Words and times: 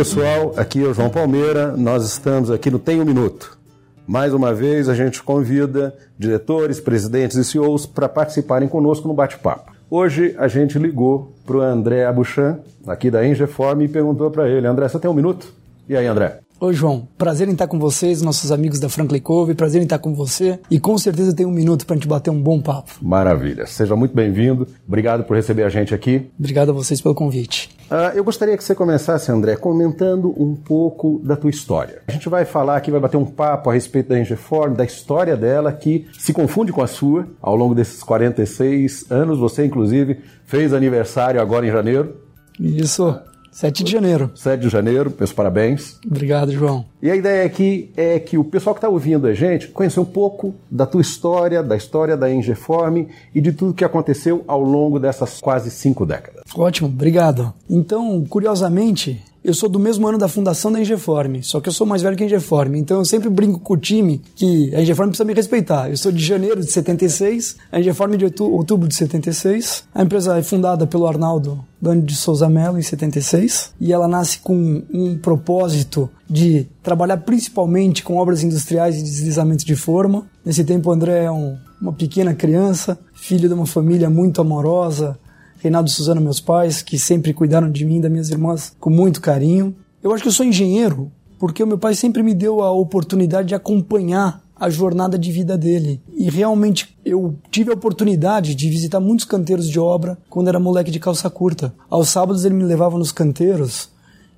Pessoal, 0.00 0.54
aqui 0.56 0.82
é 0.82 0.86
o 0.88 0.94
João 0.94 1.10
Palmeira, 1.10 1.76
nós 1.76 2.06
estamos 2.06 2.50
aqui 2.50 2.70
no 2.70 2.78
Tem 2.78 3.02
um 3.02 3.04
Minuto. 3.04 3.58
Mais 4.06 4.32
uma 4.32 4.54
vez 4.54 4.88
a 4.88 4.94
gente 4.94 5.22
convida 5.22 5.94
diretores, 6.18 6.80
presidentes 6.80 7.36
e 7.36 7.44
CEOs 7.44 7.84
para 7.84 8.08
participarem 8.08 8.66
conosco 8.66 9.06
no 9.06 9.12
bate-papo. 9.12 9.72
Hoje 9.90 10.34
a 10.38 10.48
gente 10.48 10.78
ligou 10.78 11.34
para 11.44 11.56
o 11.58 11.60
André 11.60 12.06
Abuchan, 12.06 12.60
aqui 12.86 13.10
da 13.10 13.26
Engeform, 13.26 13.82
e 13.82 13.88
perguntou 13.88 14.30
para 14.30 14.48
ele, 14.48 14.66
André, 14.66 14.88
você 14.88 14.98
tem 14.98 15.10
um 15.10 15.12
minuto? 15.12 15.52
E 15.86 15.94
aí, 15.94 16.06
André? 16.06 16.38
Oi, 16.62 16.74
João. 16.74 17.08
Prazer 17.16 17.48
em 17.48 17.52
estar 17.52 17.66
com 17.66 17.78
vocês, 17.78 18.20
nossos 18.20 18.52
amigos 18.52 18.78
da 18.78 18.90
Franklin 18.90 19.20
Cove. 19.20 19.54
Prazer 19.54 19.80
em 19.80 19.84
estar 19.84 19.98
com 19.98 20.14
você. 20.14 20.60
E 20.70 20.78
com 20.78 20.98
certeza 20.98 21.34
tem 21.34 21.46
um 21.46 21.50
minuto 21.50 21.86
para 21.86 21.94
a 21.94 21.96
gente 21.96 22.06
bater 22.06 22.28
um 22.28 22.38
bom 22.38 22.60
papo. 22.60 22.92
Maravilha. 23.00 23.64
Seja 23.64 23.96
muito 23.96 24.14
bem-vindo. 24.14 24.66
Obrigado 24.86 25.24
por 25.24 25.34
receber 25.36 25.62
a 25.62 25.70
gente 25.70 25.94
aqui. 25.94 26.30
Obrigado 26.38 26.68
a 26.68 26.74
vocês 26.74 27.00
pelo 27.00 27.14
convite. 27.14 27.70
Uh, 27.90 28.14
eu 28.14 28.22
gostaria 28.22 28.58
que 28.58 28.62
você 28.62 28.74
começasse, 28.74 29.32
André, 29.32 29.56
comentando 29.56 30.34
um 30.36 30.54
pouco 30.54 31.18
da 31.24 31.34
tua 31.34 31.48
história. 31.48 32.02
A 32.06 32.12
gente 32.12 32.28
vai 32.28 32.44
falar 32.44 32.76
aqui, 32.76 32.90
vai 32.90 33.00
bater 33.00 33.16
um 33.16 33.24
papo 33.24 33.70
a 33.70 33.72
respeito 33.72 34.10
da 34.10 34.20
Engeform, 34.20 34.74
da 34.74 34.84
história 34.84 35.38
dela, 35.38 35.72
que 35.72 36.08
se 36.18 36.34
confunde 36.34 36.72
com 36.72 36.82
a 36.82 36.86
sua 36.86 37.26
ao 37.40 37.56
longo 37.56 37.74
desses 37.74 38.02
46 38.02 39.10
anos. 39.10 39.38
Você, 39.38 39.64
inclusive, 39.64 40.20
fez 40.44 40.74
aniversário 40.74 41.40
agora 41.40 41.66
em 41.66 41.72
janeiro. 41.72 42.16
Isso. 42.60 43.18
7 43.50 43.84
de 43.84 43.90
janeiro. 43.90 44.30
7 44.34 44.60
de 44.60 44.68
janeiro, 44.68 45.12
meus 45.18 45.32
parabéns. 45.32 45.98
Obrigado, 46.06 46.52
João. 46.52 46.84
E 47.02 47.10
a 47.10 47.16
ideia 47.16 47.44
aqui 47.44 47.90
é 47.96 48.18
que 48.18 48.38
o 48.38 48.44
pessoal 48.44 48.74
que 48.74 48.78
está 48.78 48.88
ouvindo 48.88 49.26
a 49.26 49.34
gente 49.34 49.68
conheça 49.68 50.00
um 50.00 50.04
pouco 50.04 50.54
da 50.70 50.86
tua 50.86 51.00
história, 51.00 51.62
da 51.62 51.76
história 51.76 52.16
da 52.16 52.32
Engeform 52.32 53.06
e 53.34 53.40
de 53.40 53.52
tudo 53.52 53.74
que 53.74 53.84
aconteceu 53.84 54.44
ao 54.46 54.62
longo 54.62 54.98
dessas 54.98 55.40
quase 55.40 55.70
cinco 55.70 56.06
décadas. 56.06 56.44
Ótimo, 56.54 56.88
obrigado. 56.88 57.52
Então, 57.68 58.24
curiosamente, 58.28 59.22
eu 59.42 59.54
sou 59.54 59.68
do 59.68 59.78
mesmo 59.78 60.06
ano 60.06 60.18
da 60.18 60.28
fundação 60.28 60.70
da 60.70 60.80
Engeform, 60.80 61.42
só 61.42 61.60
que 61.60 61.68
eu 61.68 61.72
sou 61.72 61.86
mais 61.86 62.02
velho 62.02 62.16
que 62.16 62.22
a 62.22 62.26
Engeform. 62.26 62.76
Então 62.76 62.98
eu 62.98 63.04
sempre 63.04 63.30
brinco 63.30 63.58
com 63.58 63.74
o 63.74 63.76
time 63.76 64.20
que 64.36 64.74
a 64.74 64.82
Engeform 64.82 65.08
precisa 65.08 65.24
me 65.24 65.32
respeitar. 65.32 65.88
Eu 65.88 65.96
sou 65.96 66.12
de 66.12 66.22
janeiro 66.22 66.60
de 66.60 66.70
76, 66.70 67.56
a 67.72 67.80
Engeform 67.80 68.16
de 68.16 68.26
outubro 68.42 68.86
de 68.86 68.94
76. 68.94 69.84
A 69.94 70.02
empresa 70.02 70.38
é 70.38 70.42
fundada 70.42 70.86
pelo 70.86 71.06
Arnaldo 71.06 71.64
Dani 71.80 72.02
de 72.02 72.14
Souza 72.14 72.48
Mello 72.48 72.78
em 72.78 72.82
76 72.82 73.72
e 73.80 73.92
ela 73.92 74.06
nasce 74.06 74.38
com 74.40 74.82
um 74.92 75.16
propósito 75.16 76.10
de 76.28 76.66
trabalhar 76.82 77.16
principalmente 77.18 78.02
com 78.02 78.16
obras 78.16 78.42
industriais 78.42 78.98
e 78.98 79.02
deslizamento 79.02 79.64
de 79.64 79.74
forma. 79.74 80.26
Nesse 80.44 80.62
tempo 80.64 80.90
o 80.90 80.92
André 80.92 81.24
é 81.24 81.30
um, 81.30 81.56
uma 81.80 81.92
pequena 81.92 82.34
criança, 82.34 82.98
filho 83.14 83.48
de 83.48 83.54
uma 83.54 83.66
família 83.66 84.10
muito 84.10 84.40
amorosa, 84.40 85.18
Reinaldo 85.60 85.90
e 85.90 85.92
Suzana, 85.92 86.20
meus 86.20 86.40
pais, 86.40 86.80
que 86.80 86.98
sempre 86.98 87.34
cuidaram 87.34 87.70
de 87.70 87.84
mim 87.84 87.98
e 87.98 88.00
das 88.00 88.10
minhas 88.10 88.30
irmãs 88.30 88.74
com 88.80 88.88
muito 88.88 89.20
carinho. 89.20 89.76
Eu 90.02 90.12
acho 90.12 90.22
que 90.22 90.28
eu 90.28 90.32
sou 90.32 90.44
engenheiro 90.44 91.12
porque 91.38 91.62
o 91.62 91.66
meu 91.66 91.78
pai 91.78 91.94
sempre 91.94 92.22
me 92.22 92.34
deu 92.34 92.62
a 92.62 92.70
oportunidade 92.70 93.48
de 93.48 93.54
acompanhar 93.54 94.42
a 94.56 94.68
jornada 94.70 95.18
de 95.18 95.30
vida 95.30 95.56
dele. 95.56 96.00
E 96.14 96.28
realmente 96.28 96.96
eu 97.04 97.34
tive 97.50 97.70
a 97.70 97.74
oportunidade 97.74 98.54
de 98.54 98.68
visitar 98.68 99.00
muitos 99.00 99.24
canteiros 99.24 99.68
de 99.68 99.78
obra 99.78 100.18
quando 100.28 100.48
era 100.48 100.58
moleque 100.58 100.90
de 100.90 101.00
calça 101.00 101.28
curta. 101.28 101.74
Aos 101.88 102.08
sábados 102.08 102.44
ele 102.44 102.54
me 102.54 102.64
levava 102.64 102.98
nos 102.98 103.12
canteiros 103.12 103.88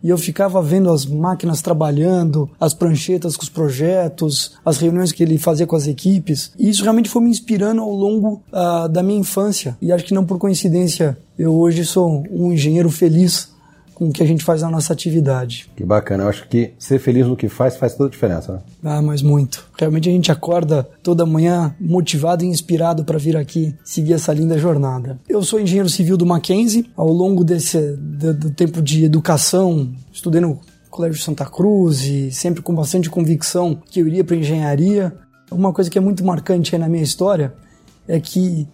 e 0.02 0.08
eu 0.08 0.18
ficava 0.18 0.60
vendo 0.60 0.90
as 0.90 1.06
máquinas 1.06 1.62
trabalhando, 1.62 2.50
as 2.60 2.74
pranchetas 2.74 3.36
com 3.36 3.42
os 3.42 3.48
projetos, 3.48 4.52
as 4.64 4.78
reuniões 4.78 5.12
que 5.12 5.22
ele 5.22 5.38
fazia 5.38 5.66
com 5.66 5.76
as 5.76 5.86
equipes. 5.86 6.52
E 6.58 6.68
isso 6.68 6.82
realmente 6.82 7.08
foi 7.08 7.22
me 7.22 7.30
inspirando 7.30 7.82
ao 7.82 7.90
longo 7.90 8.42
uh, 8.52 8.88
da 8.88 9.02
minha 9.02 9.20
infância. 9.20 9.76
E 9.80 9.92
acho 9.92 10.04
que 10.04 10.14
não 10.14 10.24
por 10.24 10.38
coincidência, 10.38 11.16
eu 11.38 11.54
hoje 11.54 11.84
sou 11.84 12.24
um 12.30 12.52
engenheiro 12.52 12.90
feliz 12.90 13.51
com 14.02 14.08
o 14.08 14.12
que 14.12 14.22
a 14.22 14.26
gente 14.26 14.42
faz 14.42 14.62
na 14.62 14.70
nossa 14.70 14.92
atividade. 14.92 15.70
Que 15.76 15.84
bacana, 15.84 16.24
eu 16.24 16.28
acho 16.28 16.48
que 16.48 16.72
ser 16.76 16.98
feliz 16.98 17.24
no 17.24 17.36
que 17.36 17.48
faz 17.48 17.76
faz 17.76 17.94
toda 17.94 18.08
a 18.08 18.10
diferença, 18.10 18.54
né? 18.54 18.60
Ah, 18.82 19.00
mas 19.00 19.22
muito. 19.22 19.64
Realmente 19.78 20.08
a 20.08 20.12
gente 20.12 20.32
acorda 20.32 20.82
toda 21.02 21.24
manhã 21.24 21.72
motivado 21.80 22.44
e 22.44 22.48
inspirado 22.48 23.04
para 23.04 23.16
vir 23.16 23.36
aqui 23.36 23.74
seguir 23.84 24.14
essa 24.14 24.32
linda 24.32 24.58
jornada. 24.58 25.20
Eu 25.28 25.42
sou 25.44 25.60
engenheiro 25.60 25.88
civil 25.88 26.16
do 26.16 26.26
Mackenzie, 26.26 26.90
ao 26.96 27.12
longo 27.12 27.44
desse 27.44 27.78
do, 27.96 28.34
do 28.34 28.50
tempo 28.50 28.82
de 28.82 29.04
educação, 29.04 29.92
estudei 30.12 30.40
no 30.40 30.58
Colégio 30.90 31.22
Santa 31.22 31.46
Cruz 31.46 32.02
e 32.02 32.32
sempre 32.32 32.60
com 32.60 32.74
bastante 32.74 33.08
convicção 33.08 33.80
que 33.88 34.00
eu 34.00 34.08
iria 34.08 34.24
para 34.24 34.36
engenharia. 34.36 35.12
Uma 35.50 35.72
coisa 35.72 35.88
que 35.88 35.96
é 35.96 36.00
muito 36.00 36.24
marcante 36.24 36.74
aí 36.74 36.80
na 36.80 36.88
minha 36.88 37.04
história 37.04 37.54
é 38.08 38.18
que 38.18 38.66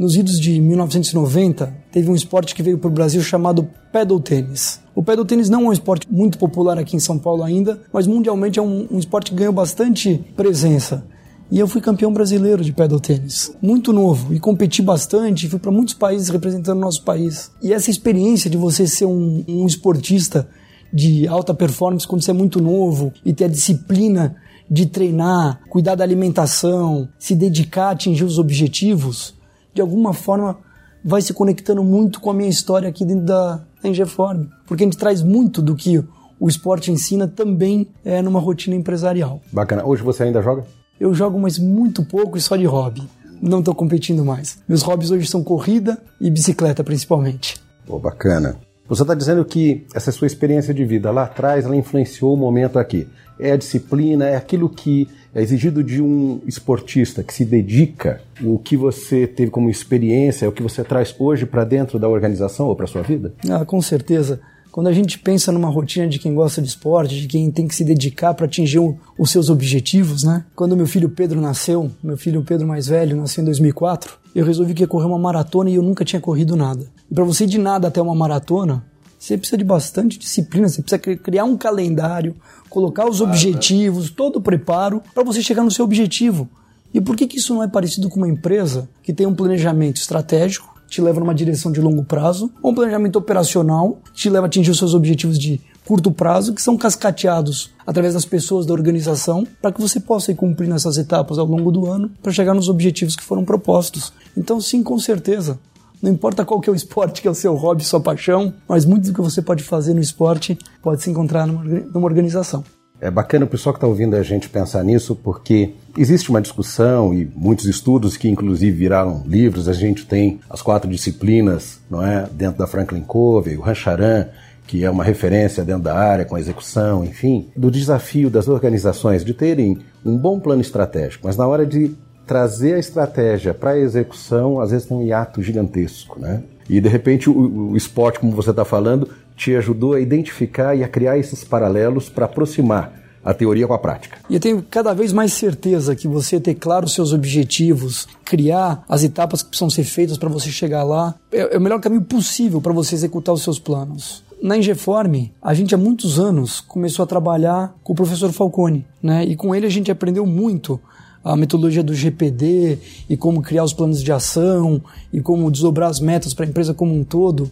nos 0.00 0.16
idos 0.16 0.40
de 0.40 0.58
1990, 0.62 1.74
teve 1.92 2.10
um 2.10 2.14
esporte 2.14 2.54
que 2.54 2.62
veio 2.62 2.78
para 2.78 2.88
o 2.88 2.90
Brasil 2.90 3.20
chamado 3.20 3.68
pedal 3.92 4.18
tênis. 4.18 4.80
O 4.94 5.02
pedal 5.02 5.26
tênis 5.26 5.50
não 5.50 5.66
é 5.66 5.68
um 5.68 5.72
esporte 5.74 6.10
muito 6.10 6.38
popular 6.38 6.78
aqui 6.78 6.96
em 6.96 6.98
São 6.98 7.18
Paulo 7.18 7.42
ainda, 7.42 7.78
mas 7.92 8.06
mundialmente 8.06 8.58
é 8.58 8.62
um, 8.62 8.88
um 8.90 8.98
esporte 8.98 9.30
que 9.30 9.36
ganhou 9.36 9.52
bastante 9.52 10.24
presença. 10.34 11.04
E 11.50 11.58
eu 11.58 11.68
fui 11.68 11.82
campeão 11.82 12.10
brasileiro 12.14 12.64
de 12.64 12.72
pedal 12.72 12.98
tênis, 12.98 13.54
muito 13.60 13.92
novo, 13.92 14.32
e 14.32 14.40
competi 14.40 14.80
bastante, 14.80 15.50
fui 15.50 15.58
para 15.58 15.70
muitos 15.70 15.92
países 15.92 16.30
representando 16.30 16.78
o 16.78 16.80
nosso 16.80 17.04
país. 17.04 17.50
E 17.62 17.70
essa 17.70 17.90
experiência 17.90 18.48
de 18.48 18.56
você 18.56 18.86
ser 18.86 19.04
um, 19.04 19.44
um 19.46 19.66
esportista 19.66 20.48
de 20.90 21.28
alta 21.28 21.52
performance 21.52 22.08
quando 22.08 22.22
você 22.22 22.30
é 22.30 22.34
muito 22.34 22.58
novo 22.58 23.12
e 23.22 23.34
ter 23.34 23.44
a 23.44 23.48
disciplina 23.48 24.34
de 24.70 24.86
treinar, 24.86 25.60
cuidar 25.68 25.94
da 25.94 26.04
alimentação, 26.04 27.06
se 27.18 27.34
dedicar 27.34 27.88
a 27.88 27.90
atingir 27.90 28.24
os 28.24 28.38
objetivos, 28.38 29.38
de 29.74 29.80
alguma 29.80 30.12
forma 30.12 30.58
vai 31.04 31.22
se 31.22 31.32
conectando 31.32 31.82
muito 31.82 32.20
com 32.20 32.30
a 32.30 32.34
minha 32.34 32.48
história 32.48 32.88
aqui 32.88 33.04
dentro 33.04 33.24
da, 33.24 33.64
Engeform, 33.82 34.44
porque 34.66 34.84
a 34.84 34.86
gente 34.86 34.98
traz 34.98 35.22
muito 35.22 35.62
do 35.62 35.74
que 35.74 36.04
o 36.38 36.48
esporte 36.48 36.90
ensina 36.90 37.26
também 37.26 37.88
é 38.04 38.20
numa 38.22 38.40
rotina 38.40 38.76
empresarial. 38.76 39.40
Bacana. 39.52 39.84
Hoje 39.84 40.02
você 40.02 40.24
ainda 40.24 40.42
joga? 40.42 40.64
Eu 40.98 41.14
jogo, 41.14 41.38
mas 41.38 41.58
muito 41.58 42.04
pouco 42.04 42.36
e 42.36 42.40
só 42.40 42.56
de 42.56 42.66
hobby. 42.66 43.08
Não 43.40 43.60
estou 43.60 43.74
competindo 43.74 44.24
mais. 44.24 44.58
Meus 44.68 44.82
hobbies 44.82 45.10
hoje 45.10 45.26
são 45.26 45.42
corrida 45.42 45.98
e 46.20 46.30
bicicleta, 46.30 46.84
principalmente. 46.84 47.60
Pô, 47.86 47.98
bacana. 47.98 48.56
Você 48.86 49.02
está 49.02 49.14
dizendo 49.14 49.44
que 49.44 49.86
essa 49.94 50.12
sua 50.12 50.26
experiência 50.26 50.74
de 50.74 50.84
vida 50.84 51.10
lá 51.10 51.24
atrás, 51.24 51.64
ela 51.64 51.76
influenciou 51.76 52.34
o 52.34 52.36
momento 52.36 52.78
aqui. 52.78 53.08
É 53.38 53.52
a 53.52 53.56
disciplina, 53.56 54.26
é 54.26 54.36
aquilo 54.36 54.68
que 54.68 55.08
é 55.34 55.42
exigido 55.42 55.82
de 55.82 56.02
um 56.02 56.40
esportista 56.46 57.22
que 57.22 57.32
se 57.32 57.44
dedica, 57.44 58.20
o 58.42 58.58
que 58.58 58.76
você 58.76 59.26
teve 59.26 59.50
como 59.50 59.70
experiência, 59.70 60.48
o 60.48 60.52
que 60.52 60.62
você 60.62 60.82
traz 60.82 61.14
hoje 61.18 61.46
para 61.46 61.64
dentro 61.64 61.98
da 61.98 62.08
organização 62.08 62.66
ou 62.66 62.76
para 62.76 62.86
sua 62.86 63.02
vida? 63.02 63.32
Ah, 63.48 63.64
com 63.64 63.80
certeza. 63.80 64.40
Quando 64.70 64.86
a 64.86 64.92
gente 64.92 65.18
pensa 65.18 65.50
numa 65.50 65.68
rotina 65.68 66.06
de 66.06 66.18
quem 66.18 66.32
gosta 66.32 66.62
de 66.62 66.68
esporte, 66.68 67.20
de 67.20 67.26
quem 67.26 67.50
tem 67.50 67.66
que 67.66 67.74
se 67.74 67.84
dedicar 67.84 68.34
para 68.34 68.46
atingir 68.46 68.78
o, 68.78 68.96
os 69.18 69.30
seus 69.30 69.50
objetivos, 69.50 70.22
né? 70.22 70.44
Quando 70.54 70.76
meu 70.76 70.86
filho 70.86 71.08
Pedro 71.08 71.40
nasceu, 71.40 71.90
meu 72.02 72.16
filho 72.16 72.44
Pedro 72.44 72.68
mais 72.68 72.86
velho 72.86 73.16
nasceu 73.16 73.42
em 73.42 73.46
2004, 73.46 74.16
eu 74.34 74.44
resolvi 74.44 74.74
que 74.74 74.82
ia 74.82 74.86
correr 74.86 75.06
uma 75.06 75.18
maratona 75.18 75.70
e 75.70 75.74
eu 75.74 75.82
nunca 75.82 76.04
tinha 76.04 76.20
corrido 76.20 76.54
nada. 76.54 76.86
E 77.10 77.14
para 77.14 77.24
você 77.24 77.44
ir 77.44 77.48
de 77.48 77.58
nada 77.58 77.88
até 77.88 78.00
uma 78.00 78.14
maratona, 78.14 78.84
você 79.20 79.36
precisa 79.36 79.58
de 79.58 79.64
bastante 79.64 80.18
disciplina, 80.18 80.66
você 80.66 80.80
precisa 80.80 81.16
criar 81.18 81.44
um 81.44 81.54
calendário, 81.54 82.34
colocar 82.70 83.06
os 83.06 83.20
objetivos, 83.20 84.08
todo 84.08 84.36
o 84.36 84.40
preparo 84.40 85.02
para 85.14 85.22
você 85.22 85.42
chegar 85.42 85.62
no 85.62 85.70
seu 85.70 85.84
objetivo. 85.84 86.48
E 86.92 87.02
por 87.02 87.14
que, 87.14 87.26
que 87.26 87.36
isso 87.36 87.54
não 87.54 87.62
é 87.62 87.68
parecido 87.68 88.08
com 88.08 88.16
uma 88.16 88.28
empresa 88.28 88.88
que 89.02 89.12
tem 89.12 89.26
um 89.26 89.34
planejamento 89.34 89.98
estratégico, 89.98 90.74
te 90.88 91.02
leva 91.02 91.20
numa 91.20 91.34
direção 91.34 91.70
de 91.70 91.82
longo 91.82 92.02
prazo, 92.02 92.50
ou 92.62 92.72
um 92.72 92.74
planejamento 92.74 93.16
operacional, 93.16 94.00
que 94.06 94.22
te 94.22 94.30
leva 94.30 94.46
a 94.46 94.48
atingir 94.48 94.70
os 94.70 94.78
seus 94.78 94.94
objetivos 94.94 95.38
de 95.38 95.60
curto 95.84 96.10
prazo, 96.10 96.54
que 96.54 96.62
são 96.62 96.76
cascateados 96.76 97.70
através 97.86 98.14
das 98.14 98.24
pessoas 98.24 98.64
da 98.64 98.72
organização, 98.72 99.46
para 99.60 99.70
que 99.70 99.80
você 99.80 100.00
possa 100.00 100.32
ir 100.32 100.34
cumprindo 100.34 100.74
essas 100.74 100.96
etapas 100.96 101.38
ao 101.38 101.46
longo 101.46 101.70
do 101.70 101.86
ano 101.86 102.10
para 102.22 102.32
chegar 102.32 102.54
nos 102.54 102.70
objetivos 102.70 103.14
que 103.14 103.22
foram 103.22 103.44
propostos. 103.44 104.12
Então, 104.36 104.60
sim, 104.60 104.82
com 104.82 104.98
certeza, 104.98 105.58
não 106.02 106.10
importa 106.10 106.44
qual 106.44 106.60
que 106.60 106.68
é 106.68 106.72
o 106.72 106.76
esporte 106.76 107.20
que 107.20 107.28
é 107.28 107.30
o 107.30 107.34
seu 107.34 107.54
hobby, 107.54 107.84
sua 107.84 108.00
paixão, 108.00 108.54
mas 108.68 108.84
muito 108.84 109.08
do 109.08 109.14
que 109.14 109.20
você 109.20 109.42
pode 109.42 109.62
fazer 109.62 109.94
no 109.94 110.00
esporte 110.00 110.58
pode 110.82 111.02
se 111.02 111.10
encontrar 111.10 111.46
numa, 111.46 111.62
numa 111.62 112.06
organização. 112.06 112.64
É 113.00 113.10
bacana 113.10 113.46
o 113.46 113.48
pessoal 113.48 113.72
que 113.72 113.78
está 113.78 113.86
ouvindo 113.86 114.14
a 114.14 114.22
gente 114.22 114.48
pensar 114.50 114.84
nisso, 114.84 115.16
porque 115.16 115.72
existe 115.96 116.28
uma 116.28 116.40
discussão 116.40 117.14
e 117.14 117.30
muitos 117.34 117.64
estudos 117.64 118.16
que 118.16 118.28
inclusive 118.28 118.76
viraram 118.76 119.22
livros. 119.26 119.68
A 119.68 119.72
gente 119.72 120.04
tem 120.04 120.38
as 120.50 120.60
quatro 120.60 120.90
disciplinas, 120.90 121.80
não 121.90 122.04
é, 122.04 122.28
dentro 122.30 122.58
da 122.58 122.66
Franklin 122.66 123.00
Covey, 123.00 123.56
o 123.56 123.62
Rancharan, 123.62 124.26
que 124.66 124.84
é 124.84 124.90
uma 124.90 125.02
referência 125.02 125.64
dentro 125.64 125.82
da 125.82 125.96
área 125.96 126.26
com 126.26 126.36
a 126.36 126.40
execução, 126.40 127.02
enfim, 127.02 127.48
do 127.56 127.70
desafio 127.70 128.28
das 128.28 128.48
organizações 128.48 129.24
de 129.24 129.32
terem 129.32 129.78
um 130.04 130.16
bom 130.16 130.38
plano 130.38 130.60
estratégico, 130.60 131.26
mas 131.26 131.36
na 131.36 131.46
hora 131.46 131.64
de 131.64 131.94
trazer 132.30 132.74
a 132.74 132.78
estratégia 132.78 133.52
para 133.52 133.70
a 133.70 133.78
execução, 133.80 134.60
às 134.60 134.70
vezes 134.70 134.86
tem 134.86 134.96
um 134.96 135.02
hiato 135.02 135.42
gigantesco, 135.42 136.16
né? 136.20 136.44
E 136.68 136.80
de 136.80 136.88
repente 136.88 137.28
o, 137.28 137.72
o 137.72 137.76
esporte, 137.76 138.20
como 138.20 138.30
você 138.30 138.50
está 138.50 138.64
falando, 138.64 139.08
te 139.36 139.52
ajudou 139.56 139.94
a 139.94 140.00
identificar 140.00 140.76
e 140.76 140.84
a 140.84 140.88
criar 140.88 141.18
esses 141.18 141.42
paralelos 141.42 142.08
para 142.08 142.26
aproximar 142.26 142.92
a 143.24 143.34
teoria 143.34 143.66
com 143.66 143.74
a 143.74 143.78
prática. 143.80 144.18
E 144.30 144.34
eu 144.34 144.38
tenho 144.38 144.62
cada 144.62 144.94
vez 144.94 145.12
mais 145.12 145.32
certeza 145.32 145.96
que 145.96 146.06
você 146.06 146.38
ter 146.38 146.54
claro 146.54 146.86
os 146.86 146.94
seus 146.94 147.12
objetivos, 147.12 148.06
criar 148.24 148.84
as 148.88 149.02
etapas 149.02 149.42
que 149.42 149.48
precisam 149.48 149.68
ser 149.68 149.82
feitas 149.82 150.16
para 150.16 150.28
você 150.28 150.50
chegar 150.50 150.84
lá, 150.84 151.16
é, 151.32 151.56
é 151.56 151.58
o 151.58 151.60
melhor 151.60 151.80
caminho 151.80 152.02
possível 152.02 152.60
para 152.60 152.72
você 152.72 152.94
executar 152.94 153.34
os 153.34 153.42
seus 153.42 153.58
planos. 153.58 154.22
Na 154.40 154.56
Ingeform, 154.56 155.32
a 155.42 155.52
gente 155.52 155.74
há 155.74 155.78
muitos 155.78 156.20
anos 156.20 156.60
começou 156.60 157.02
a 157.02 157.06
trabalhar 157.08 157.74
com 157.82 157.92
o 157.92 157.96
professor 157.96 158.30
Falcone, 158.30 158.86
né? 159.02 159.24
E 159.24 159.34
com 159.34 159.52
ele 159.52 159.66
a 159.66 159.70
gente 159.70 159.90
aprendeu 159.90 160.24
muito 160.24 160.80
a 161.22 161.36
metodologia 161.36 161.82
do 161.82 161.94
GPD 161.94 162.78
e 163.08 163.16
como 163.16 163.42
criar 163.42 163.64
os 163.64 163.72
planos 163.72 164.02
de 164.02 164.10
ação 164.10 164.82
e 165.12 165.20
como 165.20 165.50
desdobrar 165.50 165.90
as 165.90 166.00
metas 166.00 166.32
para 166.32 166.44
a 166.44 166.48
empresa 166.48 166.74
como 166.74 166.94
um 166.94 167.04
todo. 167.04 167.50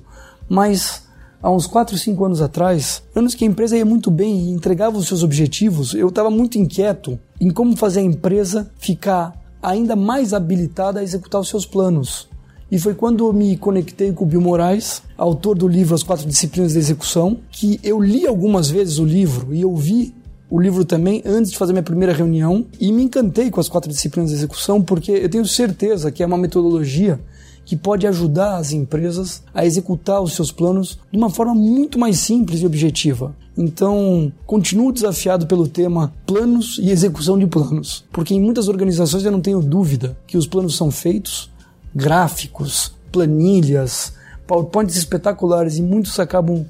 Mas 0.49 1.03
há 1.43 1.51
uns 1.51 1.67
4, 1.67 1.97
5 1.97 2.25
anos 2.25 2.41
atrás, 2.41 3.03
anos 3.15 3.35
que 3.35 3.45
a 3.45 3.49
empresa 3.49 3.77
ia 3.77 3.85
muito 3.85 4.11
bem 4.11 4.49
e 4.49 4.51
entregava 4.51 4.97
os 4.97 5.07
seus 5.07 5.23
objetivos, 5.23 5.95
eu 5.95 6.09
estava 6.09 6.31
muito 6.31 6.59
inquieto 6.59 7.19
em 7.41 7.51
como 7.51 7.77
fazer 7.77 8.01
a 8.01 8.05
empresa 8.05 8.71
ficar 8.79 9.39
ainda 9.63 9.95
mais 9.95 10.33
habilitada 10.33 11.01
a 11.01 11.03
executar 11.03 11.41
os 11.41 11.49
seus 11.49 11.67
planos. 11.67 12.29
E 12.71 12.79
foi 12.79 12.95
quando 12.95 13.27
eu 13.27 13.33
me 13.33 13.57
conectei 13.57 14.13
com 14.13 14.25
o 14.25 14.27
Bill 14.27 14.43
Moraes, 14.43 15.03
autor 15.17 15.57
do 15.57 15.67
livro 15.67 15.95
As 15.95 16.03
Quatro 16.03 16.27
Disciplinas 16.27 16.73
de 16.73 16.79
Execução, 16.79 17.39
que 17.51 17.81
eu 17.83 17.99
li 17.99 18.27
algumas 18.27 18.69
vezes 18.69 18.99
o 18.99 19.05
livro 19.07 19.55
e 19.55 19.63
eu 19.63 19.75
vi 19.75 20.15
o 20.51 20.61
livro 20.61 20.85
também 20.85 21.23
antes 21.27 21.51
de 21.51 21.59
fazer 21.59 21.73
minha 21.73 21.83
primeira 21.83 22.13
reunião 22.13 22.67
e 22.81 22.91
me 22.91 23.03
encantei 23.03 23.51
com 23.51 23.61
as 23.61 23.69
quatro 23.69 23.91
disciplinas 23.91 24.31
de 24.31 24.37
execução 24.37 24.83
porque 24.83 25.13
eu 25.13 25.29
tenho 25.29 25.45
certeza 25.45 26.11
que 26.11 26.23
é 26.23 26.27
uma 26.27 26.39
metodologia 26.39 27.21
que 27.69 27.77
pode 27.77 28.07
ajudar 28.07 28.57
as 28.57 28.73
empresas 28.73 29.43
a 29.53 29.67
executar 29.67 30.23
os 30.23 30.33
seus 30.33 30.51
planos 30.51 30.99
de 31.13 31.19
uma 31.19 31.29
forma 31.29 31.55
muito 31.55 31.99
mais 31.99 32.19
simples 32.19 32.63
e 32.63 32.67
objetiva. 32.67 33.37
Então, 33.59 34.33
continuo 34.47 34.91
desafiado 34.91 35.47
pelo 35.47 35.69
tema 35.69 36.15
planos 36.25 36.79
e 36.81 36.91
execução 36.91 37.39
de 37.39 37.47
planos, 37.47 38.07
porque 38.11 38.33
em 38.33 38.41
muitas 38.41 38.69
organizações 38.69 39.23
eu 39.23 39.33
não 39.33 39.43
tenho 39.43 39.61
dúvida 39.61 40.17
que 40.27 40.39
os 40.39 40.47
planos 40.47 40.79
são 40.79 40.91
feitos, 40.91 41.51
gráficos, 41.95 42.95
planilhas, 43.13 44.15
PowerPoints 44.47 44.97
espetaculares 44.97 45.77
e 45.77 45.83
muitos 45.83 46.19
acabam 46.19 46.65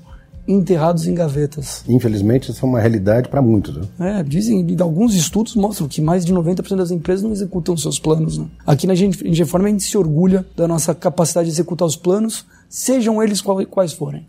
enterrados 0.49 1.07
em 1.07 1.15
gavetas. 1.15 1.85
Infelizmente, 1.87 2.51
isso 2.51 2.65
é 2.65 2.69
uma 2.69 2.81
realidade 2.81 3.29
para 3.29 3.43
muitos. 3.43 3.77
Né? 3.77 4.21
É, 4.21 4.23
dizem, 4.23 4.67
alguns 4.81 5.15
estudos 5.15 5.55
mostram 5.55 5.87
que 5.87 6.01
mais 6.01 6.25
de 6.25 6.33
90% 6.33 6.77
das 6.77 6.91
empresas 6.91 7.23
não 7.23 7.33
executam 7.33 7.77
seus 7.77 7.99
planos. 7.99 8.39
Né? 8.39 8.47
Aqui 8.67 8.87
na 8.87 8.95
Ingeform 8.95 9.67
a 9.67 9.69
gente 9.69 9.85
se 9.85 9.99
orgulha 9.99 10.47
da 10.57 10.67
nossa 10.67 10.95
capacidade 10.95 11.49
de 11.49 11.55
executar 11.55 11.87
os 11.87 11.97
planos, 11.97 12.47
sejam 12.69 13.23
eles 13.23 13.43
quais 13.43 13.93
forem. 13.93 14.27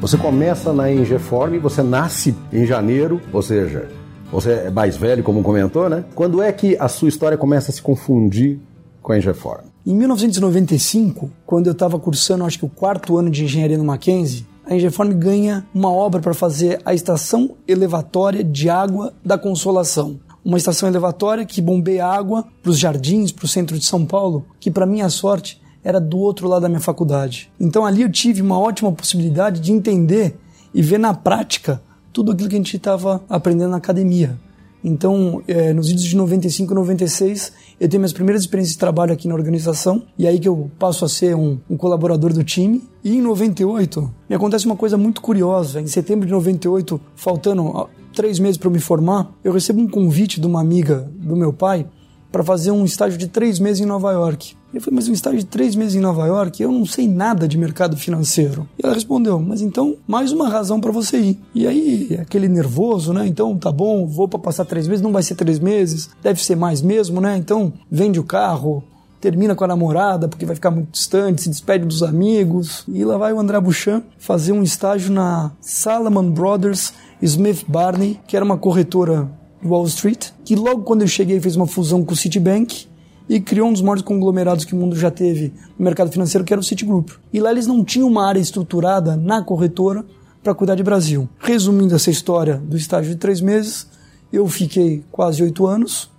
Você 0.00 0.18
começa 0.18 0.70
na 0.70 0.92
Ingeform, 0.92 1.58
você 1.58 1.82
nasce 1.82 2.34
em 2.52 2.66
janeiro, 2.66 3.22
ou 3.32 3.40
seja, 3.40 3.88
você 4.34 4.50
é 4.50 4.70
mais 4.70 4.96
velho, 4.96 5.22
como 5.22 5.44
comentou, 5.44 5.88
né? 5.88 6.04
Quando 6.12 6.42
é 6.42 6.50
que 6.50 6.76
a 6.80 6.88
sua 6.88 7.08
história 7.08 7.38
começa 7.38 7.70
a 7.70 7.74
se 7.74 7.80
confundir 7.80 8.58
com 9.00 9.12
a 9.12 9.18
Ingeform? 9.18 9.62
Em 9.86 9.94
1995, 9.94 11.30
quando 11.46 11.68
eu 11.68 11.72
estava 11.72 12.00
cursando, 12.00 12.44
acho 12.44 12.58
que 12.58 12.64
o 12.64 12.68
quarto 12.68 13.16
ano 13.16 13.30
de 13.30 13.44
engenharia 13.44 13.78
no 13.78 13.84
Mackenzie, 13.84 14.44
a 14.66 14.74
Ingeform 14.74 15.12
ganha 15.12 15.64
uma 15.72 15.92
obra 15.92 16.20
para 16.20 16.34
fazer 16.34 16.80
a 16.84 16.92
estação 16.92 17.52
elevatória 17.68 18.42
de 18.42 18.68
água 18.68 19.14
da 19.24 19.38
Consolação. 19.38 20.18
Uma 20.44 20.58
estação 20.58 20.88
elevatória 20.88 21.46
que 21.46 21.62
bombeia 21.62 22.04
água 22.04 22.44
para 22.60 22.70
os 22.70 22.78
jardins, 22.78 23.30
para 23.30 23.44
o 23.44 23.48
centro 23.48 23.78
de 23.78 23.84
São 23.84 24.04
Paulo, 24.04 24.44
que 24.58 24.70
para 24.70 24.84
minha 24.84 25.08
sorte 25.08 25.62
era 25.84 26.00
do 26.00 26.18
outro 26.18 26.48
lado 26.48 26.62
da 26.62 26.68
minha 26.68 26.80
faculdade. 26.80 27.52
Então 27.60 27.86
ali 27.86 28.02
eu 28.02 28.10
tive 28.10 28.42
uma 28.42 28.58
ótima 28.58 28.90
possibilidade 28.90 29.60
de 29.60 29.70
entender 29.70 30.36
e 30.74 30.82
ver 30.82 30.98
na 30.98 31.14
prática 31.14 31.80
tudo 32.14 32.30
aquilo 32.30 32.48
que 32.48 32.54
a 32.54 32.58
gente 32.58 32.76
estava 32.76 33.20
aprendendo 33.28 33.70
na 33.70 33.76
academia. 33.76 34.38
Então, 34.82 35.42
é, 35.48 35.72
nos 35.72 35.88
vídeos 35.88 36.04
de 36.04 36.16
95 36.16 36.72
e 36.72 36.74
96, 36.76 37.52
eu 37.80 37.88
tenho 37.88 38.00
minhas 38.00 38.12
primeiras 38.12 38.42
experiências 38.42 38.74
de 38.74 38.78
trabalho 38.78 39.12
aqui 39.12 39.26
na 39.26 39.34
organização, 39.34 40.02
e 40.16 40.26
aí 40.26 40.38
que 40.38 40.46
eu 40.46 40.70
passo 40.78 41.04
a 41.04 41.08
ser 41.08 41.34
um, 41.34 41.58
um, 41.68 41.76
colaborador 41.76 42.32
do 42.32 42.44
time. 42.44 42.82
E 43.02 43.16
em 43.16 43.20
98, 43.20 44.14
me 44.28 44.36
acontece 44.36 44.66
uma 44.66 44.76
coisa 44.76 44.96
muito 44.96 45.20
curiosa. 45.20 45.80
Em 45.80 45.86
setembro 45.86 46.26
de 46.26 46.32
98, 46.32 47.00
faltando 47.16 47.88
três 48.14 48.38
meses 48.38 48.56
para 48.56 48.68
eu 48.68 48.72
me 48.72 48.78
formar, 48.78 49.32
eu 49.42 49.52
recebo 49.52 49.80
um 49.80 49.88
convite 49.88 50.40
de 50.40 50.46
uma 50.46 50.60
amiga 50.60 51.10
do 51.16 51.34
meu 51.34 51.52
pai 51.52 51.86
para 52.30 52.44
fazer 52.44 52.70
um 52.70 52.84
estágio 52.84 53.18
de 53.18 53.26
três 53.26 53.58
meses 53.58 53.80
em 53.80 53.86
Nova 53.86 54.12
York. 54.12 54.54
Eu 54.74 54.80
falei, 54.80 54.96
mas 54.96 55.08
um 55.08 55.12
estágio 55.12 55.38
de 55.38 55.46
três 55.46 55.76
meses 55.76 55.94
em 55.94 56.00
Nova 56.00 56.26
York, 56.26 56.60
eu 56.60 56.72
não 56.72 56.84
sei 56.84 57.06
nada 57.06 57.46
de 57.46 57.56
mercado 57.56 57.96
financeiro. 57.96 58.68
E 58.76 58.84
ela 58.84 58.94
respondeu, 58.94 59.38
mas 59.38 59.62
então, 59.62 59.96
mais 60.06 60.32
uma 60.32 60.48
razão 60.48 60.80
para 60.80 60.90
você 60.90 61.18
ir. 61.18 61.40
E 61.54 61.64
aí, 61.64 62.18
aquele 62.20 62.48
nervoso, 62.48 63.12
né? 63.12 63.24
Então, 63.24 63.56
tá 63.56 63.70
bom, 63.70 64.04
vou 64.04 64.26
para 64.26 64.40
passar 64.40 64.64
três 64.64 64.88
meses, 64.88 65.00
não 65.00 65.12
vai 65.12 65.22
ser 65.22 65.36
três 65.36 65.60
meses, 65.60 66.10
deve 66.20 66.42
ser 66.42 66.56
mais 66.56 66.82
mesmo, 66.82 67.20
né? 67.20 67.36
Então, 67.36 67.72
vende 67.88 68.18
o 68.18 68.24
carro, 68.24 68.82
termina 69.20 69.54
com 69.54 69.62
a 69.62 69.68
namorada 69.68 70.26
porque 70.26 70.44
vai 70.44 70.56
ficar 70.56 70.72
muito 70.72 70.90
distante, 70.90 71.42
se 71.42 71.48
despede 71.48 71.86
dos 71.86 72.02
amigos. 72.02 72.84
E 72.88 73.04
lá 73.04 73.16
vai 73.16 73.32
o 73.32 73.38
André 73.38 73.60
Bouchan 73.60 74.02
fazer 74.18 74.50
um 74.50 74.62
estágio 74.62 75.12
na 75.12 75.52
Salomon 75.60 76.30
Brothers 76.30 76.92
Smith 77.22 77.64
Barney, 77.68 78.18
que 78.26 78.36
era 78.36 78.44
uma 78.44 78.58
corretora 78.58 79.30
Wall 79.64 79.86
Street, 79.86 80.30
que 80.44 80.56
logo 80.56 80.82
quando 80.82 81.02
eu 81.02 81.08
cheguei 81.08 81.40
fez 81.40 81.54
uma 81.56 81.66
fusão 81.66 82.04
com 82.04 82.12
o 82.12 82.16
Citibank 82.16 82.86
e 83.28 83.40
criou 83.40 83.68
um 83.68 83.72
dos 83.72 83.82
maiores 83.82 84.02
conglomerados 84.02 84.64
que 84.64 84.74
o 84.74 84.76
mundo 84.76 84.96
já 84.96 85.10
teve 85.10 85.52
no 85.78 85.84
mercado 85.84 86.10
financeiro, 86.10 86.44
que 86.44 86.52
era 86.52 86.60
o 86.60 86.64
Citigroup. 86.64 87.10
E 87.32 87.40
lá 87.40 87.50
eles 87.50 87.66
não 87.66 87.84
tinham 87.84 88.08
uma 88.08 88.26
área 88.26 88.40
estruturada 88.40 89.16
na 89.16 89.42
corretora 89.42 90.04
para 90.42 90.54
cuidar 90.54 90.74
de 90.74 90.82
Brasil. 90.82 91.28
Resumindo 91.38 91.94
essa 91.94 92.10
história 92.10 92.56
do 92.56 92.76
estágio 92.76 93.12
de 93.12 93.16
três 93.16 93.40
meses, 93.40 93.86
eu 94.32 94.46
fiquei 94.46 95.02
quase 95.10 95.42
oito 95.42 95.66
anos 95.66 96.10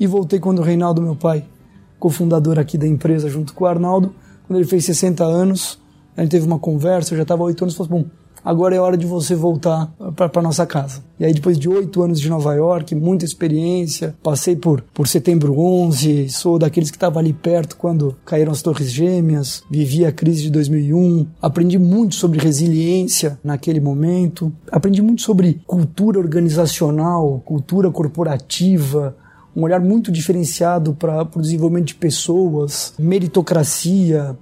e 0.00 0.06
voltei 0.06 0.40
quando 0.40 0.60
o 0.60 0.62
Reinaldo, 0.62 1.02
meu 1.02 1.14
pai, 1.14 1.44
cofundador 1.98 2.58
aqui 2.58 2.78
da 2.78 2.86
empresa, 2.86 3.28
junto 3.28 3.52
com 3.52 3.64
o 3.64 3.66
Arnaldo, 3.66 4.14
quando 4.46 4.58
ele 4.58 4.68
fez 4.68 4.84
60 4.84 5.24
anos, 5.24 5.78
a 6.16 6.22
gente 6.22 6.30
teve 6.30 6.46
uma 6.46 6.58
conversa, 6.58 7.12
eu 7.12 7.16
já 7.16 7.22
estava 7.22 7.42
oito 7.42 7.64
anos, 7.64 7.74
falou, 7.74 8.00
bom, 8.02 8.04
agora 8.46 8.76
é 8.76 8.80
hora 8.80 8.96
de 8.96 9.04
você 9.04 9.34
voltar 9.34 9.92
para 10.14 10.40
nossa 10.40 10.64
casa. 10.64 11.02
E 11.18 11.24
aí, 11.24 11.34
depois 11.34 11.58
de 11.58 11.68
oito 11.68 12.00
anos 12.00 12.20
de 12.20 12.28
Nova 12.28 12.54
York, 12.54 12.94
muita 12.94 13.24
experiência, 13.24 14.14
passei 14.22 14.54
por, 14.54 14.82
por 14.94 15.08
setembro 15.08 15.58
11, 15.58 16.28
sou 16.28 16.56
daqueles 16.56 16.92
que 16.92 16.96
estava 16.96 17.18
ali 17.18 17.32
perto 17.32 17.76
quando 17.76 18.16
caíram 18.24 18.52
as 18.52 18.62
Torres 18.62 18.92
Gêmeas, 18.92 19.64
vivi 19.68 20.06
a 20.06 20.12
crise 20.12 20.42
de 20.42 20.50
2001, 20.50 21.26
aprendi 21.42 21.76
muito 21.76 22.14
sobre 22.14 22.38
resiliência 22.38 23.36
naquele 23.42 23.80
momento, 23.80 24.52
aprendi 24.70 25.02
muito 25.02 25.22
sobre 25.22 25.60
cultura 25.66 26.20
organizacional, 26.20 27.42
cultura 27.44 27.90
corporativa, 27.90 29.16
um 29.56 29.62
olhar 29.62 29.80
muito 29.80 30.12
diferenciado 30.12 30.94
para 30.94 31.26
o 31.34 31.40
desenvolvimento 31.40 31.88
de 31.88 31.94
pessoas, 31.96 32.94
meritocracia, 32.96 34.36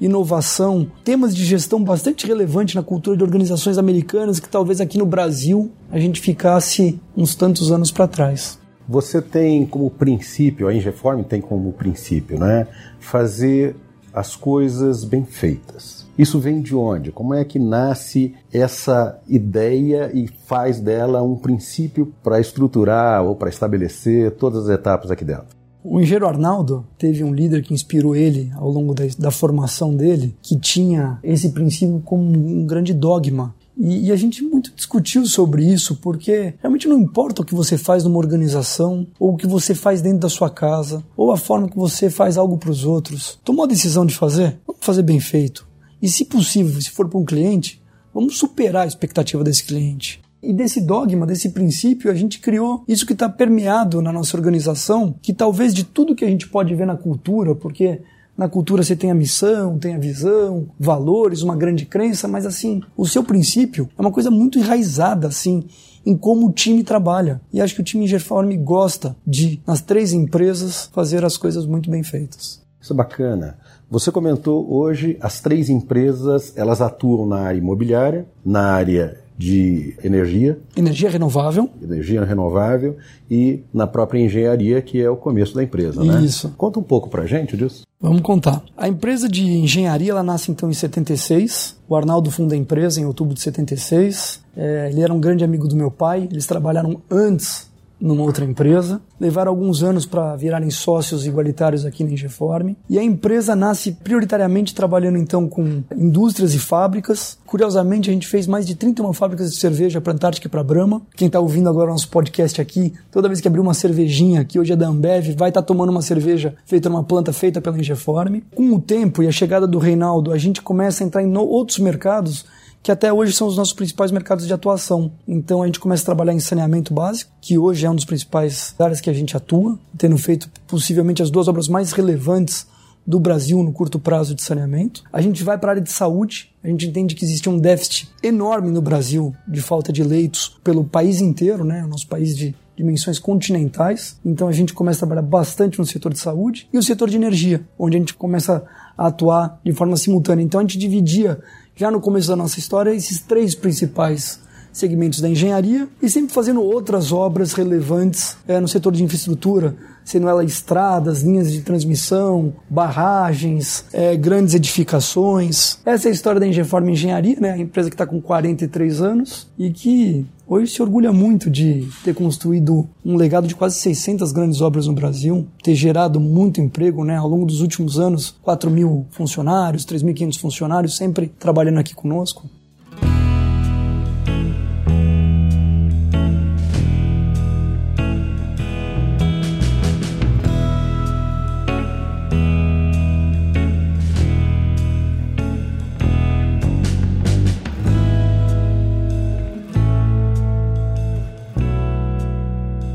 inovação, 0.00 0.86
temas 1.04 1.34
de 1.34 1.44
gestão 1.44 1.82
bastante 1.82 2.26
relevantes 2.26 2.74
na 2.74 2.82
cultura 2.82 3.16
de 3.16 3.22
organizações 3.22 3.78
americanas 3.78 4.40
que 4.40 4.48
talvez 4.48 4.80
aqui 4.80 4.98
no 4.98 5.06
Brasil 5.06 5.70
a 5.90 5.98
gente 5.98 6.20
ficasse 6.20 7.00
uns 7.16 7.34
tantos 7.34 7.70
anos 7.70 7.90
para 7.90 8.08
trás. 8.08 8.58
Você 8.88 9.22
tem 9.22 9.64
como 9.64 9.90
princípio, 9.90 10.68
a 10.68 10.74
Ingeform 10.74 11.22
tem 11.22 11.40
como 11.40 11.72
princípio, 11.72 12.38
né, 12.38 12.66
fazer 13.00 13.76
as 14.12 14.36
coisas 14.36 15.04
bem 15.04 15.24
feitas. 15.24 16.04
Isso 16.16 16.38
vem 16.38 16.62
de 16.62 16.76
onde? 16.76 17.10
Como 17.10 17.34
é 17.34 17.44
que 17.44 17.58
nasce 17.58 18.34
essa 18.52 19.18
ideia 19.26 20.10
e 20.14 20.28
faz 20.46 20.78
dela 20.78 21.20
um 21.22 21.34
princípio 21.34 22.12
para 22.22 22.38
estruturar 22.38 23.24
ou 23.24 23.34
para 23.34 23.48
estabelecer 23.48 24.30
todas 24.32 24.68
as 24.68 24.70
etapas 24.70 25.10
aqui 25.10 25.24
dentro? 25.24 25.63
O 25.86 26.00
engenheiro 26.00 26.26
Arnaldo 26.26 26.86
teve 26.96 27.22
um 27.22 27.34
líder 27.34 27.62
que 27.62 27.74
inspirou 27.74 28.16
ele 28.16 28.50
ao 28.56 28.70
longo 28.70 28.94
da, 28.94 29.04
da 29.18 29.30
formação 29.30 29.94
dele, 29.94 30.34
que 30.40 30.58
tinha 30.58 31.18
esse 31.22 31.50
princípio 31.50 32.00
como 32.02 32.22
um 32.22 32.66
grande 32.66 32.94
dogma. 32.94 33.54
E, 33.76 34.06
e, 34.06 34.12
a 34.12 34.16
gente 34.16 34.42
muito 34.42 34.72
discutiu 34.74 35.26
sobre 35.26 35.62
isso, 35.62 35.96
porque 35.96 36.54
realmente 36.62 36.88
não 36.88 36.98
importa 36.98 37.42
o 37.42 37.44
que 37.44 37.54
você 37.54 37.76
faz 37.76 38.02
numa 38.02 38.16
organização, 38.16 39.06
ou 39.20 39.34
o 39.34 39.36
que 39.36 39.46
você 39.46 39.74
faz 39.74 40.00
dentro 40.00 40.20
da 40.20 40.28
sua 40.30 40.48
casa, 40.48 41.04
ou 41.14 41.30
a 41.30 41.36
forma 41.36 41.68
que 41.68 41.76
você 41.76 42.08
faz 42.08 42.38
algo 42.38 42.56
para 42.56 42.70
os 42.70 42.86
outros. 42.86 43.38
Tomou 43.44 43.66
a 43.66 43.68
decisão 43.68 44.06
de 44.06 44.14
fazer? 44.14 44.58
Vamos 44.66 44.82
fazer 44.82 45.02
bem 45.02 45.20
feito. 45.20 45.68
E 46.00 46.08
se 46.08 46.24
possível, 46.24 46.80
se 46.80 46.92
for 46.92 47.08
para 47.10 47.18
um 47.18 47.26
cliente, 47.26 47.82
vamos 48.14 48.38
superar 48.38 48.84
a 48.84 48.88
expectativa 48.88 49.44
desse 49.44 49.64
cliente. 49.64 50.23
E 50.46 50.52
desse 50.52 50.80
dogma, 50.80 51.26
desse 51.26 51.48
princípio, 51.50 52.10
a 52.10 52.14
gente 52.14 52.38
criou 52.38 52.84
isso 52.86 53.06
que 53.06 53.12
está 53.12 53.28
permeado 53.28 54.02
na 54.02 54.12
nossa 54.12 54.36
organização, 54.36 55.14
que 55.22 55.32
talvez 55.32 55.72
de 55.72 55.84
tudo 55.84 56.14
que 56.14 56.24
a 56.24 56.28
gente 56.28 56.48
pode 56.48 56.74
ver 56.74 56.86
na 56.86 56.96
cultura, 56.96 57.54
porque 57.54 58.02
na 58.36 58.48
cultura 58.48 58.82
você 58.82 58.96
tem 58.96 59.10
a 59.10 59.14
missão, 59.14 59.78
tem 59.78 59.94
a 59.94 59.98
visão, 59.98 60.68
valores, 60.78 61.42
uma 61.42 61.56
grande 61.56 61.86
crença, 61.86 62.26
mas 62.26 62.44
assim, 62.44 62.82
o 62.96 63.06
seu 63.06 63.22
princípio 63.22 63.88
é 63.96 64.00
uma 64.00 64.10
coisa 64.10 64.30
muito 64.30 64.58
enraizada, 64.58 65.28
assim, 65.28 65.64
em 66.04 66.16
como 66.16 66.48
o 66.48 66.52
time 66.52 66.82
trabalha. 66.82 67.40
E 67.52 67.60
acho 67.60 67.74
que 67.74 67.80
o 67.80 67.84
time 67.84 68.04
Ingerform 68.04 68.56
gosta 68.58 69.16
de, 69.26 69.60
nas 69.66 69.80
três 69.80 70.12
empresas, 70.12 70.90
fazer 70.92 71.24
as 71.24 71.36
coisas 71.36 71.64
muito 71.64 71.90
bem 71.90 72.02
feitas. 72.02 72.62
Isso 72.80 72.92
é 72.92 72.96
bacana. 72.96 73.56
Você 73.88 74.10
comentou 74.10 74.70
hoje 74.70 75.16
as 75.20 75.40
três 75.40 75.70
empresas, 75.70 76.52
elas 76.56 76.82
atuam 76.82 77.26
na 77.26 77.38
área 77.38 77.58
imobiliária, 77.58 78.26
na 78.44 78.72
área 78.72 79.23
de 79.36 79.94
energia. 80.02 80.58
Energia 80.76 81.10
renovável. 81.10 81.68
Energia 81.82 82.24
renovável 82.24 82.96
e 83.30 83.62
na 83.72 83.86
própria 83.86 84.20
engenharia, 84.20 84.80
que 84.80 85.00
é 85.00 85.10
o 85.10 85.16
começo 85.16 85.54
da 85.54 85.62
empresa, 85.62 86.02
né? 86.04 86.22
Isso. 86.22 86.54
Conta 86.56 86.78
um 86.78 86.82
pouco 86.82 87.08
pra 87.08 87.26
gente 87.26 87.56
disso. 87.56 87.82
Vamos 88.00 88.22
contar. 88.22 88.62
A 88.76 88.88
empresa 88.88 89.28
de 89.28 89.42
engenharia 89.42 90.12
ela 90.12 90.22
nasce 90.22 90.50
então 90.50 90.70
em 90.70 90.74
76. 90.74 91.76
O 91.88 91.96
Arnaldo 91.96 92.30
funda 92.30 92.54
a 92.54 92.58
empresa 92.58 93.00
em 93.00 93.06
outubro 93.06 93.34
de 93.34 93.40
76. 93.40 94.42
É, 94.56 94.90
ele 94.90 95.00
era 95.00 95.12
um 95.12 95.20
grande 95.20 95.42
amigo 95.42 95.66
do 95.66 95.74
meu 95.74 95.90
pai. 95.90 96.28
Eles 96.30 96.46
trabalharam 96.46 97.00
antes 97.10 97.72
numa 98.04 98.22
outra 98.22 98.44
empresa. 98.44 99.00
Levaram 99.18 99.50
alguns 99.50 99.82
anos 99.82 100.04
para 100.04 100.36
virarem 100.36 100.68
sócios 100.68 101.26
igualitários 101.26 101.86
aqui 101.86 102.04
na 102.04 102.10
Ingeform. 102.10 102.74
E 102.88 102.98
a 102.98 103.02
empresa 103.02 103.56
nasce 103.56 103.92
prioritariamente 103.92 104.74
trabalhando 104.74 105.16
então 105.16 105.48
com 105.48 105.82
indústrias 105.96 106.54
e 106.54 106.58
fábricas. 106.58 107.38
Curiosamente, 107.46 108.10
a 108.10 108.12
gente 108.12 108.26
fez 108.26 108.46
mais 108.46 108.66
de 108.66 108.74
31 108.74 109.10
fábricas 109.14 109.50
de 109.50 109.56
cerveja 109.56 110.02
para 110.02 110.12
Antártica 110.12 110.46
e 110.46 110.50
para 110.50 110.62
Brahma. 110.62 111.00
Quem 111.16 111.28
está 111.28 111.40
ouvindo 111.40 111.68
agora 111.70 111.90
nosso 111.90 112.10
podcast 112.10 112.60
aqui, 112.60 112.92
toda 113.10 113.26
vez 113.26 113.40
que 113.40 113.48
abrir 113.48 113.60
uma 113.60 113.72
cervejinha, 113.72 114.44
que 114.44 114.58
hoje 114.58 114.74
é 114.74 114.76
da 114.76 114.86
Ambev, 114.86 115.34
vai 115.34 115.48
estar 115.48 115.62
tá 115.62 115.66
tomando 115.66 115.88
uma 115.88 116.02
cerveja 116.02 116.54
feita 116.66 116.90
numa 116.90 117.02
planta 117.02 117.32
feita 117.32 117.60
pela 117.60 117.78
Ingeform. 117.78 118.42
Com 118.54 118.74
o 118.74 118.80
tempo 118.80 119.22
e 119.22 119.28
a 119.28 119.32
chegada 119.32 119.66
do 119.66 119.78
Reinaldo, 119.78 120.30
a 120.30 120.36
gente 120.36 120.60
começa 120.60 121.02
a 121.02 121.06
entrar 121.06 121.22
em 121.22 121.34
outros 121.36 121.78
mercados 121.78 122.44
que 122.84 122.92
até 122.92 123.10
hoje 123.10 123.32
são 123.32 123.48
os 123.48 123.56
nossos 123.56 123.72
principais 123.72 124.12
mercados 124.12 124.46
de 124.46 124.52
atuação. 124.52 125.10
Então 125.26 125.62
a 125.62 125.66
gente 125.66 125.80
começa 125.80 126.02
a 126.02 126.04
trabalhar 126.04 126.34
em 126.34 126.38
saneamento 126.38 126.92
básico, 126.92 127.32
que 127.40 127.56
hoje 127.56 127.86
é 127.86 127.90
um 127.90 127.94
dos 127.94 128.04
principais 128.04 128.74
áreas 128.78 129.00
que 129.00 129.08
a 129.08 129.12
gente 129.14 129.34
atua, 129.34 129.78
tendo 129.96 130.18
feito 130.18 130.50
possivelmente 130.66 131.22
as 131.22 131.30
duas 131.30 131.48
obras 131.48 131.66
mais 131.66 131.92
relevantes 131.92 132.66
do 133.06 133.18
Brasil 133.18 133.62
no 133.62 133.72
curto 133.72 133.98
prazo 133.98 134.34
de 134.34 134.42
saneamento. 134.42 135.02
A 135.10 135.22
gente 135.22 135.42
vai 135.42 135.56
para 135.56 135.70
a 135.70 135.72
área 135.72 135.82
de 135.82 135.90
saúde, 135.90 136.52
a 136.62 136.68
gente 136.68 136.86
entende 136.86 137.14
que 137.14 137.24
existe 137.24 137.48
um 137.48 137.58
déficit 137.58 138.10
enorme 138.22 138.70
no 138.70 138.82
Brasil 138.82 139.34
de 139.48 139.62
falta 139.62 139.90
de 139.90 140.02
leitos 140.02 140.60
pelo 140.62 140.84
país 140.84 141.22
inteiro, 141.22 141.64
né? 141.64 141.82
O 141.84 141.88
nosso 141.88 142.06
país 142.06 142.36
de 142.36 142.54
dimensões 142.76 143.18
continentais. 143.18 144.18
Então 144.22 144.46
a 144.46 144.52
gente 144.52 144.74
começa 144.74 144.98
a 144.98 145.08
trabalhar 145.08 145.26
bastante 145.26 145.78
no 145.78 145.86
setor 145.86 146.12
de 146.12 146.18
saúde 146.18 146.68
e 146.70 146.76
o 146.76 146.82
setor 146.82 147.08
de 147.08 147.16
energia, 147.16 147.66
onde 147.78 147.96
a 147.96 148.00
gente 148.00 148.12
começa 148.12 148.62
a 148.96 149.06
atuar 149.06 149.58
de 149.64 149.72
forma 149.72 149.96
simultânea. 149.96 150.42
Então 150.42 150.60
a 150.60 150.62
gente 150.62 150.76
dividia 150.76 151.40
já 151.76 151.90
no 151.90 152.00
começo 152.00 152.28
da 152.28 152.36
nossa 152.36 152.58
história, 152.58 152.94
esses 152.94 153.18
três 153.20 153.54
principais 153.54 154.40
segmentos 154.72 155.20
da 155.20 155.28
engenharia 155.28 155.88
e 156.02 156.10
sempre 156.10 156.34
fazendo 156.34 156.60
outras 156.60 157.12
obras 157.12 157.52
relevantes 157.52 158.36
é, 158.46 158.58
no 158.58 158.66
setor 158.66 158.92
de 158.92 159.04
infraestrutura, 159.04 159.76
sendo 160.04 160.28
ela 160.28 160.44
estradas, 160.44 161.22
linhas 161.22 161.50
de 161.50 161.60
transmissão, 161.62 162.52
barragens, 162.68 163.84
é, 163.92 164.16
grandes 164.16 164.52
edificações. 164.52 165.78
Essa 165.86 166.08
é 166.08 166.10
a 166.10 166.12
história 166.12 166.40
da 166.40 166.46
Engeform 166.46 166.88
Engenharia, 166.88 167.36
né? 167.40 167.52
a 167.52 167.58
empresa 167.58 167.88
que 167.88 167.94
está 167.94 168.04
com 168.04 168.20
43 168.20 169.00
anos 169.00 169.48
e 169.56 169.70
que 169.70 170.26
hoje 170.46 170.72
se 170.72 170.82
orgulha 170.82 171.12
muito 171.12 171.50
de 171.50 171.88
ter 172.02 172.14
construído 172.14 172.88
um 173.04 173.16
legado 173.16 173.46
de 173.46 173.54
quase 173.54 173.76
600 173.78 174.32
grandes 174.32 174.60
obras 174.60 174.86
no 174.86 174.92
Brasil, 174.92 175.46
ter 175.62 175.74
gerado 175.74 176.20
muito 176.20 176.60
emprego 176.60 177.04
né? 177.04 177.16
ao 177.16 177.28
longo 177.28 177.46
dos 177.46 177.60
últimos 177.60 177.98
anos, 177.98 178.34
4 178.42 178.70
mil 178.70 179.06
funcionários, 179.10 179.84
3.500 179.84 180.38
funcionários, 180.38 180.96
sempre 180.96 181.28
trabalhando 181.38 181.78
aqui 181.78 181.94
conosco. 181.94 182.48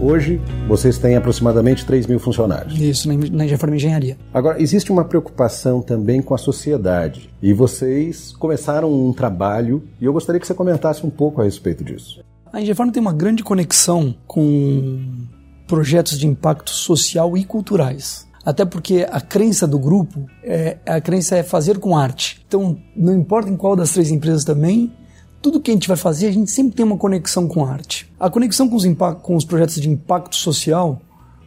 Hoje, 0.10 0.42
vocês 0.68 0.98
têm 0.98 1.16
aproximadamente 1.16 1.86
3 1.86 2.08
mil 2.08 2.18
funcionários. 2.18 2.76
Isso, 2.82 3.08
na 3.32 3.44
Reforma 3.44 3.76
Engenharia. 3.76 4.18
Agora, 4.34 4.60
existe 4.60 4.92
uma 4.92 5.06
preocupação 5.06 5.84
também 5.84 6.20
com 6.20 6.34
a 6.34 6.38
sociedade. 6.40 7.30
E 7.40 7.54
vocês 7.54 8.34
começaram 8.34 8.92
um 8.92 9.14
trabalho, 9.14 9.84
e 10.02 10.06
eu 10.06 10.12
gostaria 10.12 10.42
que 10.42 10.48
você 10.48 10.56
comentasse 10.56 11.06
um 11.06 11.12
pouco 11.12 11.42
a 11.42 11.44
respeito 11.44 11.84
disso. 11.84 12.24
A 12.52 12.60
Engefarm 12.60 12.90
tem 12.90 13.00
uma 13.00 13.14
grande 13.14 13.44
conexão 13.44 14.16
com 14.26 15.00
projetos 15.68 16.18
de 16.18 16.26
impacto 16.26 16.72
social 16.72 17.38
e 17.38 17.46
culturais. 17.46 18.28
Até 18.44 18.66
porque 18.66 19.06
a 19.12 19.22
crença 19.22 19.68
do 19.68 19.78
grupo, 19.78 20.26
é, 20.44 20.78
a 20.88 21.00
crença 21.00 21.38
é 21.38 21.44
fazer 21.44 21.78
com 21.78 21.96
arte. 21.96 22.44
Então, 22.48 22.76
não 22.96 23.14
importa 23.14 23.48
em 23.48 23.56
qual 23.56 23.76
das 23.76 23.92
três 23.92 24.10
empresas 24.10 24.44
também, 24.44 24.92
tudo 25.42 25.60
que 25.60 25.72
a 25.72 25.74
gente 25.74 25.88
vai 25.88 25.98
fazer, 25.98 26.28
a 26.28 26.32
gente 26.32 26.52
sempre 26.52 26.76
tem 26.76 26.86
uma 26.86 26.98
conexão 26.98 27.48
com 27.48 27.66
a 27.66 27.72
arte. 27.72 28.12
A 28.20 28.30
conexão 28.30 28.68
com 28.70 28.76
os, 28.76 28.86
com 29.22 29.36
os 29.36 29.46
projetos 29.46 29.76
de 29.76 29.90
impacto 29.90 30.36
social 30.36 31.02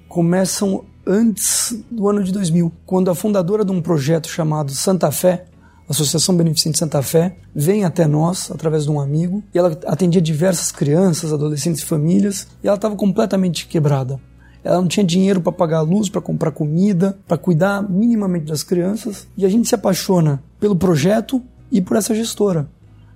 começam 0.09 0.85
antes 1.07 1.77
do 1.91 2.09
ano 2.09 2.23
de 2.23 2.33
2000, 2.33 2.73
quando 2.87 3.11
a 3.11 3.15
fundadora 3.15 3.65
de 3.65 3.73
um 3.73 3.83
projeto 3.83 4.29
chamado 4.29 4.73
Santa 4.73 5.11
Fé, 5.11 5.47
Associação 5.89 6.37
Beneficente 6.37 6.79
Santa 6.79 7.03
Fé, 7.03 7.37
vem 7.55 7.85
até 7.85 8.07
nós 8.07 8.51
através 8.51 8.85
de 8.85 8.91
um 8.91 9.01
amigo 9.01 9.43
e 9.55 9.59
ela 9.59 9.79
atendia 9.87 10.23
diversas 10.23 10.71
crianças, 10.71 11.33
adolescentes 11.33 11.83
e 11.83 11.85
famílias 11.85 12.47
e 12.63 12.69
ela 12.69 12.77
estava 12.77 12.97
completamente 12.97 13.67
quebrada. 13.67 14.19
Ela 14.65 14.77
não 14.77 14.87
tinha 14.87 15.05
dinheiro 15.05 15.41
para 15.41 15.51
pagar 15.51 15.79
a 15.79 15.83
luz, 15.83 16.09
para 16.09 16.21
comprar 16.21 16.53
comida, 16.53 17.19
para 17.27 17.37
cuidar 17.37 17.83
minimamente 17.83 18.47
das 18.47 18.63
crianças 18.63 19.27
e 19.37 19.45
a 19.45 19.49
gente 19.49 19.69
se 19.69 19.75
apaixona 19.75 20.43
pelo 20.61 20.77
projeto 20.77 21.43
e 21.71 21.81
por 21.81 21.97
essa 21.97 22.15
gestora 22.15 22.69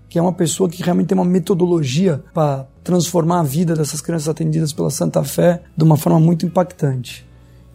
que 0.09 0.19
é 0.19 0.23
uma 0.23 0.33
pessoa 0.33 0.69
que 0.69 0.83
realmente 0.83 1.09
tem 1.09 1.19
uma 1.19 1.25
metodologia 1.25 2.23
para 2.33 2.67
transformar 2.83 3.41
a 3.41 3.43
vida 3.43 3.75
dessas 3.75 4.01
crianças 4.01 4.29
atendidas 4.29 4.73
pela 4.73 4.91
Santa 4.91 5.23
Fé 5.25 5.63
de 5.77 5.85
uma 5.85 5.97
forma 5.97 6.21
muito 6.21 6.47
impactante. 6.47 7.27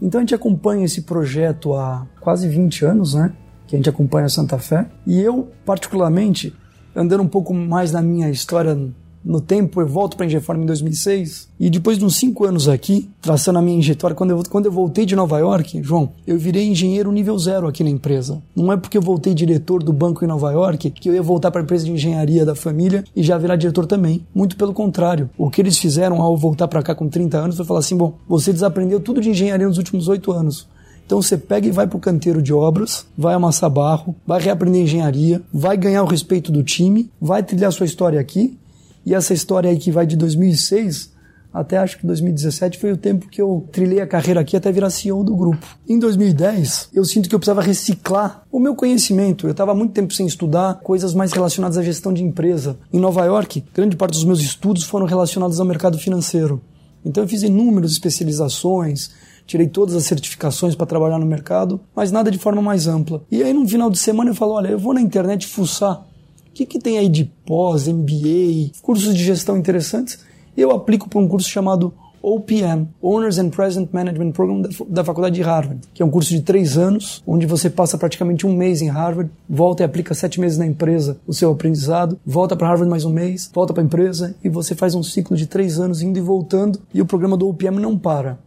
Então 0.01 0.19
a 0.19 0.21
gente 0.21 0.33
acompanha 0.33 0.85
esse 0.85 1.01
projeto 1.01 1.73
há 1.73 2.07
quase 2.19 2.47
20 2.47 2.85
anos, 2.85 3.13
né? 3.13 3.33
Que 3.67 3.75
a 3.75 3.77
gente 3.77 3.89
acompanha 3.89 4.25
a 4.25 4.29
Santa 4.29 4.57
Fé. 4.57 4.89
E 5.05 5.19
eu, 5.19 5.49
particularmente, 5.65 6.55
andando 6.95 7.23
um 7.23 7.27
pouco 7.27 7.53
mais 7.53 7.91
na 7.91 8.01
minha 8.01 8.29
história 8.29 8.77
no 9.23 9.39
tempo, 9.39 9.79
eu 9.81 9.87
volto 9.87 10.17
para 10.17 10.25
a 10.25 10.27
Ingeform 10.27 10.63
em 10.63 10.65
2006 10.65 11.49
e 11.59 11.69
depois 11.69 11.97
de 11.97 12.05
uns 12.05 12.15
cinco 12.15 12.43
anos 12.43 12.67
aqui, 12.67 13.07
traçando 13.21 13.59
a 13.59 13.61
minha 13.61 13.77
injetória, 13.77 14.15
quando 14.15 14.31
eu, 14.31 14.43
quando 14.49 14.65
eu 14.65 14.71
voltei 14.71 15.05
de 15.05 15.15
Nova 15.15 15.37
York, 15.37 15.81
João, 15.83 16.09
eu 16.25 16.37
virei 16.37 16.67
engenheiro 16.67 17.11
nível 17.11 17.37
zero 17.37 17.67
aqui 17.67 17.83
na 17.83 17.89
empresa. 17.89 18.41
Não 18.55 18.71
é 18.73 18.77
porque 18.77 18.97
eu 18.97 19.01
voltei 19.01 19.33
diretor 19.33 19.83
do 19.83 19.93
banco 19.93 20.25
em 20.25 20.27
Nova 20.27 20.51
York 20.51 20.89
que 20.89 21.09
eu 21.09 21.13
ia 21.13 21.21
voltar 21.21 21.51
para 21.51 21.61
a 21.61 21.63
empresa 21.63 21.85
de 21.85 21.91
engenharia 21.91 22.45
da 22.45 22.55
família 22.55 23.03
e 23.15 23.21
já 23.21 23.37
virar 23.37 23.55
diretor 23.55 23.85
também. 23.85 24.25
Muito 24.33 24.57
pelo 24.57 24.73
contrário. 24.73 25.29
O 25.37 25.51
que 25.51 25.61
eles 25.61 25.77
fizeram 25.77 26.21
ao 26.21 26.35
voltar 26.35 26.67
para 26.67 26.81
cá 26.81 26.95
com 26.95 27.07
30 27.07 27.37
anos 27.37 27.57
foi 27.57 27.65
falar 27.65 27.79
assim: 27.79 27.95
bom, 27.95 28.15
você 28.27 28.51
desaprendeu 28.51 28.99
tudo 28.99 29.21
de 29.21 29.29
engenharia 29.29 29.67
nos 29.67 29.77
últimos 29.77 30.07
oito 30.07 30.31
anos. 30.31 30.67
Então 31.05 31.21
você 31.21 31.37
pega 31.37 31.67
e 31.67 31.71
vai 31.71 31.85
para 31.85 31.97
o 31.97 31.99
canteiro 31.99 32.41
de 32.41 32.53
obras, 32.53 33.05
vai 33.17 33.33
amassar 33.33 33.69
barro, 33.69 34.15
vai 34.25 34.41
reaprender 34.41 34.83
engenharia, 34.83 35.41
vai 35.53 35.75
ganhar 35.75 36.03
o 36.03 36.07
respeito 36.07 36.53
do 36.53 36.63
time, 36.63 37.11
vai 37.19 37.43
trilhar 37.43 37.69
sua 37.73 37.85
história 37.85 38.17
aqui 38.17 38.57
e 39.05 39.13
essa 39.13 39.33
história 39.33 39.69
aí 39.69 39.77
que 39.77 39.91
vai 39.91 40.05
de 40.05 40.15
2006 40.15 41.11
até 41.53 41.77
acho 41.77 41.97
que 41.97 42.07
2017 42.07 42.79
foi 42.79 42.93
o 42.93 42.97
tempo 42.97 43.27
que 43.27 43.41
eu 43.41 43.67
trilhei 43.71 43.99
a 43.99 44.07
carreira 44.07 44.39
aqui 44.39 44.55
até 44.55 44.71
virar 44.71 44.89
CEO 44.89 45.21
do 45.23 45.35
grupo. 45.35 45.65
Em 45.87 45.99
2010, 45.99 46.89
eu 46.93 47.03
sinto 47.03 47.27
que 47.27 47.35
eu 47.35 47.39
precisava 47.39 47.61
reciclar 47.61 48.43
o 48.49 48.59
meu 48.59 48.73
conhecimento. 48.73 49.47
Eu 49.47 49.51
estava 49.51 49.75
muito 49.75 49.91
tempo 49.91 50.13
sem 50.13 50.25
estudar 50.25 50.75
coisas 50.75 51.13
mais 51.13 51.33
relacionadas 51.33 51.77
à 51.77 51.83
gestão 51.83 52.13
de 52.13 52.23
empresa. 52.23 52.77
Em 52.91 52.99
Nova 52.99 53.25
York, 53.25 53.65
grande 53.73 53.97
parte 53.97 54.13
dos 54.13 54.23
meus 54.23 54.39
estudos 54.39 54.85
foram 54.85 55.05
relacionados 55.05 55.59
ao 55.59 55.65
mercado 55.65 55.97
financeiro. 55.97 56.61
Então 57.03 57.23
eu 57.23 57.27
fiz 57.27 57.43
inúmeras 57.43 57.91
especializações, 57.91 59.11
tirei 59.45 59.67
todas 59.67 59.95
as 59.95 60.05
certificações 60.05 60.73
para 60.73 60.85
trabalhar 60.85 61.19
no 61.19 61.25
mercado, 61.25 61.81
mas 61.93 62.13
nada 62.13 62.31
de 62.31 62.37
forma 62.37 62.61
mais 62.61 62.87
ampla. 62.87 63.23
E 63.29 63.43
aí 63.43 63.51
no 63.51 63.67
final 63.67 63.89
de 63.89 63.99
semana 63.99 64.29
eu 64.29 64.35
falo, 64.35 64.53
olha, 64.53 64.69
eu 64.69 64.79
vou 64.79 64.93
na 64.93 65.01
internet 65.01 65.47
fuçar 65.47 66.05
o 66.51 66.53
que, 66.53 66.65
que 66.65 66.79
tem 66.79 66.97
aí 66.97 67.07
de 67.07 67.23
pós, 67.45 67.87
MBA, 67.87 68.71
cursos 68.81 69.15
de 69.15 69.23
gestão 69.23 69.57
interessantes? 69.57 70.19
Eu 70.55 70.71
aplico 70.71 71.09
para 71.09 71.19
um 71.19 71.27
curso 71.27 71.49
chamado 71.49 71.93
OPM, 72.21 72.89
Owners 73.01 73.39
and 73.39 73.49
Present 73.49 73.89
Management 73.93 74.33
Program 74.33 74.61
da, 74.61 74.69
da 74.87 75.03
Faculdade 75.03 75.35
de 75.35 75.41
Harvard, 75.41 75.79
que 75.93 76.03
é 76.03 76.05
um 76.05 76.09
curso 76.09 76.29
de 76.29 76.41
três 76.41 76.77
anos, 76.77 77.23
onde 77.25 77.45
você 77.45 77.69
passa 77.69 77.97
praticamente 77.97 78.45
um 78.45 78.53
mês 78.53 78.81
em 78.81 78.89
Harvard, 78.89 79.31
volta 79.49 79.81
e 79.81 79.85
aplica 79.85 80.13
sete 80.13 80.41
meses 80.41 80.57
na 80.57 80.67
empresa 80.67 81.17
o 81.25 81.33
seu 81.33 81.49
aprendizado, 81.51 82.19
volta 82.25 82.53
para 82.53 82.67
Harvard 82.67 82.89
mais 82.89 83.05
um 83.05 83.13
mês, 83.13 83.49
volta 83.53 83.73
para 83.73 83.81
a 83.81 83.85
empresa 83.85 84.35
e 84.43 84.49
você 84.49 84.75
faz 84.75 84.93
um 84.93 85.01
ciclo 85.01 85.37
de 85.37 85.47
três 85.47 85.79
anos 85.79 86.01
indo 86.01 86.19
e 86.19 86.21
voltando 86.21 86.81
e 86.93 87.01
o 87.01 87.05
programa 87.05 87.37
do 87.37 87.47
OPM 87.47 87.79
não 87.79 87.97
para. 87.97 88.37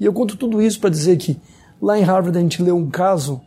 E 0.00 0.06
eu 0.06 0.14
conto 0.14 0.34
tudo 0.34 0.62
isso 0.62 0.80
para 0.80 0.88
dizer 0.88 1.18
que 1.18 1.38
lá 1.80 1.98
em 1.98 2.02
Harvard 2.02 2.38
a 2.38 2.40
gente 2.40 2.62
leu 2.62 2.74
um 2.74 2.88
caso 2.88 3.42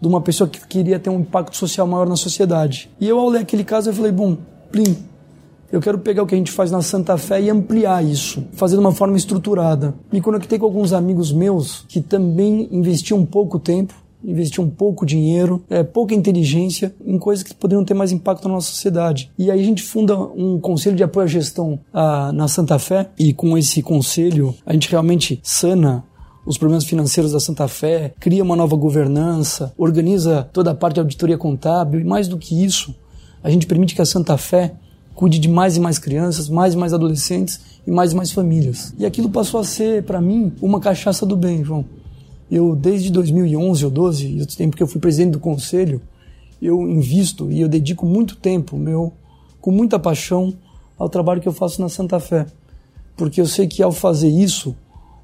de 0.00 0.08
uma 0.08 0.20
pessoa 0.20 0.48
que 0.48 0.66
queria 0.66 0.98
ter 0.98 1.10
um 1.10 1.20
impacto 1.20 1.56
social 1.56 1.86
maior 1.86 2.08
na 2.08 2.16
sociedade. 2.16 2.90
E 3.00 3.08
eu, 3.08 3.18
ao 3.18 3.28
ler 3.28 3.40
aquele 3.40 3.64
caso, 3.64 3.90
eu 3.90 3.94
falei, 3.94 4.12
bom, 4.12 4.36
plim, 4.72 4.96
eu 5.72 5.80
quero 5.80 5.98
pegar 5.98 6.22
o 6.22 6.26
que 6.26 6.34
a 6.34 6.38
gente 6.38 6.50
faz 6.50 6.70
na 6.70 6.82
Santa 6.82 7.16
Fé 7.16 7.40
e 7.40 7.48
ampliar 7.48 8.04
isso, 8.04 8.44
fazer 8.52 8.74
de 8.74 8.80
uma 8.80 8.92
forma 8.92 9.16
estruturada. 9.16 9.94
Me 10.12 10.20
conectei 10.20 10.58
com 10.58 10.64
alguns 10.64 10.92
amigos 10.92 11.32
meus 11.32 11.84
que 11.88 12.00
também 12.00 12.68
investiam 12.72 13.24
pouco 13.24 13.58
tempo, 13.58 13.94
investiam 14.24 14.68
pouco 14.68 15.06
dinheiro, 15.06 15.62
é, 15.70 15.82
pouca 15.82 16.14
inteligência 16.14 16.94
em 17.06 17.18
coisas 17.18 17.42
que 17.42 17.54
poderiam 17.54 17.84
ter 17.84 17.94
mais 17.94 18.12
impacto 18.12 18.48
na 18.48 18.54
nossa 18.54 18.68
sociedade. 18.68 19.30
E 19.38 19.50
aí 19.50 19.60
a 19.60 19.64
gente 19.64 19.82
funda 19.82 20.18
um 20.18 20.58
conselho 20.58 20.96
de 20.96 21.02
apoio 21.02 21.24
à 21.24 21.28
gestão 21.28 21.78
a, 21.92 22.32
na 22.32 22.48
Santa 22.48 22.78
Fé 22.78 23.08
e 23.18 23.32
com 23.32 23.56
esse 23.56 23.80
conselho 23.80 24.54
a 24.66 24.72
gente 24.72 24.90
realmente 24.90 25.40
sana 25.42 26.04
os 26.44 26.56
problemas 26.56 26.84
financeiros 26.84 27.32
da 27.32 27.40
Santa 27.40 27.68
Fé, 27.68 28.14
cria 28.18 28.42
uma 28.42 28.56
nova 28.56 28.76
governança, 28.76 29.72
organiza 29.76 30.48
toda 30.52 30.70
a 30.70 30.74
parte 30.74 30.94
de 30.94 31.00
auditoria 31.00 31.36
contábil 31.36 32.00
e 32.00 32.04
mais 32.04 32.28
do 32.28 32.38
que 32.38 32.64
isso, 32.64 32.94
a 33.42 33.50
gente 33.50 33.66
permite 33.66 33.94
que 33.94 34.02
a 34.02 34.06
Santa 34.06 34.36
Fé 34.36 34.74
cuide 35.14 35.38
de 35.38 35.48
mais 35.48 35.76
e 35.76 35.80
mais 35.80 35.98
crianças, 35.98 36.48
mais 36.48 36.74
e 36.74 36.76
mais 36.76 36.94
adolescentes 36.94 37.60
e 37.86 37.90
mais 37.90 38.12
e 38.12 38.16
mais 38.16 38.32
famílias. 38.32 38.94
E 38.98 39.04
aquilo 39.04 39.28
passou 39.28 39.60
a 39.60 39.64
ser, 39.64 40.04
para 40.04 40.20
mim, 40.20 40.52
uma 40.60 40.80
cachaça 40.80 41.26
do 41.26 41.36
bem, 41.36 41.62
João. 41.62 41.84
Eu, 42.50 42.74
desde 42.74 43.10
2011 43.10 43.84
ou 43.84 43.90
12, 43.90 44.42
o 44.42 44.46
tempo 44.46 44.76
que 44.76 44.82
eu 44.82 44.86
fui 44.86 45.00
presidente 45.00 45.32
do 45.32 45.40
conselho, 45.40 46.00
eu 46.60 46.80
invisto 46.88 47.50
e 47.50 47.60
eu 47.60 47.68
dedico 47.68 48.04
muito 48.04 48.36
tempo 48.36 48.76
meu, 48.76 49.12
com 49.60 49.70
muita 49.70 49.98
paixão, 49.98 50.54
ao 50.98 51.08
trabalho 51.08 51.40
que 51.40 51.48
eu 51.48 51.52
faço 51.52 51.80
na 51.80 51.88
Santa 51.88 52.18
Fé. 52.18 52.46
Porque 53.16 53.40
eu 53.40 53.46
sei 53.46 53.66
que 53.66 53.82
ao 53.82 53.92
fazer 53.92 54.28
isso, 54.28 54.74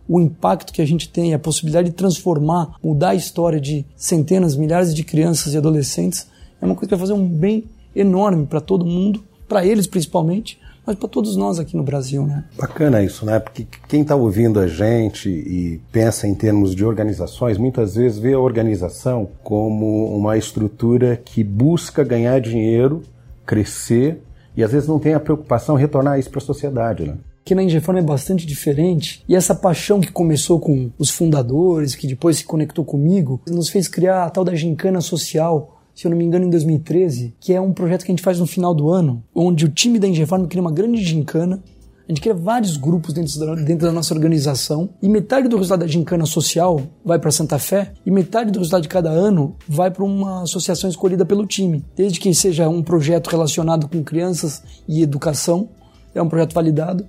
o 0.09 0.21
impacto 0.21 0.73
que 0.73 0.83
a 0.83 0.87
gente 0.87 1.09
tem, 1.09 1.35
a 1.35 1.39
possibilidade 1.39 1.91
de 1.91 1.95
transformar, 1.95 2.77
mudar 2.83 3.11
a 3.11 3.15
história 3.15 3.61
de 3.61 3.85
centenas, 3.97 4.57
milhares 4.57 4.95
de 4.95 5.05
crianças 5.05 5.55
e 5.55 5.59
adolescentes, 5.59 6.29
é 6.61 6.65
uma 6.65 6.75
coisa 6.75 6.89
que 6.89 6.95
vai 6.95 7.01
fazer 7.01 7.13
um 7.13 7.27
bem 7.27 7.65
enorme 7.95 8.47
para 8.47 8.61
todo 8.61 8.85
mundo 8.85 9.23
para 9.49 9.65
eles 9.65 9.87
principalmente, 9.87 10.59
mas 10.85 10.97
para 10.97 11.09
todos 11.09 11.37
nós 11.37 11.59
aqui 11.59 11.77
no 11.77 11.83
Brasil, 11.83 12.25
né? 12.25 12.45
Bacana 12.57 13.03
isso, 13.03 13.25
né? 13.27 13.39
Porque 13.41 13.67
quem 13.89 14.03
está 14.03 14.15
ouvindo 14.15 14.61
a 14.61 14.69
gente 14.69 15.29
e 15.29 15.81
pensa 15.91 16.29
em 16.29 16.35
termos 16.35 16.75
de 16.75 16.85
organizações, 16.85 17.59
muitas 17.59 17.97
vezes 17.97 18.19
vê 18.19 18.35
a 18.35 18.39
organização 18.39 19.29
como 19.43 20.17
uma 20.17 20.37
estrutura 20.37 21.17
que 21.17 21.43
busca 21.43 22.05
ganhar 22.05 22.41
dinheiro, 22.41 23.03
crescer 23.45 24.23
e 24.57 24.63
às 24.63 24.73
vezes 24.73 24.89
não 24.89 24.99
tem 24.99 25.15
a 25.15 25.21
preocupação 25.21 25.77
em 25.77 25.81
retornar 25.81 26.19
isso 26.19 26.31
para 26.31 26.39
a 26.39 26.45
sociedade, 26.45 27.05
né? 27.05 27.17
Que 27.47 27.55
na 27.55 27.63
Ingeform 27.63 27.99
é 27.99 28.03
bastante 28.03 28.45
diferente. 28.45 29.23
E 29.29 29.37
essa 29.37 29.55
paixão 29.55 30.01
que 30.01 30.11
começou 30.11 30.59
com 30.59 30.91
os 30.99 31.11
fundadores, 31.11 31.95
que 31.95 32.09
depois 32.09 32.39
se 32.39 32.45
conectou 32.45 32.85
comigo, 32.85 33.41
nos 33.47 33.69
fez 33.69 33.87
criar 33.87 34.25
a 34.25 34.31
tal 34.31 34.45
da 34.45 34.53
gincana 34.53 35.01
social, 35.01 35.81
se 35.95 36.05
eu 36.05 36.11
não 36.11 36.19
me 36.19 36.25
engano, 36.25 36.45
em 36.45 36.51
2013, 36.51 37.37
que 37.39 37.55
é 37.55 37.61
um 37.61 37.73
projeto 37.73 38.05
que 38.05 38.11
a 38.11 38.15
gente 38.15 38.25
faz 38.25 38.41
no 38.41 38.49
final 38.49 38.75
do 38.75 38.91
ano, 38.91 39.23
onde 39.33 39.65
o 39.65 39.69
time 39.69 40.01
da 40.01 40.09
Ingefarm 40.09 40.45
cria 40.47 40.61
uma 40.61 40.73
grande 40.73 41.01
gincana 41.05 41.63
a 42.09 42.13
gente 42.13 42.21
cria 42.21 42.35
vários 42.35 42.77
grupos 42.77 43.13
dentro 43.13 43.37
da, 43.41 43.55
dentro 43.57 43.85
da, 43.89 43.93
nossa 43.93 44.15
organização 44.15 44.89
e 45.03 45.09
metade 45.09 45.49
do 45.49 45.57
resultado 45.57 45.81
da 45.81 45.89
gincana 45.89 46.25
social 46.25 46.81
vai 47.05 47.19
para 47.19 47.33
Santa 47.33 47.59
Fé 47.59 47.95
e 48.07 48.13
metade 48.13 48.53
do 48.53 48.61
resultado 48.61 48.83
de 48.83 48.89
cada 48.89 49.11
ano 49.11 49.57
vai 49.69 49.91
para 49.91 50.05
uma 50.05 50.45
associação 50.45 50.89
escolhida 50.89 51.27
pelo 51.27 51.45
time. 51.45 51.85
Desde 51.97 52.21
que 52.21 52.33
seja 52.33 52.69
um 52.69 52.81
projeto 52.81 53.27
relacionado 53.27 53.89
com 53.89 54.05
crianças 54.05 54.63
e 54.87 55.03
educação, 55.03 55.69
é 56.15 56.23
um 56.23 56.29
projeto 56.29 56.55
validado. 56.55 57.05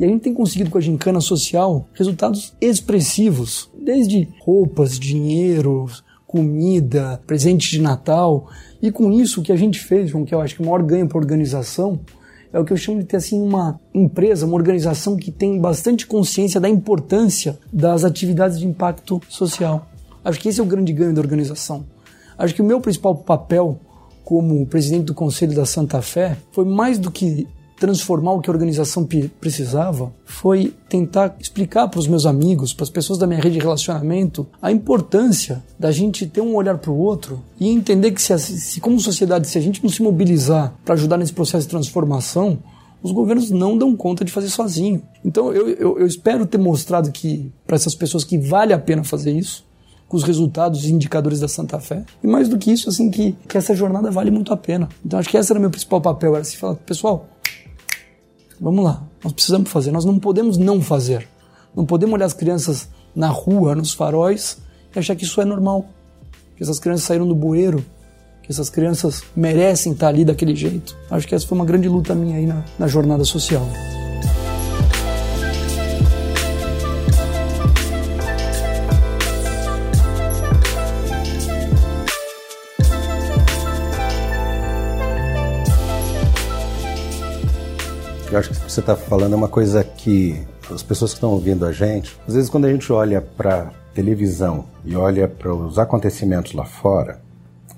E 0.00 0.04
a 0.04 0.08
gente 0.08 0.22
tem 0.22 0.32
conseguido 0.32 0.70
com 0.70 0.78
a 0.78 0.80
gincana 0.80 1.20
social 1.20 1.86
resultados 1.92 2.54
expressivos, 2.58 3.68
desde 3.78 4.26
roupas, 4.40 4.98
dinheiro, 4.98 5.86
comida, 6.26 7.20
presente 7.26 7.70
de 7.70 7.82
Natal. 7.82 8.48
E 8.80 8.90
com 8.90 9.12
isso, 9.12 9.40
o 9.40 9.44
que 9.44 9.52
a 9.52 9.56
gente 9.56 9.78
fez, 9.78 10.10
com 10.10 10.24
que 10.24 10.34
eu 10.34 10.40
acho 10.40 10.54
que 10.54 10.62
o 10.62 10.64
maior 10.64 10.82
ganho 10.82 11.06
para 11.06 11.18
a 11.18 11.20
organização, 11.20 12.00
é 12.50 12.58
o 12.58 12.64
que 12.64 12.72
eu 12.72 12.78
chamo 12.78 13.00
de 13.00 13.04
ter 13.04 13.18
assim 13.18 13.42
uma 13.42 13.78
empresa, 13.92 14.46
uma 14.46 14.54
organização 14.54 15.18
que 15.18 15.30
tem 15.30 15.60
bastante 15.60 16.06
consciência 16.06 16.58
da 16.58 16.68
importância 16.68 17.58
das 17.70 18.02
atividades 18.02 18.58
de 18.58 18.66
impacto 18.66 19.20
social. 19.28 19.86
Acho 20.24 20.40
que 20.40 20.48
esse 20.48 20.60
é 20.60 20.62
o 20.62 20.66
grande 20.66 20.94
ganho 20.94 21.12
da 21.12 21.20
organização. 21.20 21.84
Acho 22.38 22.54
que 22.54 22.62
o 22.62 22.64
meu 22.64 22.80
principal 22.80 23.16
papel 23.16 23.78
como 24.24 24.64
presidente 24.64 25.04
do 25.04 25.14
Conselho 25.14 25.54
da 25.54 25.66
Santa 25.66 26.00
Fé 26.00 26.38
foi 26.52 26.64
mais 26.64 26.98
do 26.98 27.10
que 27.10 27.46
transformar 27.80 28.34
o 28.34 28.40
que 28.40 28.50
a 28.50 28.52
organização 28.52 29.08
precisava 29.40 30.12
foi 30.26 30.74
tentar 30.86 31.34
explicar 31.40 31.88
para 31.88 31.98
os 31.98 32.06
meus 32.06 32.26
amigos, 32.26 32.74
para 32.74 32.84
as 32.84 32.90
pessoas 32.90 33.18
da 33.18 33.26
minha 33.26 33.40
rede 33.40 33.54
de 33.54 33.60
relacionamento, 33.60 34.46
a 34.60 34.70
importância 34.70 35.64
da 35.78 35.90
gente 35.90 36.26
ter 36.26 36.42
um 36.42 36.54
olhar 36.54 36.76
para 36.76 36.90
o 36.90 36.98
outro 36.98 37.42
e 37.58 37.68
entender 37.68 38.12
que, 38.12 38.20
se, 38.20 38.38
se, 38.38 38.80
como 38.80 39.00
sociedade, 39.00 39.48
se 39.48 39.56
a 39.56 39.62
gente 39.62 39.82
não 39.82 39.88
se 39.88 40.02
mobilizar 40.02 40.74
para 40.84 40.94
ajudar 40.94 41.16
nesse 41.16 41.32
processo 41.32 41.66
de 41.66 41.70
transformação, 41.70 42.58
os 43.02 43.12
governos 43.12 43.50
não 43.50 43.78
dão 43.78 43.96
conta 43.96 44.26
de 44.26 44.30
fazer 44.30 44.50
sozinho. 44.50 45.02
Então 45.24 45.50
eu, 45.50 45.70
eu, 45.70 45.98
eu 46.00 46.06
espero 46.06 46.44
ter 46.44 46.58
mostrado 46.58 47.10
que 47.10 47.50
para 47.66 47.76
essas 47.76 47.94
pessoas 47.94 48.24
que 48.24 48.36
vale 48.36 48.74
a 48.74 48.78
pena 48.78 49.02
fazer 49.02 49.32
isso, 49.32 49.64
com 50.06 50.16
os 50.16 50.24
resultados 50.24 50.84
e 50.84 50.92
indicadores 50.92 51.38
da 51.38 51.46
Santa 51.46 51.78
Fé. 51.78 52.04
E 52.22 52.26
mais 52.26 52.48
do 52.48 52.58
que 52.58 52.72
isso, 52.72 52.90
assim, 52.90 53.10
que, 53.10 53.32
que 53.48 53.56
essa 53.56 53.74
jornada 53.74 54.10
vale 54.10 54.30
muito 54.30 54.52
a 54.52 54.56
pena. 54.56 54.88
Então 55.06 55.18
acho 55.18 55.28
que 55.28 55.36
esse 55.36 55.50
era 55.52 55.58
o 55.58 55.60
meu 55.60 55.70
principal 55.70 56.00
papel, 56.00 56.32
era 56.34 56.42
assim, 56.42 56.56
falar, 56.56 56.74
pessoal, 56.74 57.28
Vamos 58.60 58.84
lá, 58.84 59.02
nós 59.24 59.32
precisamos 59.32 59.70
fazer, 59.70 59.90
nós 59.90 60.04
não 60.04 60.18
podemos 60.18 60.58
não 60.58 60.82
fazer. 60.82 61.26
Não 61.74 61.86
podemos 61.86 62.14
olhar 62.14 62.26
as 62.26 62.34
crianças 62.34 62.88
na 63.14 63.28
rua, 63.28 63.74
nos 63.74 63.94
faróis, 63.94 64.58
e 64.94 64.98
achar 64.98 65.16
que 65.16 65.24
isso 65.24 65.40
é 65.40 65.44
normal. 65.44 65.86
Que 66.56 66.62
essas 66.62 66.78
crianças 66.78 67.06
saíram 67.06 67.26
do 67.26 67.34
bueiro, 67.34 67.84
que 68.42 68.52
essas 68.52 68.68
crianças 68.68 69.22
merecem 69.34 69.92
estar 69.92 70.08
ali 70.08 70.24
daquele 70.24 70.54
jeito. 70.54 70.94
Acho 71.10 71.26
que 71.26 71.34
essa 71.34 71.46
foi 71.46 71.56
uma 71.56 71.64
grande 71.64 71.88
luta 71.88 72.14
minha 72.14 72.36
aí 72.36 72.46
na, 72.46 72.64
na 72.78 72.86
jornada 72.86 73.24
social. 73.24 73.66
Eu 88.30 88.38
acho 88.38 88.50
que 88.50 88.56
você 88.56 88.78
está 88.78 88.94
falando 88.94 89.32
é 89.32 89.36
uma 89.36 89.48
coisa 89.48 89.82
que 89.82 90.40
as 90.72 90.84
pessoas 90.84 91.10
que 91.10 91.16
estão 91.16 91.30
ouvindo 91.30 91.66
a 91.66 91.72
gente, 91.72 92.16
às 92.28 92.34
vezes 92.34 92.48
quando 92.48 92.66
a 92.66 92.72
gente 92.72 92.92
olha 92.92 93.20
para 93.20 93.72
televisão 93.92 94.66
e 94.84 94.94
olha 94.94 95.26
para 95.26 95.52
os 95.52 95.80
acontecimentos 95.80 96.52
lá 96.52 96.64
fora, 96.64 97.20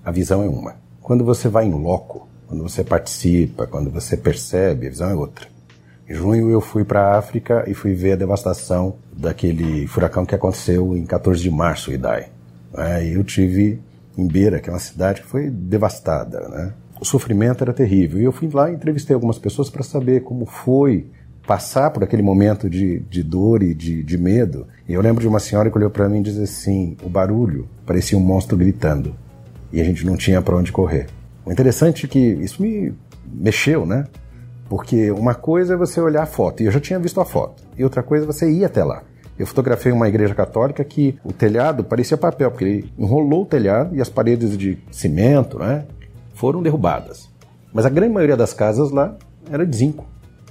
a 0.05 0.11
visão 0.11 0.43
é 0.43 0.49
uma. 0.49 0.77
Quando 1.01 1.25
você 1.25 1.49
vai 1.49 1.65
em 1.65 1.73
loco, 1.73 2.29
quando 2.47 2.63
você 2.63 2.85
participa, 2.85 3.67
quando 3.67 3.91
você 3.91 4.15
percebe, 4.15 4.89
a 4.89 4.91
visão 4.91 5.09
é 5.09 5.15
outra. 5.15 5.47
Em 6.07 6.13
junho 6.13 6.51
eu 6.51 6.61
fui 6.61 6.85
para 6.85 7.01
a 7.01 7.19
África 7.19 7.65
e 7.67 7.73
fui 7.73 7.95
ver 7.95 8.13
a 8.13 8.17
devastação 8.17 8.97
daquele 9.11 9.87
furacão 9.87 10.27
que 10.27 10.35
aconteceu 10.35 10.95
em 10.95 11.07
14 11.07 11.41
de 11.41 11.51
março, 11.51 11.91
Idai. 11.91 12.29
É, 12.77 13.07
eu 13.07 13.25
tive 13.25 13.81
em 14.19 14.27
Beira, 14.27 14.61
que 14.61 14.69
é 14.69 14.73
uma 14.73 14.79
cidade 14.79 15.23
que 15.23 15.27
foi 15.27 15.49
devastada, 15.49 16.47
né? 16.49 16.75
O 17.03 17.05
sofrimento 17.05 17.65
era 17.65 17.73
terrível. 17.73 18.21
E 18.21 18.25
eu 18.25 18.31
fui 18.31 18.49
lá 18.53 18.71
e 18.71 18.75
entrevistei 18.75 19.13
algumas 19.13 19.37
pessoas 19.37 19.69
para 19.69 19.83
saber 19.83 20.23
como 20.23 20.47
foi 20.47 21.09
passar 21.45 21.91
por 21.91 22.05
aquele 22.05 22.23
momento 22.23 22.71
de, 22.71 23.01
de 23.01 23.25
dor 23.25 23.61
e 23.61 23.75
de, 23.75 24.05
de 24.05 24.17
medo. 24.17 24.69
E 24.89 24.93
eu 24.93 25.03
lembro 25.03 25.21
de 25.21 25.27
uma 25.27 25.41
senhora 25.41 25.69
que 25.69 25.77
olhou 25.77 25.91
para 25.91 26.09
mim 26.09 26.21
e 26.21 26.23
disse 26.23 26.41
assim: 26.41 26.97
o 27.03 27.09
barulho 27.09 27.69
parecia 27.85 28.17
um 28.17 28.21
monstro 28.21 28.57
gritando 28.57 29.17
e 29.73 29.81
a 29.81 29.85
gente 29.85 30.07
não 30.07 30.17
tinha 30.17 30.41
para 30.41 30.57
onde 30.57 30.71
correr. 30.71 31.09
O 31.45 31.51
interessante 31.51 32.07
é 32.07 32.09
que 32.09 32.21
isso 32.21 32.63
me 32.63 32.95
mexeu, 33.27 33.85
né? 33.85 34.07
Porque 34.69 35.11
uma 35.11 35.35
coisa 35.35 35.75
é 35.75 35.77
você 35.77 36.01
olhar 36.01 36.23
a 36.23 36.27
foto, 36.27 36.63
e 36.63 36.67
eu 36.67 36.73
já 36.73 36.79
tinha 36.79 37.01
visto 37.01 37.21
a 37.21 37.25
foto, 37.25 37.65
e 37.77 37.83
outra 37.83 38.03
coisa 38.03 38.25
é 38.25 38.27
você 38.27 38.49
ir 38.49 38.65
até 38.65 38.85
lá. 38.85 39.03
Eu 39.37 39.47
fotografei 39.47 39.91
uma 39.91 40.09
igreja 40.09 40.35
católica 40.35 40.85
que 40.85 41.19
o 41.25 41.33
telhado 41.33 41.83
parecia 41.83 42.17
papel, 42.17 42.51
porque 42.51 42.65
ele 42.65 42.93
enrolou 42.97 43.43
o 43.43 43.47
telhado 43.47 43.97
e 43.97 44.01
as 44.01 44.09
paredes 44.09 44.57
de 44.57 44.79
cimento, 44.93 45.59
né? 45.59 45.85
Foram 46.43 46.61
derrubadas. 46.61 47.31
Mas 47.73 47.87
a 47.87 47.89
grande 47.89 48.13
maioria 48.13 48.37
das 48.37 48.53
casas 48.53 48.91
lá 48.91 49.15
era 49.49 49.65
de 49.65 49.77
zinco. 49.77 50.05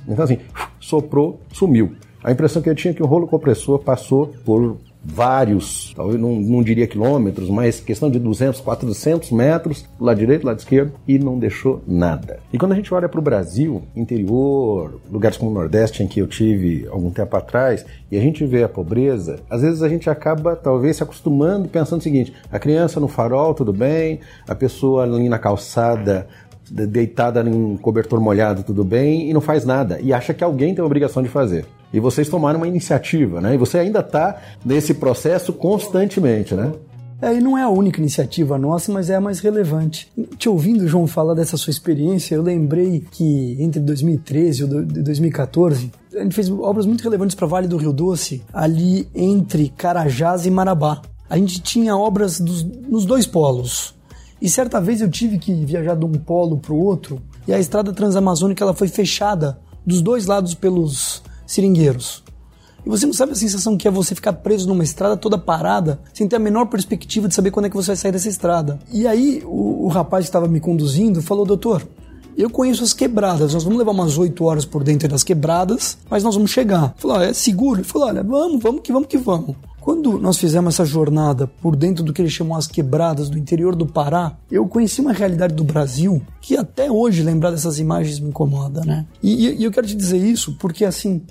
Então, 0.07 0.23
assim, 0.23 0.37
soprou, 0.79 1.41
sumiu. 1.51 1.97
A 2.23 2.31
impressão 2.31 2.61
que 2.61 2.69
eu 2.69 2.75
tinha 2.75 2.91
é 2.91 2.95
que 2.95 3.03
o 3.03 3.05
rolo 3.05 3.27
compressor 3.27 3.77
passou 3.77 4.27
por 4.45 4.77
vários, 5.03 5.93
talvez 5.95 6.19
não, 6.19 6.35
não 6.35 6.61
diria 6.61 6.85
quilômetros, 6.85 7.49
mas 7.49 7.79
questão 7.79 8.09
de 8.09 8.19
200, 8.19 8.61
400 8.61 9.31
metros, 9.31 9.85
do 9.97 10.05
lado 10.05 10.17
direito, 10.17 10.41
do 10.41 10.47
lado 10.47 10.59
esquerdo, 10.59 10.93
e 11.07 11.17
não 11.17 11.39
deixou 11.39 11.81
nada. 11.87 12.39
E 12.53 12.57
quando 12.57 12.73
a 12.73 12.75
gente 12.75 12.93
olha 12.93 13.09
para 13.09 13.19
o 13.19 13.23
Brasil, 13.23 13.83
interior, 13.95 15.01
lugares 15.11 15.37
como 15.37 15.49
o 15.49 15.53
Nordeste, 15.53 16.03
em 16.03 16.07
que 16.07 16.21
eu 16.21 16.27
tive 16.27 16.87
algum 16.91 17.09
tempo 17.09 17.35
atrás, 17.35 17.85
e 18.11 18.17
a 18.17 18.21
gente 18.21 18.45
vê 18.45 18.63
a 18.63 18.69
pobreza, 18.69 19.39
às 19.49 19.61
vezes 19.61 19.81
a 19.81 19.89
gente 19.89 20.09
acaba 20.09 20.55
talvez 20.55 20.97
se 20.97 21.03
acostumando 21.03 21.67
pensando 21.67 21.99
o 21.99 22.03
seguinte: 22.03 22.33
a 22.51 22.59
criança 22.59 22.99
no 22.99 23.07
farol, 23.07 23.53
tudo 23.53 23.73
bem, 23.73 24.19
a 24.47 24.53
pessoa 24.53 25.03
ali 25.03 25.27
na 25.29 25.39
calçada 25.39 26.27
deitada 26.71 27.41
em 27.41 27.75
cobertor 27.77 28.21
molhado, 28.21 28.63
tudo 28.63 28.83
bem, 28.83 29.29
e 29.29 29.33
não 29.33 29.41
faz 29.41 29.65
nada. 29.65 29.99
E 30.01 30.13
acha 30.13 30.33
que 30.33 30.43
alguém 30.43 30.73
tem 30.73 30.81
a 30.81 30.85
obrigação 30.85 31.21
de 31.21 31.27
fazer. 31.27 31.65
E 31.93 31.99
vocês 31.99 32.29
tomaram 32.29 32.59
uma 32.59 32.67
iniciativa, 32.67 33.41
né? 33.41 33.53
E 33.53 33.57
você 33.57 33.77
ainda 33.77 33.99
está 33.99 34.41
nesse 34.63 34.93
processo 34.93 35.51
constantemente, 35.51 36.55
né? 36.55 36.71
É, 37.21 37.35
e 37.35 37.39
não 37.39 37.55
é 37.55 37.61
a 37.61 37.69
única 37.69 37.99
iniciativa 37.99 38.57
nossa, 38.57 38.91
mas 38.91 39.09
é 39.09 39.15
a 39.15 39.21
mais 39.21 39.39
relevante. 39.39 40.11
Te 40.37 40.49
ouvindo, 40.49 40.87
João, 40.87 41.05
falar 41.05 41.35
dessa 41.35 41.55
sua 41.55 41.69
experiência, 41.69 42.33
eu 42.33 42.41
lembrei 42.41 43.03
que 43.11 43.57
entre 43.59 43.79
2013 43.79 44.63
e 44.63 44.67
2014, 45.03 45.91
a 46.15 46.23
gente 46.23 46.33
fez 46.33 46.49
obras 46.49 46.87
muito 46.87 47.03
relevantes 47.03 47.35
para 47.35 47.45
Vale 47.45 47.67
do 47.67 47.77
Rio 47.77 47.93
Doce, 47.93 48.41
ali 48.51 49.07
entre 49.13 49.69
Carajás 49.69 50.47
e 50.47 50.49
Marabá. 50.49 51.01
A 51.29 51.37
gente 51.37 51.61
tinha 51.61 51.95
obras 51.95 52.39
dos, 52.39 52.63
nos 52.63 53.05
dois 53.05 53.27
polos. 53.27 53.93
E 54.41 54.49
certa 54.49 54.81
vez 54.81 55.01
eu 55.01 55.09
tive 55.09 55.37
que 55.37 55.53
viajar 55.65 55.95
de 55.95 56.03
um 56.03 56.13
polo 56.13 56.57
para 56.57 56.73
o 56.73 56.83
outro, 56.83 57.21
e 57.47 57.53
a 57.53 57.59
estrada 57.59 57.93
transamazônica 57.93 58.63
ela 58.63 58.73
foi 58.73 58.87
fechada 58.87 59.59
dos 59.85 60.01
dois 60.01 60.25
lados 60.25 60.53
pelos 60.53 61.21
seringueiros. 61.45 62.23
E 62.85 62.89
você 62.89 63.05
não 63.05 63.13
sabe 63.13 63.33
a 63.33 63.35
sensação 63.35 63.77
que 63.77 63.87
é 63.87 63.91
você 63.91 64.15
ficar 64.15 64.33
preso 64.33 64.67
numa 64.67 64.83
estrada 64.83 65.15
toda 65.15 65.37
parada, 65.37 65.99
sem 66.13 66.27
ter 66.27 66.37
a 66.37 66.39
menor 66.39 66.65
perspectiva 66.65 67.27
de 67.27 67.35
saber 67.35 67.51
quando 67.51 67.67
é 67.67 67.69
que 67.69 67.75
você 67.75 67.87
vai 67.87 67.95
sair 67.95 68.11
dessa 68.11 68.29
estrada. 68.29 68.79
E 68.91 69.05
aí 69.05 69.43
o, 69.45 69.85
o 69.85 69.87
rapaz 69.87 70.25
que 70.25 70.29
estava 70.29 70.47
me 70.47 70.59
conduzindo 70.59 71.21
falou, 71.21 71.45
doutor, 71.45 71.87
eu 72.41 72.49
conheço 72.49 72.83
as 72.83 72.93
quebradas, 72.93 73.53
nós 73.53 73.63
vamos 73.63 73.77
levar 73.77 73.91
umas 73.91 74.17
8 74.17 74.43
horas 74.43 74.65
por 74.65 74.83
dentro 74.83 75.07
das 75.07 75.23
quebradas, 75.23 75.97
mas 76.09 76.23
nós 76.23 76.33
vamos 76.33 76.49
chegar. 76.49 76.93
Falou, 76.97 77.17
ah, 77.17 77.25
é 77.25 77.33
seguro? 77.33 77.79
Ele 77.79 77.87
falou, 77.87 78.07
olha, 78.07 78.23
vamos, 78.23 78.61
vamos 78.61 78.81
que 78.81 78.91
vamos 78.91 79.07
que 79.07 79.17
vamos. 79.17 79.55
Quando 79.79 80.19
nós 80.19 80.37
fizemos 80.37 80.75
essa 80.75 80.85
jornada 80.85 81.47
por 81.47 81.75
dentro 81.75 82.03
do 82.03 82.13
que 82.13 82.21
ele 82.21 82.29
chamou 82.29 82.57
as 82.57 82.67
quebradas 82.67 83.29
do 83.29 83.37
interior 83.37 83.75
do 83.75 83.85
Pará, 83.85 84.37
eu 84.49 84.67
conheci 84.67 85.01
uma 85.01 85.11
realidade 85.11 85.53
do 85.53 85.63
Brasil 85.63 86.21
que 86.39 86.55
até 86.55 86.91
hoje 86.91 87.23
lembrar 87.23 87.51
dessas 87.51 87.79
imagens 87.79 88.19
me 88.19 88.29
incomoda, 88.29 88.81
né? 88.85 89.05
E, 89.21 89.49
e 89.49 89.63
eu 89.63 89.71
quero 89.71 89.87
te 89.87 89.95
dizer 89.95 90.17
isso 90.17 90.55
porque, 90.59 90.85
assim, 90.85 91.23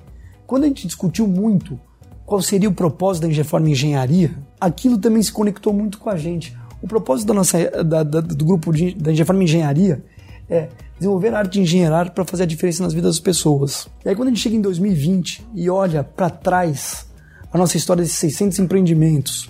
quando 0.47 0.65
a 0.65 0.67
gente 0.67 0.87
discutiu 0.87 1.29
muito 1.29 1.79
qual 2.27 2.43
seria 2.43 2.69
o 2.69 2.73
propósito 2.73 3.23
da 3.23 3.29
Ingeforma 3.29 3.71
Engenharia, 3.71 4.33
aquilo 4.61 4.99
também 4.99 5.23
se 5.23 5.33
conectou 5.33 5.73
muito 5.73 5.99
com 5.99 6.11
a 6.11 6.17
gente. 6.17 6.57
O 6.83 6.89
propósito 6.89 7.29
da 7.29 7.35
nossa, 7.35 7.85
da, 7.85 8.03
da, 8.03 8.21
do 8.21 8.45
grupo 8.45 8.73
de, 8.73 8.95
da 8.95 9.13
Ingeforma 9.13 9.45
Engenharia 9.45 10.05
é 10.51 10.69
desenvolver 10.99 11.33
a 11.35 11.39
arte 11.39 11.53
de 11.53 11.61
engenheirar 11.61 12.13
para 12.13 12.25
fazer 12.25 12.43
a 12.43 12.47
diferença 12.47 12.83
nas 12.83 12.93
vidas 12.93 13.17
das 13.17 13.21
pessoas. 13.21 13.89
E 14.05 14.09
aí 14.09 14.17
quando 14.17 14.29
a 14.29 14.31
gente 14.31 14.43
chega 14.43 14.57
em 14.57 14.61
2020 14.61 15.47
e 15.55 15.71
olha 15.71 16.05
para 16.05 16.29
trás 16.29 17.07
a 17.53 17.57
nossa 17.57 17.77
história 17.77 18.05
de 18.05 18.11
600 18.11 18.59
empreendimentos 18.59 19.49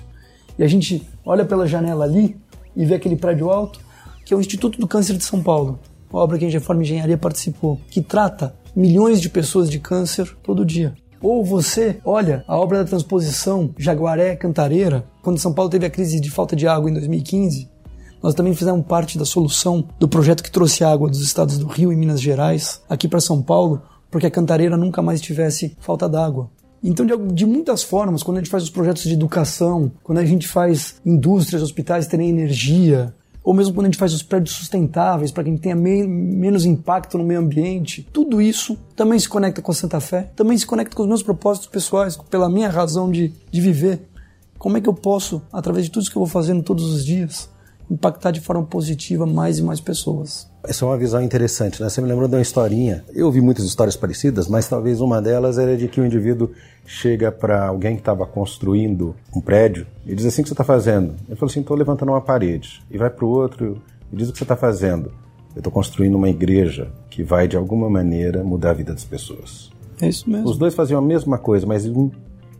e 0.60 0.62
a 0.62 0.68
gente 0.68 1.08
olha 1.24 1.42
pela 1.42 1.66
janela 1.66 2.04
ali 2.04 2.36
e 2.76 2.84
vê 2.84 2.96
aquele 2.96 3.16
prédio 3.16 3.50
alto, 3.50 3.80
que 4.26 4.34
é 4.34 4.36
o 4.36 4.40
Instituto 4.40 4.78
do 4.78 4.86
Câncer 4.86 5.16
de 5.16 5.24
São 5.24 5.42
Paulo, 5.42 5.80
obra 6.12 6.36
que 6.36 6.44
a 6.44 6.48
Ingeforma 6.48 6.82
Engenharia 6.82 7.16
participou, 7.16 7.80
que 7.90 8.02
trata 8.02 8.54
milhões 8.76 9.22
de 9.22 9.30
pessoas 9.30 9.70
de 9.70 9.78
câncer 9.78 10.36
todo 10.42 10.62
dia. 10.62 10.94
Ou 11.18 11.42
você 11.42 11.98
olha 12.04 12.44
a 12.46 12.58
obra 12.58 12.76
da 12.76 12.84
transposição 12.84 13.74
Jaguaré 13.78 14.36
Cantareira, 14.36 15.02
quando 15.22 15.38
São 15.38 15.54
Paulo 15.54 15.70
teve 15.70 15.86
a 15.86 15.90
crise 15.90 16.20
de 16.20 16.30
falta 16.30 16.54
de 16.54 16.68
água 16.68 16.90
em 16.90 16.92
2015, 16.92 17.69
nós 18.22 18.34
também 18.34 18.54
fizemos 18.54 18.84
parte 18.86 19.18
da 19.18 19.24
solução 19.24 19.84
do 19.98 20.08
projeto 20.08 20.42
que 20.42 20.50
trouxe 20.50 20.84
água 20.84 21.08
dos 21.08 21.22
estados 21.22 21.58
do 21.58 21.66
Rio 21.66 21.92
e 21.92 21.96
Minas 21.96 22.20
Gerais 22.20 22.82
aqui 22.88 23.08
para 23.08 23.20
São 23.20 23.42
Paulo, 23.42 23.82
porque 24.10 24.26
a 24.26 24.30
Cantareira 24.30 24.76
nunca 24.76 25.00
mais 25.00 25.20
tivesse 25.20 25.76
falta 25.80 26.08
d'água. 26.08 26.50
Então, 26.82 27.04
de, 27.04 27.16
de, 27.34 27.46
muitas 27.46 27.82
formas, 27.82 28.22
quando 28.22 28.38
a 28.38 28.40
gente 28.40 28.50
faz 28.50 28.62
os 28.62 28.70
projetos 28.70 29.02
de 29.02 29.12
educação, 29.12 29.92
quando 30.02 30.18
a 30.18 30.24
gente 30.24 30.48
faz 30.48 30.96
indústrias, 31.04 31.62
hospitais 31.62 32.06
terem 32.06 32.30
energia, 32.30 33.14
ou 33.42 33.54
mesmo 33.54 33.74
quando 33.74 33.86
a 33.86 33.88
gente 33.88 33.98
faz 33.98 34.12
os 34.14 34.22
prédios 34.22 34.54
sustentáveis 34.54 35.30
para 35.30 35.42
que 35.42 35.50
a 35.50 35.52
gente 35.52 35.62
tenha 35.62 35.74
me 35.74 36.06
menos 36.06 36.64
impacto 36.64 37.18
no 37.18 37.24
meio 37.24 37.40
ambiente, 37.40 38.06
tudo 38.12 38.40
isso 38.40 38.78
também 38.96 39.18
se 39.18 39.28
conecta 39.28 39.60
com 39.60 39.70
a 39.72 39.74
Santa 39.74 40.00
Fé, 40.00 40.30
também 40.34 40.56
se 40.56 40.66
conecta 40.66 40.96
com 40.96 41.02
os 41.02 41.08
meus 41.08 41.22
propósitos 41.22 41.68
pessoais, 41.68 42.16
pela 42.16 42.48
minha 42.48 42.68
razão 42.68 43.10
de, 43.10 43.32
de 43.50 43.60
viver. 43.60 44.08
Como 44.58 44.76
é 44.76 44.80
que 44.80 44.88
eu 44.88 44.94
posso, 44.94 45.42
através 45.52 45.86
de 45.86 45.90
tudo 45.90 46.02
isso 46.02 46.10
que 46.10 46.16
eu 46.16 46.20
vou 46.20 46.28
fazendo 46.28 46.62
todos 46.62 46.84
os 46.84 47.04
dias, 47.04 47.48
impactar 47.90 48.30
de 48.30 48.40
forma 48.40 48.62
positiva 48.64 49.26
mais 49.26 49.58
e 49.58 49.62
mais 49.62 49.80
pessoas? 49.80 50.48
Essa 50.62 50.84
é 50.84 50.88
uma 50.88 50.96
visão 50.96 51.20
interessante, 51.22 51.82
né? 51.82 51.88
Você 51.88 52.00
me 52.00 52.08
lembrou 52.08 52.28
de 52.28 52.36
uma 52.36 52.42
historinha. 52.42 53.04
Eu 53.12 53.26
ouvi 53.26 53.40
muitas 53.40 53.64
histórias 53.64 53.96
parecidas, 53.96 54.46
mas 54.46 54.68
talvez 54.68 55.00
uma 55.00 55.20
delas 55.20 55.58
era 55.58 55.76
de 55.76 55.88
que 55.88 56.00
o 56.00 56.06
indivíduo 56.06 56.50
chega 56.86 57.32
para 57.32 57.66
alguém 57.66 57.94
que 57.94 58.02
estava 58.02 58.26
construindo 58.26 59.16
um 59.34 59.40
prédio 59.40 59.86
e 60.06 60.14
diz 60.14 60.26
assim: 60.26 60.42
O 60.42 60.44
que 60.44 60.48
você 60.48 60.54
está 60.54 60.64
fazendo? 60.64 61.14
Ele 61.26 61.36
falou 61.36 61.50
assim: 61.50 61.60
Estou 61.60 61.76
levantando 61.76 62.12
uma 62.12 62.20
parede. 62.20 62.82
E 62.90 62.96
vai 62.96 63.10
para 63.10 63.24
o 63.24 63.28
outro 63.28 63.82
e 64.12 64.16
diz: 64.16 64.28
O 64.28 64.32
que 64.32 64.38
você 64.38 64.44
está 64.44 64.56
fazendo? 64.56 65.10
Eu 65.54 65.60
estou 65.60 65.72
construindo 65.72 66.14
uma 66.14 66.28
igreja 66.28 66.92
que 67.08 67.24
vai, 67.24 67.48
de 67.48 67.56
alguma 67.56 67.90
maneira, 67.90 68.44
mudar 68.44 68.70
a 68.70 68.74
vida 68.74 68.92
das 68.92 69.04
pessoas. 69.04 69.70
É 70.00 70.08
isso 70.08 70.30
mesmo. 70.30 70.48
Os 70.48 70.56
dois 70.56 70.74
faziam 70.74 70.98
a 70.98 71.02
mesma 71.02 71.38
coisa, 71.38 71.66
mas 71.66 71.86
um 71.86 72.10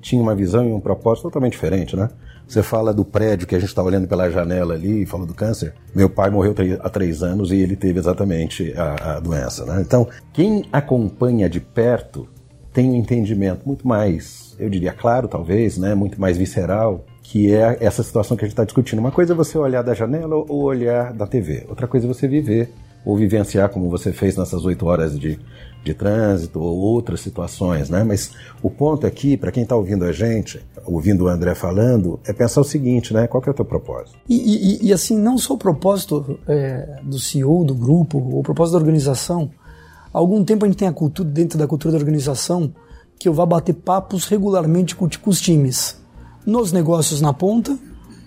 tinha 0.01 0.21
uma 0.21 0.35
visão 0.35 0.66
e 0.66 0.73
um 0.73 0.81
propósito 0.81 1.25
totalmente 1.25 1.53
diferente, 1.53 1.95
né? 1.95 2.09
Você 2.51 2.65
fala 2.65 2.93
do 2.93 3.05
prédio 3.05 3.47
que 3.47 3.55
a 3.55 3.61
gente 3.61 3.69
está 3.69 3.81
olhando 3.81 4.09
pela 4.09 4.29
janela 4.29 4.75
ali, 4.75 5.07
fala 5.07 5.25
do 5.25 5.33
câncer. 5.33 5.73
Meu 5.95 6.11
pai 6.11 6.31
morreu 6.31 6.53
há 6.81 6.91
três 6.91 7.23
anos 7.23 7.53
e 7.53 7.61
ele 7.61 7.77
teve 7.77 8.01
exatamente 8.01 8.75
a, 8.77 9.13
a 9.13 9.21
doença, 9.21 9.65
né? 9.65 9.81
Então, 9.81 10.09
quem 10.33 10.65
acompanha 10.73 11.49
de 11.49 11.61
perto 11.61 12.29
tem 12.73 12.91
um 12.91 12.97
entendimento 12.97 13.65
muito 13.65 13.87
mais, 13.87 14.57
eu 14.59 14.69
diria 14.69 14.93
claro, 14.93 15.29
talvez, 15.29 15.79
né? 15.79 15.95
Muito 15.95 16.21
mais 16.21 16.37
visceral 16.37 17.05
que 17.23 17.55
é 17.55 17.77
essa 17.81 18.03
situação 18.03 18.37
que 18.37 18.45
a 18.45 18.49
gente 18.49 18.55
está 18.55 18.65
discutindo. 18.65 18.99
Uma 18.99 19.13
coisa 19.13 19.33
é 19.33 19.37
você 19.37 19.57
olhar 19.57 19.83
da 19.83 19.95
janela 19.95 20.35
ou 20.35 20.65
olhar 20.65 21.13
da 21.13 21.29
TV. 21.29 21.67
Outra 21.69 21.87
coisa 21.87 22.05
é 22.05 22.09
você 22.09 22.27
viver 22.27 22.73
ou 23.05 23.17
vivenciar 23.17 23.69
como 23.69 23.89
você 23.89 24.13
fez 24.13 24.37
nessas 24.37 24.65
oito 24.65 24.87
horas 24.87 25.17
de, 25.17 25.39
de 25.83 25.95
trânsito 25.95 26.61
ou 26.61 26.77
outras 26.77 27.21
situações, 27.21 27.88
né? 27.88 28.05
Mas 28.05 28.33
o 28.62 28.71
ponto 28.71 29.07
aqui, 29.07 29.37
para 29.37 29.51
quem 29.51 29.62
está 29.62 29.75
ouvindo 29.75 30.05
a 30.05 30.12
gente, 30.12 30.64
ouvindo 30.85 31.25
o 31.25 31.29
André 31.29 31.55
falando, 31.55 32.21
é 32.27 32.33
pensar 32.33 32.61
o 32.61 32.64
seguinte, 32.64 33.14
né? 33.14 33.27
Qual 33.27 33.43
que 33.43 33.49
é 33.49 33.53
o 33.53 33.55
teu 33.55 33.64
propósito? 33.64 34.19
E, 34.29 34.37
e, 34.85 34.88
e 34.88 34.93
assim, 34.93 35.19
não 35.19 35.38
só 35.38 35.55
o 35.55 35.59
propósito 35.59 36.38
é, 36.47 37.01
do 37.03 37.19
CEO 37.19 37.64
do 37.64 37.75
grupo, 37.75 38.19
o 38.19 38.43
propósito 38.43 38.73
da 38.73 38.79
organização. 38.79 39.51
Há 40.12 40.19
algum 40.19 40.45
tempo 40.45 40.64
a 40.64 40.69
gente 40.69 40.79
tem 40.79 40.88
a 40.88 40.93
cultura, 40.93 41.29
dentro 41.29 41.59
da 41.59 41.66
cultura 41.66 41.93
da 41.93 41.99
organização, 41.99 42.73
que 43.19 43.29
eu 43.29 43.33
vá 43.33 43.47
bater 43.47 43.75
papos 43.75 44.27
regularmente 44.27 44.95
com, 44.95 45.09
com 45.09 45.31
os 45.31 45.40
times. 45.40 45.99
Nos 46.45 46.73
negócios 46.73 47.21
na 47.21 47.33
ponta, 47.33 47.79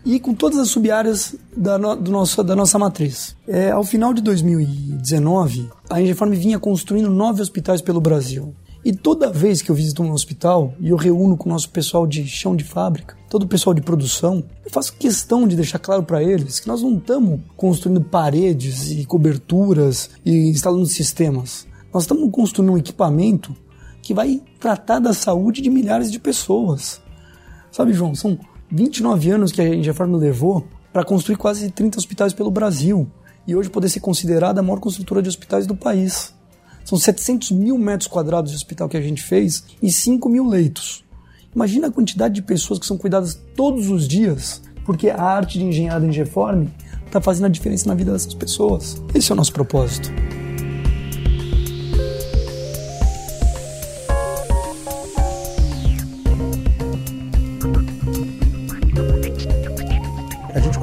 e 0.06 0.20
com 0.20 0.34
todas 0.34 0.60
as 0.60 0.70
sub-áreas 0.70 1.36
da, 1.56 1.78
no, 1.78 1.96
da 1.96 2.56
nossa 2.56 2.80
matriz. 2.80 3.36
É, 3.48 3.72
ao 3.72 3.84
final 3.84 4.14
de 4.14 4.22
2019, 4.22 5.70
a 5.90 6.02
Engefarm 6.02 6.32
vinha 6.32 6.60
construindo 6.60 7.10
nove 7.10 7.42
hospitais 7.42 7.82
pelo 7.82 8.02
Brasil. 8.02 8.54
E 8.86 8.92
toda 8.92 9.32
vez 9.32 9.62
que 9.62 9.72
eu 9.72 9.76
visito 9.76 10.04
um 10.04 10.12
hospital 10.12 10.74
e 10.78 10.90
eu 10.90 10.98
reúno 10.98 11.38
com 11.38 11.48
o 11.48 11.52
nosso 11.54 11.70
pessoal 11.70 12.06
de 12.06 12.28
chão 12.28 12.54
de 12.54 12.66
fábrica, 12.66 13.16
todo 13.30 13.44
o 13.44 13.48
pessoal 13.48 13.74
de 13.74 13.82
produção, 13.82 14.44
eu 14.66 14.70
faço 14.70 14.98
questão 14.98 15.48
de 15.48 15.56
deixar 15.56 15.80
claro 15.80 16.04
para 16.04 16.22
eles 16.22 16.60
que 16.60 16.68
nós 16.68 16.82
não 16.82 16.98
estamos 16.98 17.40
construindo 17.56 18.02
paredes 18.02 18.92
e 18.92 19.06
coberturas 19.06 20.10
e 20.26 20.50
instalando 20.50 20.86
sistemas. 20.86 21.66
Nós 21.94 22.04
estamos 22.04 22.30
construindo 22.30 22.74
um 22.74 22.78
equipamento 22.78 23.56
que 24.02 24.14
vai 24.14 24.42
tratar 24.60 25.00
da 25.00 25.14
saúde 25.14 25.62
de 25.62 25.70
milhares 25.70 26.12
de 26.12 26.20
pessoas. 26.20 27.02
Sabe, 27.72 27.94
João, 27.94 28.14
são 28.14 28.38
29 28.74 29.30
anos 29.30 29.52
que 29.52 29.62
a 29.62 29.76
Ingefarm 29.76 30.16
levou 30.16 30.66
para 30.92 31.06
construir 31.06 31.36
quase 31.36 31.70
30 31.70 32.00
hospitais 32.00 32.34
pelo 32.34 32.50
Brasil 32.50 33.08
e 33.48 33.56
hoje 33.56 33.70
poder 33.70 33.88
ser 33.88 34.00
considerada 34.00 34.62
a 34.62 34.64
maior 34.64 34.80
construtora 34.80 35.22
de 35.22 35.30
hospitais 35.30 35.68
do 35.68 35.76
país. 35.76 36.34
São 36.84 36.98
700 36.98 37.52
mil 37.52 37.78
metros 37.78 38.08
quadrados 38.08 38.50
de 38.50 38.58
hospital 38.58 38.90
que 38.90 38.98
a 38.98 39.02
gente 39.02 39.22
fez 39.22 39.64
e 39.80 39.92
5 39.92 40.28
mil 40.28 40.48
leitos. 40.48 41.06
Imagina 41.54 41.88
a 41.88 41.92
quantidade 41.92 42.34
de 42.34 42.42
pessoas 42.42 42.80
que 42.80 42.88
são 42.88 42.98
cuidadas 42.98 43.40
todos 43.56 43.90
os 43.90 44.08
dias, 44.08 44.64
porque 44.84 45.12
a 45.12 45.22
arte 45.22 45.60
de 45.60 45.66
engenharia 45.66 46.00
da 46.00 46.08
Ingeform 46.08 46.66
está 47.06 47.22
fazendo 47.22 47.46
a 47.46 47.50
diferença 47.50 47.88
na 47.88 47.94
vida 47.94 48.12
dessas 48.12 48.34
pessoas. 48.34 49.00
Esse 49.14 49.32
é 49.32 49.34
o 49.34 49.36
nosso 49.36 49.54
propósito. 49.54 50.10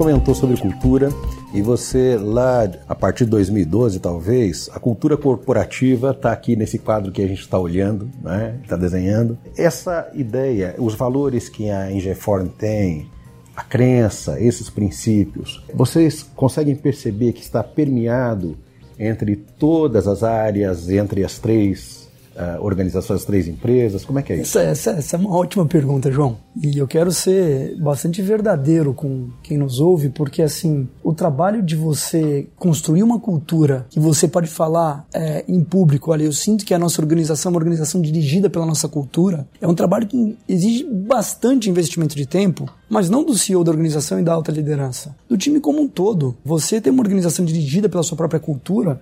Comentou 0.01 0.35
sobre 0.35 0.57
cultura 0.57 1.11
E 1.53 1.61
você 1.61 2.17
lá, 2.17 2.67
a 2.89 2.95
partir 2.95 3.25
de 3.27 3.33
2012 3.33 4.01
talvez, 4.01 4.71
a 4.73 4.81
cultura 4.81 5.15
corporativa 5.15 6.13
está 6.13 6.33
aqui 6.33 6.57
nesse 6.57 6.79
quadro 6.79 7.13
que 7.13 7.21
a 7.21 7.29
gente 7.29 7.41
está 7.41 7.59
olhando, 7.59 8.09
né? 8.23 8.59
está 8.63 8.77
desenhando. 8.77 9.37
Essa 9.59 10.11
ideia, 10.15 10.75
os 10.79 10.95
valores 10.95 11.51
que 11.51 11.69
a 11.69 11.93
Ingeform 11.93 12.47
tem, 12.47 13.11
a 13.55 13.63
crença, 13.63 14.41
esses 14.41 14.71
princípios, 14.71 15.63
vocês 15.75 16.23
conseguem 16.35 16.75
perceber 16.75 17.35
que 17.35 17.43
está 17.43 17.63
permeado 17.63 18.57
entre 18.99 19.37
todas 19.37 20.09
as 20.09 20.23
áreas, 20.23 20.89
entre 20.89 21.23
as 21.23 21.39
três 21.39 22.00
uh, 22.37 22.63
organizações, 22.65 23.25
três 23.25 23.49
empresas? 23.49 24.05
Como 24.05 24.19
é 24.19 24.23
que 24.23 24.33
é 24.33 24.37
isso? 24.37 24.59
Essa, 24.59 24.71
essa, 24.71 24.99
essa, 24.99 25.17
é 25.17 25.19
uma 25.19 25.35
ótima 25.35 25.67
pergunta, 25.67 26.11
João. 26.11 26.39
E 26.61 26.79
eu 26.79 26.87
quero 26.87 27.13
ser 27.13 27.77
bastante 27.79 28.23
verdadeiro 28.23 28.93
com 28.93 29.31
quem 29.43 29.59
nos 29.59 29.81
ouve, 29.81 30.09
porque 30.09 30.43
assim, 30.43 30.89
o 31.03 31.15
trabalho 31.15 31.63
de 31.63 31.77
você 31.77 32.49
construir 32.57 33.03
uma 33.03 33.19
cultura 33.19 33.87
que 33.91 34.01
você 34.01 34.27
pode 34.29 34.49
falar 34.49 35.07
é, 35.13 35.45
em 35.49 35.63
público, 35.63 36.11
olha, 36.11 36.25
eu 36.25 36.33
sinto 36.33 36.65
que 36.65 36.75
a 36.75 36.79
nossa 36.79 37.01
organização 37.01 37.51
é 37.51 37.53
uma 37.53 37.59
organização 37.59 38.01
dirigida 38.01 38.51
pela 38.51 38.67
nossa 38.67 38.89
cultura, 38.89 39.47
é 39.61 39.67
um 39.67 39.75
trabalho 39.75 40.07
que 40.07 40.37
exige 40.49 40.85
bastante 40.85 41.71
investimento 41.71 42.17
de 42.17 42.27
tempo, 42.27 42.69
mas 42.89 43.09
não 43.09 43.25
do 43.25 43.37
CEO 43.37 43.65
da 43.65 43.71
organização 43.71 44.19
e 44.19 44.23
da 44.23 44.33
alta 44.33 44.51
liderança, 44.51 45.15
do 45.29 45.37
time 45.37 45.61
como 45.61 45.81
um 45.81 45.89
todo. 45.89 46.37
Você 46.45 46.81
ter 46.81 46.91
uma 46.91 47.03
organização 47.03 47.45
dirigida 47.45 47.89
pela 47.89 48.03
sua 48.03 48.17
própria 48.17 48.41
cultura 48.41 49.01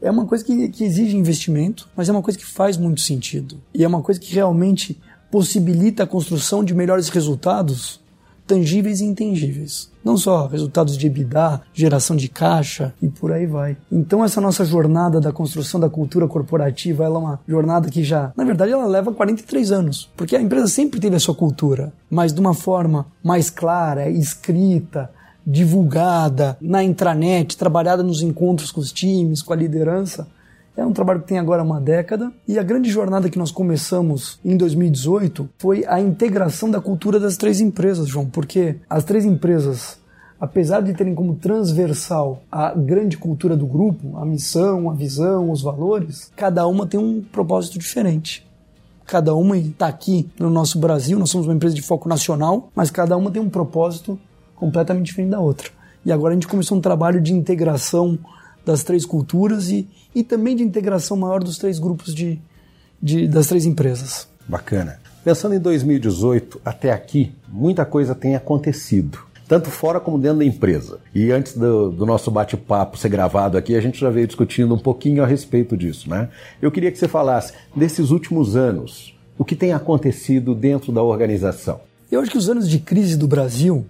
é 0.00 0.10
uma 0.10 0.26
coisa 0.26 0.44
que, 0.44 0.68
que 0.68 0.84
exige 0.84 1.16
investimento, 1.16 1.88
mas 1.96 2.08
é 2.08 2.12
uma 2.12 2.22
coisa 2.22 2.38
que 2.38 2.46
faz 2.46 2.76
muito 2.76 3.00
sentido. 3.00 3.60
E 3.74 3.84
é 3.84 3.88
uma 3.88 4.02
coisa 4.02 4.20
que 4.20 4.34
realmente 4.34 5.00
possibilita 5.30 6.04
a 6.04 6.06
construção 6.06 6.62
de 6.62 6.74
melhores 6.74 7.08
resultados 7.08 8.00
tangíveis 8.46 9.00
e 9.00 9.04
intangíveis. 9.04 9.90
Não 10.04 10.16
só 10.16 10.46
resultados 10.46 10.96
de 10.96 11.06
EBITDA, 11.06 11.62
geração 11.74 12.14
de 12.16 12.28
caixa 12.28 12.94
e 13.02 13.08
por 13.08 13.32
aí 13.32 13.44
vai. 13.44 13.76
Então 13.90 14.24
essa 14.24 14.40
nossa 14.40 14.64
jornada 14.64 15.20
da 15.20 15.32
construção 15.32 15.80
da 15.80 15.90
cultura 15.90 16.28
corporativa, 16.28 17.04
ela 17.04 17.16
é 17.16 17.18
uma 17.18 17.40
jornada 17.46 17.90
que 17.90 18.04
já, 18.04 18.32
na 18.36 18.44
verdade, 18.44 18.72
ela 18.72 18.86
leva 18.86 19.12
43 19.12 19.72
anos, 19.72 20.08
porque 20.16 20.36
a 20.36 20.40
empresa 20.40 20.68
sempre 20.68 21.00
teve 21.00 21.16
a 21.16 21.20
sua 21.20 21.34
cultura, 21.34 21.92
mas 22.08 22.32
de 22.32 22.38
uma 22.38 22.54
forma 22.54 23.06
mais 23.22 23.50
clara, 23.50 24.08
escrita, 24.08 25.10
divulgada 25.46 26.56
na 26.60 26.82
intranet, 26.82 27.56
trabalhada 27.56 28.02
nos 28.02 28.20
encontros 28.20 28.72
com 28.72 28.80
os 28.80 28.90
times, 28.90 29.42
com 29.42 29.52
a 29.52 29.56
liderança. 29.56 30.26
É 30.76 30.84
um 30.84 30.92
trabalho 30.92 31.20
que 31.20 31.28
tem 31.28 31.38
agora 31.38 31.62
uma 31.62 31.80
década. 31.80 32.32
E 32.46 32.58
a 32.58 32.62
grande 32.62 32.90
jornada 32.90 33.30
que 33.30 33.38
nós 33.38 33.50
começamos 33.50 34.38
em 34.44 34.56
2018 34.56 35.48
foi 35.56 35.84
a 35.86 36.00
integração 36.00 36.70
da 36.70 36.80
cultura 36.80 37.20
das 37.20 37.36
três 37.36 37.60
empresas, 37.60 38.08
João, 38.08 38.26
porque 38.26 38.76
as 38.90 39.04
três 39.04 39.24
empresas, 39.24 39.98
apesar 40.38 40.82
de 40.82 40.92
terem 40.92 41.14
como 41.14 41.36
transversal 41.36 42.42
a 42.50 42.74
grande 42.74 43.16
cultura 43.16 43.56
do 43.56 43.66
grupo, 43.66 44.18
a 44.18 44.24
missão, 44.26 44.90
a 44.90 44.94
visão, 44.94 45.50
os 45.50 45.62
valores, 45.62 46.30
cada 46.36 46.66
uma 46.66 46.86
tem 46.86 47.00
um 47.00 47.22
propósito 47.22 47.78
diferente. 47.78 48.44
Cada 49.06 49.34
uma 49.36 49.56
está 49.56 49.86
aqui 49.86 50.28
no 50.38 50.50
nosso 50.50 50.80
Brasil, 50.80 51.16
nós 51.16 51.30
somos 51.30 51.46
uma 51.46 51.54
empresa 51.54 51.76
de 51.76 51.80
foco 51.80 52.08
nacional, 52.08 52.70
mas 52.74 52.90
cada 52.90 53.16
uma 53.16 53.30
tem 53.30 53.40
um 53.40 53.48
propósito 53.48 54.18
completamente 54.56 55.06
diferente 55.06 55.30
da 55.30 55.40
outra. 55.40 55.70
E 56.04 56.10
agora 56.10 56.32
a 56.32 56.34
gente 56.34 56.48
começou 56.48 56.78
um 56.78 56.80
trabalho 56.80 57.20
de 57.20 57.32
integração 57.32 58.18
das 58.64 58.82
três 58.82 59.06
culturas 59.06 59.70
e, 59.70 59.88
e 60.14 60.24
também 60.24 60.56
de 60.56 60.62
integração 60.62 61.16
maior 61.16 61.42
dos 61.42 61.58
três 61.58 61.78
grupos 61.78 62.14
de, 62.14 62.40
de, 63.00 63.28
das 63.28 63.46
três 63.46 63.64
empresas. 63.64 64.28
Bacana. 64.48 64.98
Pensando 65.24 65.54
em 65.54 65.58
2018 65.58 66.60
até 66.64 66.92
aqui, 66.92 67.32
muita 67.48 67.84
coisa 67.84 68.14
tem 68.14 68.36
acontecido. 68.36 69.18
Tanto 69.48 69.70
fora 69.70 70.00
como 70.00 70.18
dentro 70.18 70.38
da 70.38 70.44
empresa. 70.44 70.98
E 71.14 71.30
antes 71.30 71.56
do, 71.56 71.90
do 71.90 72.04
nosso 72.04 72.30
bate-papo 72.30 72.96
ser 72.96 73.08
gravado 73.08 73.56
aqui, 73.56 73.76
a 73.76 73.80
gente 73.80 74.00
já 74.00 74.10
veio 74.10 74.26
discutindo 74.26 74.74
um 74.74 74.78
pouquinho 74.78 75.22
a 75.22 75.26
respeito 75.26 75.76
disso, 75.76 76.10
né? 76.10 76.28
Eu 76.60 76.70
queria 76.72 76.90
que 76.90 76.98
você 76.98 77.06
falasse 77.06 77.52
desses 77.74 78.10
últimos 78.10 78.56
anos, 78.56 79.16
o 79.38 79.44
que 79.44 79.54
tem 79.54 79.72
acontecido 79.72 80.54
dentro 80.54 80.92
da 80.92 81.02
organização. 81.02 81.80
Eu 82.10 82.20
acho 82.20 82.30
que 82.30 82.38
os 82.38 82.48
anos 82.48 82.68
de 82.68 82.78
crise 82.78 83.16
do 83.16 83.28
Brasil 83.28 83.86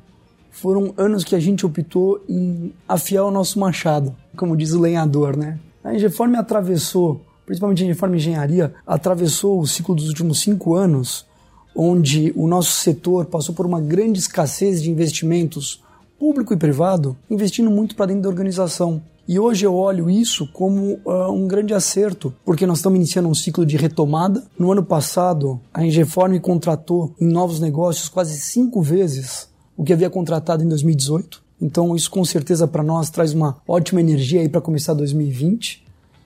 foram 0.57 0.95
anos 0.97 1.23
que 1.23 1.35
a 1.35 1.38
gente 1.38 1.66
optou 1.66 2.25
em 2.27 2.73
afiar 2.88 3.25
o 3.25 3.31
nosso 3.31 3.61
machado, 3.61 4.16
como 4.35 4.57
diz 4.57 4.73
o 4.73 4.81
lenhador, 4.81 5.37
né? 5.37 5.59
A 5.85 5.95
Engeform 5.95 6.35
atravessou, 6.35 7.21
principalmente 7.45 7.83
a 7.83 7.87
Engeform 7.87 8.14
Engenharia, 8.14 8.75
atravessou 8.87 9.61
o 9.61 9.66
ciclo 9.66 9.95
dos 9.95 10.09
últimos 10.09 10.40
cinco 10.40 10.75
anos, 10.75 11.27
onde 11.75 12.33
o 12.35 12.49
nosso 12.49 12.73
setor 12.73 13.27
passou 13.27 13.55
por 13.55 13.66
uma 13.66 13.83
grande 13.83 14.19
escassez 14.19 14.83
de 14.83 14.90
investimentos 14.90 15.83
público 16.19 16.55
e 16.55 16.57
privado, 16.57 17.14
investindo 17.31 17.71
muito 17.71 17.95
para 17.95 18.07
dentro 18.07 18.23
da 18.23 18.31
organização. 18.31 19.03
E 19.29 19.38
hoje 19.38 19.66
eu 19.66 19.75
olho 19.75 20.09
isso 20.09 20.49
como 20.55 20.99
uh, 21.05 21.31
um 21.31 21.47
grande 21.47 21.75
acerto, 21.75 22.33
porque 22.47 22.64
nós 22.64 22.79
estamos 22.79 22.97
iniciando 22.97 23.29
um 23.29 23.35
ciclo 23.35 23.66
de 23.66 23.77
retomada. 23.77 24.42
No 24.59 24.73
ano 24.73 24.83
passado, 24.83 25.61
a 25.75 25.85
Engeform 25.85 26.38
contratou 26.38 27.14
em 27.21 27.27
novos 27.27 27.61
negócios 27.61 28.09
quase 28.09 28.40
cinco 28.40 28.81
vezes 28.81 29.55
o 29.77 29.85
que 29.85 29.93
havia 29.93 30.11
contratado 30.11 30.65
em 30.65 30.69
2018. 30.69 31.43
Então, 31.61 31.95
isso 31.97 32.11
com 32.11 32.25
certeza 32.25 32.67
para 32.67 32.83
nós 32.83 33.11
traz 33.11 33.33
uma 33.33 33.59
ótima 33.67 34.01
energia 34.01 34.41
aí 34.41 34.49
para 34.49 34.61
começar 34.61 34.95
2020. 34.95 35.85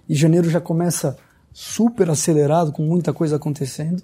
E 0.08 0.14
janeiro 0.14 0.50
já 0.50 0.60
começa 0.60 1.16
super 1.52 2.10
acelerado, 2.10 2.72
com 2.72 2.82
muita 2.82 3.12
coisa 3.12 3.36
acontecendo. 3.36 4.02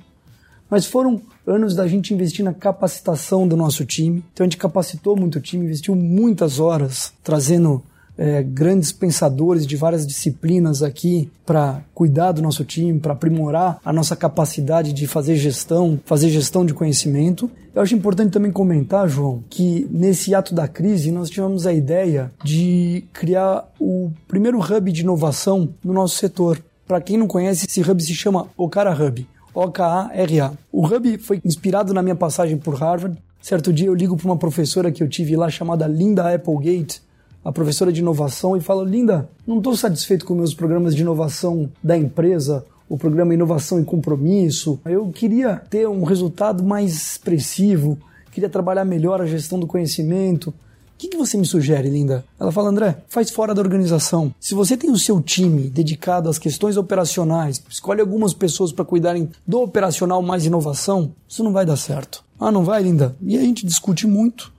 Mas 0.69 0.85
foram 0.85 1.21
anos 1.47 1.75
da 1.75 1.87
gente 1.87 2.13
investir 2.13 2.45
na 2.45 2.53
capacitação 2.53 3.47
do 3.47 3.57
nosso 3.57 3.85
time. 3.85 4.25
Então 4.33 4.45
a 4.45 4.47
gente 4.47 4.57
capacitou 4.57 5.17
muito 5.17 5.37
o 5.37 5.41
time, 5.41 5.65
investiu 5.65 5.95
muitas 5.95 6.59
horas 6.59 7.13
trazendo 7.23 7.83
é, 8.19 8.43
grandes 8.43 8.93
pensadores 8.93 9.67
de 9.67 9.77
várias 9.77 10.07
disciplinas 10.07 10.83
aqui 10.83 11.31
para 11.45 11.83
cuidar 11.95 12.33
do 12.33 12.43
nosso 12.43 12.65
time, 12.65 12.99
para 12.99 13.13
aprimorar 13.13 13.79
a 13.85 13.93
nossa 13.93 14.17
capacidade 14.17 14.93
de 14.93 15.07
fazer 15.07 15.37
gestão, 15.37 16.01
fazer 16.05 16.29
gestão 16.31 16.65
de 16.65 16.75
conhecimento. 16.75 17.51
Eu 17.75 17.83
acho 17.83 17.95
importante 17.95 18.33
também 18.33 18.51
comentar, 18.51 19.09
João, 19.09 19.45
que 19.51 19.87
nesse 19.91 20.35
ato 20.35 20.55
da 20.55 20.67
crise 20.67 21.11
nós 21.11 21.29
tivemos 21.29 21.67
a 21.67 21.73
ideia 21.73 22.31
de 22.43 23.05
criar 23.13 23.69
o 23.79 24.11
primeiro 24.27 24.59
hub 24.59 24.91
de 24.91 25.03
inovação 25.03 25.69
no 25.85 25.93
nosso 25.93 26.17
setor. 26.17 26.59
Para 26.87 27.01
quem 27.01 27.17
não 27.17 27.27
conhece, 27.27 27.67
esse 27.67 27.81
hub 27.83 28.03
se 28.03 28.15
chama 28.15 28.47
Okara 28.57 28.93
Hub. 28.93 29.27
O-K-A-R-A. 29.53 30.53
O 30.71 30.87
Hub 30.87 31.19
foi 31.19 31.41
inspirado 31.43 31.95
na 31.95 32.03
minha 32.03 32.15
passagem 32.15 32.59
por 32.59 32.75
Harvard. 32.75 33.17
Certo 33.41 33.73
dia 33.73 33.87
eu 33.87 33.95
ligo 33.95 34.15
para 34.15 34.27
uma 34.27 34.37
professora 34.37 34.93
que 34.93 35.03
eu 35.03 35.09
tive 35.09 35.35
lá 35.35 35.49
chamada 35.49 35.87
Linda 35.87 36.35
Applegate, 36.35 37.01
a 37.47 37.53
professora 37.53 37.93
de 37.93 38.01
inovação, 38.01 38.57
e 38.57 38.61
fala: 38.61 38.85
Linda, 38.85 39.31
não 39.47 39.59
estou 39.59 39.77
satisfeito 39.77 40.27
com 40.27 40.35
meus 40.35 40.53
programas 40.53 40.97
de 40.97 41.03
inovação 41.03 41.71
da 41.81 41.97
empresa, 41.97 42.65
o 42.89 42.99
programa 42.99 43.35
Inovação 43.35 43.81
e 43.81 43.85
Compromisso. 43.85 44.81
Eu 44.85 45.13
queria 45.13 45.63
ter 45.71 45.89
um 45.89 46.03
resultado 46.03 46.65
mais 46.65 46.93
expressivo, 46.93 47.97
queria 48.33 48.51
trabalhar 48.51 48.85
melhor 48.85 49.21
a 49.21 49.27
gestão 49.27 49.61
do 49.61 49.67
conhecimento. 49.67 50.49
O 50.51 50.99
que, 50.99 51.09
que, 51.09 51.17
você 51.17 51.37
me 51.37 51.47
sugere, 51.47 51.89
linda? 51.89 52.25
Ela 52.41 52.51
fala, 52.51 52.71
André, 52.71 52.97
faz 53.07 53.31
fora 53.31 53.55
da 53.55 53.61
organização. 53.61 54.35
Se 54.41 54.55
você 54.55 54.77
tem 54.77 54.91
o 54.91 54.99
seu 54.99 55.21
time 55.21 55.69
dedicado 55.69 56.29
às 56.29 56.39
questões 56.39 56.77
operacionais, 56.77 57.63
escolhe 57.69 58.01
algumas 58.01 58.33
pessoas 58.33 58.73
para 58.73 58.85
cuidarem 58.85 59.29
do 59.47 59.61
operacional 59.61 60.21
mais 60.21 60.47
inovação, 60.47 61.13
isso 61.29 61.45
não 61.45 61.53
vai 61.53 61.67
dar 61.67 61.77
certo. 61.77 62.25
Ah, 62.41 62.51
não 62.51 62.65
vai, 62.65 62.83
linda? 62.83 63.15
E 63.23 63.37
a 63.37 63.41
gente 63.43 63.65
discute 63.65 64.07
muito. 64.07 64.56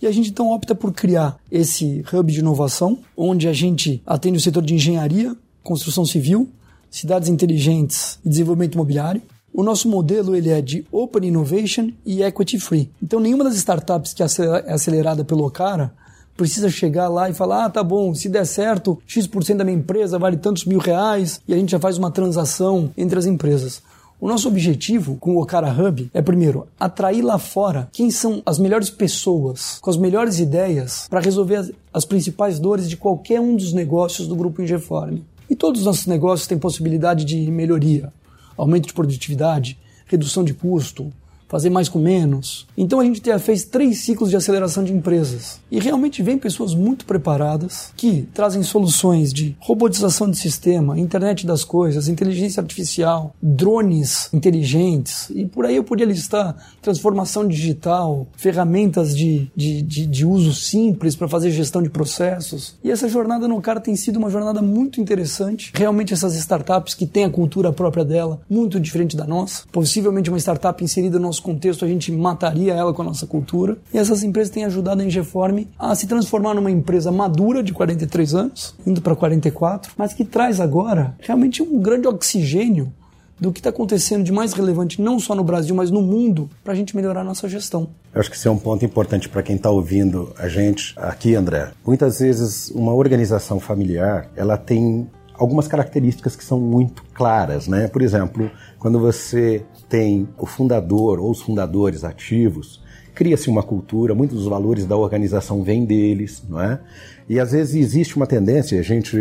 E 0.00 0.06
a 0.06 0.12
gente 0.12 0.30
então 0.30 0.50
opta 0.50 0.74
por 0.74 0.92
criar 0.92 1.36
esse 1.50 2.04
hub 2.12 2.32
de 2.32 2.40
inovação, 2.40 2.98
onde 3.16 3.46
a 3.46 3.52
gente 3.52 4.02
atende 4.06 4.38
o 4.38 4.40
setor 4.40 4.62
de 4.62 4.74
engenharia, 4.74 5.36
construção 5.62 6.06
civil, 6.06 6.48
cidades 6.90 7.28
inteligentes 7.28 8.18
e 8.24 8.28
desenvolvimento 8.28 8.74
imobiliário. 8.74 9.22
O 9.52 9.62
nosso 9.62 9.88
modelo 9.88 10.34
ele 10.34 10.48
é 10.48 10.62
de 10.62 10.86
Open 10.90 11.28
Innovation 11.28 11.90
e 12.06 12.22
Equity 12.22 12.58
Free. 12.58 12.90
Então 13.02 13.20
nenhuma 13.20 13.44
das 13.44 13.56
startups 13.56 14.14
que 14.14 14.22
é 14.22 14.26
acelerada 14.72 15.24
pelo 15.24 15.44
Ocara 15.44 15.92
precisa 16.36 16.70
chegar 16.70 17.08
lá 17.08 17.28
e 17.28 17.34
falar: 17.34 17.66
ah, 17.66 17.70
tá 17.70 17.84
bom, 17.84 18.14
se 18.14 18.28
der 18.28 18.46
certo, 18.46 18.98
X% 19.06 19.56
da 19.56 19.64
minha 19.64 19.76
empresa 19.76 20.18
vale 20.18 20.38
tantos 20.38 20.64
mil 20.64 20.78
reais 20.78 21.40
e 21.46 21.52
a 21.52 21.56
gente 21.56 21.72
já 21.72 21.78
faz 21.78 21.98
uma 21.98 22.10
transação 22.10 22.90
entre 22.96 23.18
as 23.18 23.26
empresas. 23.26 23.82
O 24.20 24.28
nosso 24.28 24.48
objetivo 24.48 25.16
com 25.16 25.36
o 25.36 25.40
Okara 25.40 25.72
Hub 25.72 26.10
é, 26.12 26.20
primeiro, 26.20 26.66
atrair 26.78 27.22
lá 27.22 27.38
fora 27.38 27.88
quem 27.90 28.10
são 28.10 28.42
as 28.44 28.58
melhores 28.58 28.90
pessoas, 28.90 29.78
com 29.80 29.88
as 29.88 29.96
melhores 29.96 30.38
ideias 30.38 31.08
para 31.08 31.20
resolver 31.20 31.74
as, 31.90 32.04
principais 32.04 32.60
dores 32.60 32.86
de 32.86 32.98
qualquer 32.98 33.40
um 33.40 33.56
dos 33.56 33.72
negócios 33.72 34.28
do 34.28 34.36
Grupo 34.36 34.60
Ingeform. 34.60 35.20
E 35.48 35.56
todos 35.56 35.80
os 35.80 35.86
nossos 35.86 36.06
negócios 36.06 36.46
têm 36.46 36.58
possibilidade 36.58 37.24
de 37.24 37.50
melhoria, 37.50 38.12
aumento 38.58 38.88
de 38.88 38.92
produtividade, 38.92 39.78
redução 40.04 40.44
de 40.44 40.52
custo, 40.52 41.10
fazer 41.50 41.68
mais 41.68 41.88
com 41.88 41.98
menos. 41.98 42.66
Então 42.78 43.00
a 43.00 43.04
gente 43.04 43.20
fez 43.40 43.64
três 43.64 43.98
ciclos 43.98 44.30
de 44.30 44.36
aceleração 44.36 44.84
de 44.84 44.92
empresas. 44.92 45.60
E 45.68 45.80
realmente 45.80 46.22
vem 46.22 46.38
pessoas 46.38 46.74
muito 46.74 47.04
preparadas 47.04 47.92
que 47.96 48.28
trazem 48.32 48.62
soluções 48.62 49.32
de 49.32 49.56
robotização 49.58 50.30
de 50.30 50.38
sistema, 50.38 50.98
internet 50.98 51.44
das 51.44 51.64
coisas, 51.64 52.08
inteligência 52.08 52.60
artificial, 52.60 53.34
drones 53.42 54.32
inteligentes, 54.32 55.28
e 55.30 55.44
por 55.44 55.66
aí 55.66 55.74
eu 55.74 55.82
podia 55.82 56.06
listar 56.06 56.54
transformação 56.80 57.46
digital, 57.46 58.28
ferramentas 58.36 59.16
de, 59.16 59.50
de, 59.56 59.82
de, 59.82 60.06
de 60.06 60.24
uso 60.24 60.54
simples 60.54 61.16
para 61.16 61.28
fazer 61.28 61.50
gestão 61.50 61.82
de 61.82 61.90
processos. 61.90 62.76
E 62.84 62.90
essa 62.90 63.08
jornada 63.08 63.48
no 63.48 63.60
cara 63.60 63.80
tem 63.80 63.96
sido 63.96 64.18
uma 64.18 64.30
jornada 64.30 64.62
muito 64.62 65.00
interessante. 65.00 65.72
Realmente 65.74 66.14
essas 66.14 66.36
startups 66.36 66.94
que 66.94 67.06
têm 67.06 67.24
a 67.24 67.30
cultura 67.30 67.72
própria 67.72 68.04
dela, 68.04 68.40
muito 68.48 68.78
diferente 68.78 69.16
da 69.16 69.26
nossa, 69.26 69.64
possivelmente 69.72 70.30
uma 70.30 70.38
startup 70.38 70.82
inserida 70.82 71.18
no 71.18 71.26
nosso 71.26 71.39
nosso 71.40 71.42
contexto, 71.42 71.84
a 71.84 71.88
gente 71.88 72.12
mataria 72.12 72.74
ela 72.74 72.92
com 72.92 73.02
a 73.02 73.04
nossa 73.04 73.26
cultura. 73.26 73.78
E 73.92 73.98
essas 73.98 74.22
empresas 74.22 74.52
têm 74.52 74.64
ajudado 74.64 75.00
a 75.00 75.04
Ingeform 75.04 75.64
a 75.78 75.94
se 75.94 76.06
transformar 76.06 76.54
numa 76.54 76.70
empresa 76.70 77.10
madura 77.10 77.62
de 77.62 77.72
43 77.72 78.34
anos, 78.34 78.74
indo 78.86 79.00
para 79.00 79.16
44, 79.16 79.92
mas 79.96 80.12
que 80.12 80.24
traz 80.24 80.60
agora 80.60 81.14
realmente 81.18 81.62
um 81.62 81.80
grande 81.80 82.06
oxigênio 82.06 82.92
do 83.38 83.50
que 83.50 83.60
está 83.60 83.70
acontecendo 83.70 84.22
de 84.22 84.30
mais 84.30 84.52
relevante, 84.52 85.00
não 85.00 85.18
só 85.18 85.34
no 85.34 85.42
Brasil, 85.42 85.74
mas 85.74 85.90
no 85.90 86.02
mundo, 86.02 86.50
para 86.62 86.74
a 86.74 86.76
gente 86.76 86.94
melhorar 86.94 87.22
a 87.22 87.24
nossa 87.24 87.48
gestão. 87.48 87.88
Eu 88.12 88.20
acho 88.20 88.30
que 88.30 88.36
isso 88.36 88.46
é 88.46 88.50
um 88.50 88.58
ponto 88.58 88.84
importante 88.84 89.30
para 89.30 89.42
quem 89.42 89.56
está 89.56 89.70
ouvindo 89.70 90.30
a 90.36 90.46
gente 90.46 90.92
aqui, 90.98 91.34
André. 91.34 91.70
Muitas 91.86 92.20
vezes, 92.20 92.70
uma 92.70 92.92
organização 92.92 93.58
familiar, 93.58 94.28
ela 94.36 94.58
tem 94.58 95.08
algumas 95.32 95.66
características 95.66 96.36
que 96.36 96.44
são 96.44 96.60
muito 96.60 97.02
claras, 97.14 97.66
né? 97.66 97.88
Por 97.88 98.02
exemplo, 98.02 98.50
quando 98.78 99.00
você 99.00 99.64
tem 99.90 100.28
o 100.38 100.46
fundador 100.46 101.18
ou 101.18 101.30
os 101.32 101.42
fundadores 101.42 102.04
ativos, 102.04 102.80
cria-se 103.12 103.50
uma 103.50 103.62
cultura, 103.62 104.14
muitos 104.14 104.38
dos 104.38 104.46
valores 104.46 104.86
da 104.86 104.96
organização 104.96 105.62
vêm 105.62 105.84
deles, 105.84 106.42
não 106.48 106.60
é? 106.60 106.80
E 107.28 107.38
às 107.38 107.52
vezes 107.52 107.74
existe 107.74 108.16
uma 108.16 108.26
tendência, 108.26 108.78
a 108.78 108.82
gente, 108.82 109.16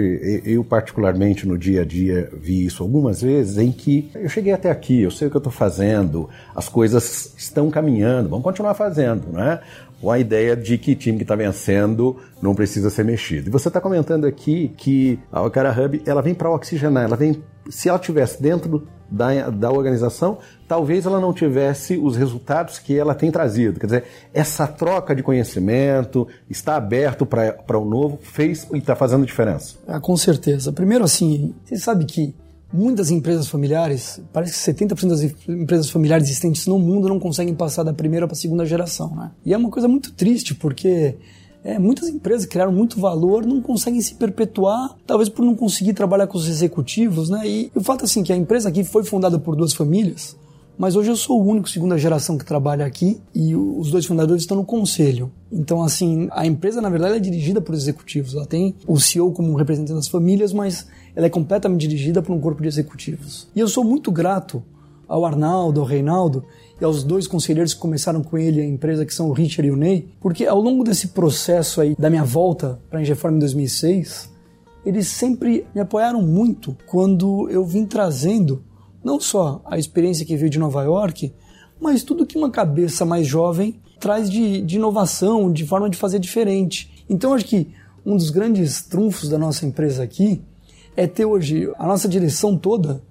eu 0.46 0.64
particularmente 0.64 1.48
no 1.48 1.58
dia 1.58 1.82
a 1.82 1.86
dia 1.86 2.30
vi 2.34 2.66
isso 2.66 2.82
algumas 2.82 3.22
vezes, 3.22 3.58
em 3.58 3.72
que 3.72 4.10
eu 4.16 4.30
cheguei 4.30 4.54
até 4.54 4.72
aqui, 4.72 5.02
eu 5.02 5.12
sei 5.12 5.28
o 5.28 5.32
que 5.32 5.38
eu 5.38 5.40
estou 5.40 5.52
fazendo, 5.52 6.30
as 6.56 6.70
coisas 6.70 7.34
estão 7.38 7.70
caminhando, 7.70 8.30
vamos 8.30 8.44
continuar 8.44 8.74
fazendo, 8.74 9.32
não 9.32 9.44
é? 9.44 9.62
Com 10.02 10.12
a 10.12 10.20
ideia 10.20 10.56
de 10.56 10.78
que 10.78 10.96
time 10.96 11.18
que 11.18 11.24
está 11.24 11.36
vencendo 11.36 12.18
não 12.42 12.56
precisa 12.56 12.90
ser 12.90 13.04
mexido. 13.04 13.50
E 13.50 13.52
você 13.52 13.68
está 13.68 13.82
comentando 13.82 14.26
aqui 14.26 14.74
que 14.78 15.20
a 15.32 15.42
Okara 15.42 15.72
Hub 15.72 16.02
ela 16.06 16.22
vem 16.22 16.34
para 16.34 16.50
oxigenar, 16.50 17.04
ela 17.04 17.16
vem, 17.16 17.44
se 17.70 17.90
ela 17.90 18.00
tivesse 18.00 18.42
dentro 18.42 18.88
da, 19.12 19.50
da 19.50 19.72
organização, 19.72 20.38
talvez 20.68 21.06
ela 21.06 21.20
não 21.20 21.34
tivesse 21.34 21.98
os 21.98 22.16
resultados 22.16 22.80
que 22.80 22.98
ela 22.98 23.16
tem 23.16 23.32
trazido. 23.32 23.80
Quer 23.80 23.86
dizer, 23.88 24.04
essa 24.34 24.68
troca 24.68 25.16
de 25.16 25.24
conhecimento, 25.24 26.28
está 26.50 26.76
aberto 26.76 27.26
para 27.26 27.78
o 27.78 27.86
novo, 27.86 28.20
fez 28.22 28.68
e 28.72 28.78
está 28.78 28.96
fazendo 28.96 29.26
diferença. 29.26 29.76
Ah, 29.88 30.00
com 30.00 30.16
certeza. 30.16 30.72
Primeiro, 30.72 31.04
assim, 31.04 31.54
você 31.66 31.78
sabe 31.78 32.06
que 32.06 32.36
Muitas 32.72 33.10
empresas 33.10 33.48
familiares, 33.48 34.22
parece 34.32 34.54
que 34.54 34.72
70% 34.72 35.08
das 35.08 35.24
empresas 35.48 35.90
familiares 35.90 36.26
existentes 36.28 36.68
no 36.68 36.78
mundo 36.78 37.10
não 37.10 37.20
conseguem 37.20 37.56
passar 37.56 37.84
da 37.84 37.94
primeira 37.94 38.28
para 38.28 38.36
a 38.36 38.40
segunda 38.40 38.66
geração. 38.66 39.16
Né? 39.16 39.32
E 39.44 39.54
é 39.54 39.58
uma 39.58 39.72
coisa 39.72 39.88
muito 39.88 40.14
triste, 40.14 40.54
porque 40.54 41.16
é, 41.64 41.80
muitas 41.80 42.08
empresas 42.10 42.46
criaram 42.46 42.72
muito 42.72 43.00
valor, 43.00 43.46
não 43.46 43.62
conseguem 43.62 44.00
se 44.02 44.14
perpetuar, 44.16 44.96
talvez 45.08 45.30
por 45.30 45.44
não 45.44 45.56
conseguir 45.56 45.94
trabalhar 45.94 46.28
com 46.28 46.38
os 46.38 46.48
executivos. 46.48 47.30
Né? 47.30 47.42
E 47.48 47.72
o 47.74 47.82
fato 47.82 48.06
assim 48.06 48.24
que 48.24 48.32
a 48.32 48.38
empresa 48.38 48.70
aqui 48.70 48.84
foi 48.84 49.04
fundada 49.04 49.40
por 49.40 49.56
duas 49.56 49.74
famílias, 49.74 50.38
mas 50.80 50.96
hoje 50.96 51.12
eu 51.12 51.16
sou 51.18 51.42
o 51.42 51.46
único 51.46 51.70
segunda 51.70 51.98
geração 51.98 52.38
que 52.38 52.46
trabalha 52.46 52.86
aqui 52.86 53.20
e 53.36 53.54
os 53.54 53.92
dois 53.92 54.06
fundadores 54.06 54.44
estão 54.44 54.56
no 54.56 54.64
conselho. 54.64 55.30
Então, 55.52 55.84
assim, 55.84 56.30
a 56.32 56.46
empresa, 56.46 56.80
na 56.80 56.90
verdade, 56.90 57.18
é 57.18 57.20
dirigida 57.20 57.60
por 57.60 57.76
executivos. 57.76 58.34
Ela 58.34 58.46
tem 58.46 58.74
o 58.88 58.98
CEO 58.98 59.34
como 59.34 59.58
representante 59.58 59.96
das 59.96 60.08
famílias, 60.08 60.54
mas 60.54 60.88
ela 61.14 61.26
é 61.26 61.30
completamente 61.30 61.86
dirigida 61.86 62.22
por 62.22 62.34
um 62.34 62.40
corpo 62.40 62.62
de 62.62 62.70
executivos. 62.70 63.50
E 63.54 63.60
eu 63.60 63.68
sou 63.68 63.84
muito 63.84 64.10
grato 64.10 64.64
ao 65.06 65.26
Arnaldo, 65.26 65.82
ao 65.82 65.86
Reinaldo 65.86 66.46
e 66.80 66.86
aos 66.86 67.04
dois 67.04 67.28
conselheiros 67.28 67.74
que 67.74 67.80
começaram 67.82 68.24
com 68.24 68.38
ele 68.38 68.62
a 68.62 68.66
empresa, 68.66 69.06
que 69.06 69.14
são 69.14 69.28
o 69.28 69.34
Richard 69.34 69.68
e 69.68 69.72
o 69.72 69.76
Ney, 69.76 70.08
porque 70.22 70.46
ao 70.46 70.62
longo 70.62 70.86
desse 70.86 71.10
processo 71.10 71.82
aí 71.82 71.94
da 72.00 72.10
minha 72.10 72.24
volta 72.24 72.80
para 72.90 73.00
a 73.00 73.02
Ingeform 73.02 73.36
em 73.36 73.40
2006, 73.40 74.30
eles 74.86 75.10
sempre 75.10 75.66
me 75.76 75.82
apoiaram 75.82 76.22
muito 76.22 76.78
quando 76.88 77.50
eu 77.50 77.66
vim 77.66 77.86
trazendo 77.86 78.64
não 79.04 79.20
só 79.20 79.62
a 79.66 79.78
experiência 79.78 80.26
que 80.26 80.36
veio 80.36 80.50
de 80.50 80.60
Nova 80.60 80.84
York, 80.84 81.34
mas 81.80 82.04
tudo 82.04 82.26
que 82.26 82.38
uma 82.38 82.50
cabeça 82.50 83.06
mais 83.06 83.26
jovem 83.26 83.80
traz 84.00 84.30
de, 84.30 84.62
de 84.62 84.78
inovação, 84.78 85.52
de 85.52 85.66
forma 85.66 85.90
de 85.90 85.98
fazer 85.98 86.20
diferente. 86.20 87.06
Então, 87.10 87.34
acho 87.34 87.46
que 87.46 87.68
um 88.06 88.16
dos 88.16 88.30
grandes 88.30 88.82
trunfos 88.82 89.30
da 89.30 89.38
nossa 89.38 89.66
empresa 89.66 90.04
aqui 90.04 90.42
é 90.96 91.08
ter 91.08 91.26
hoje 91.26 91.72
a 91.78 91.88
nossa 91.88 92.08
direção 92.08 92.58
toda, 92.58 93.02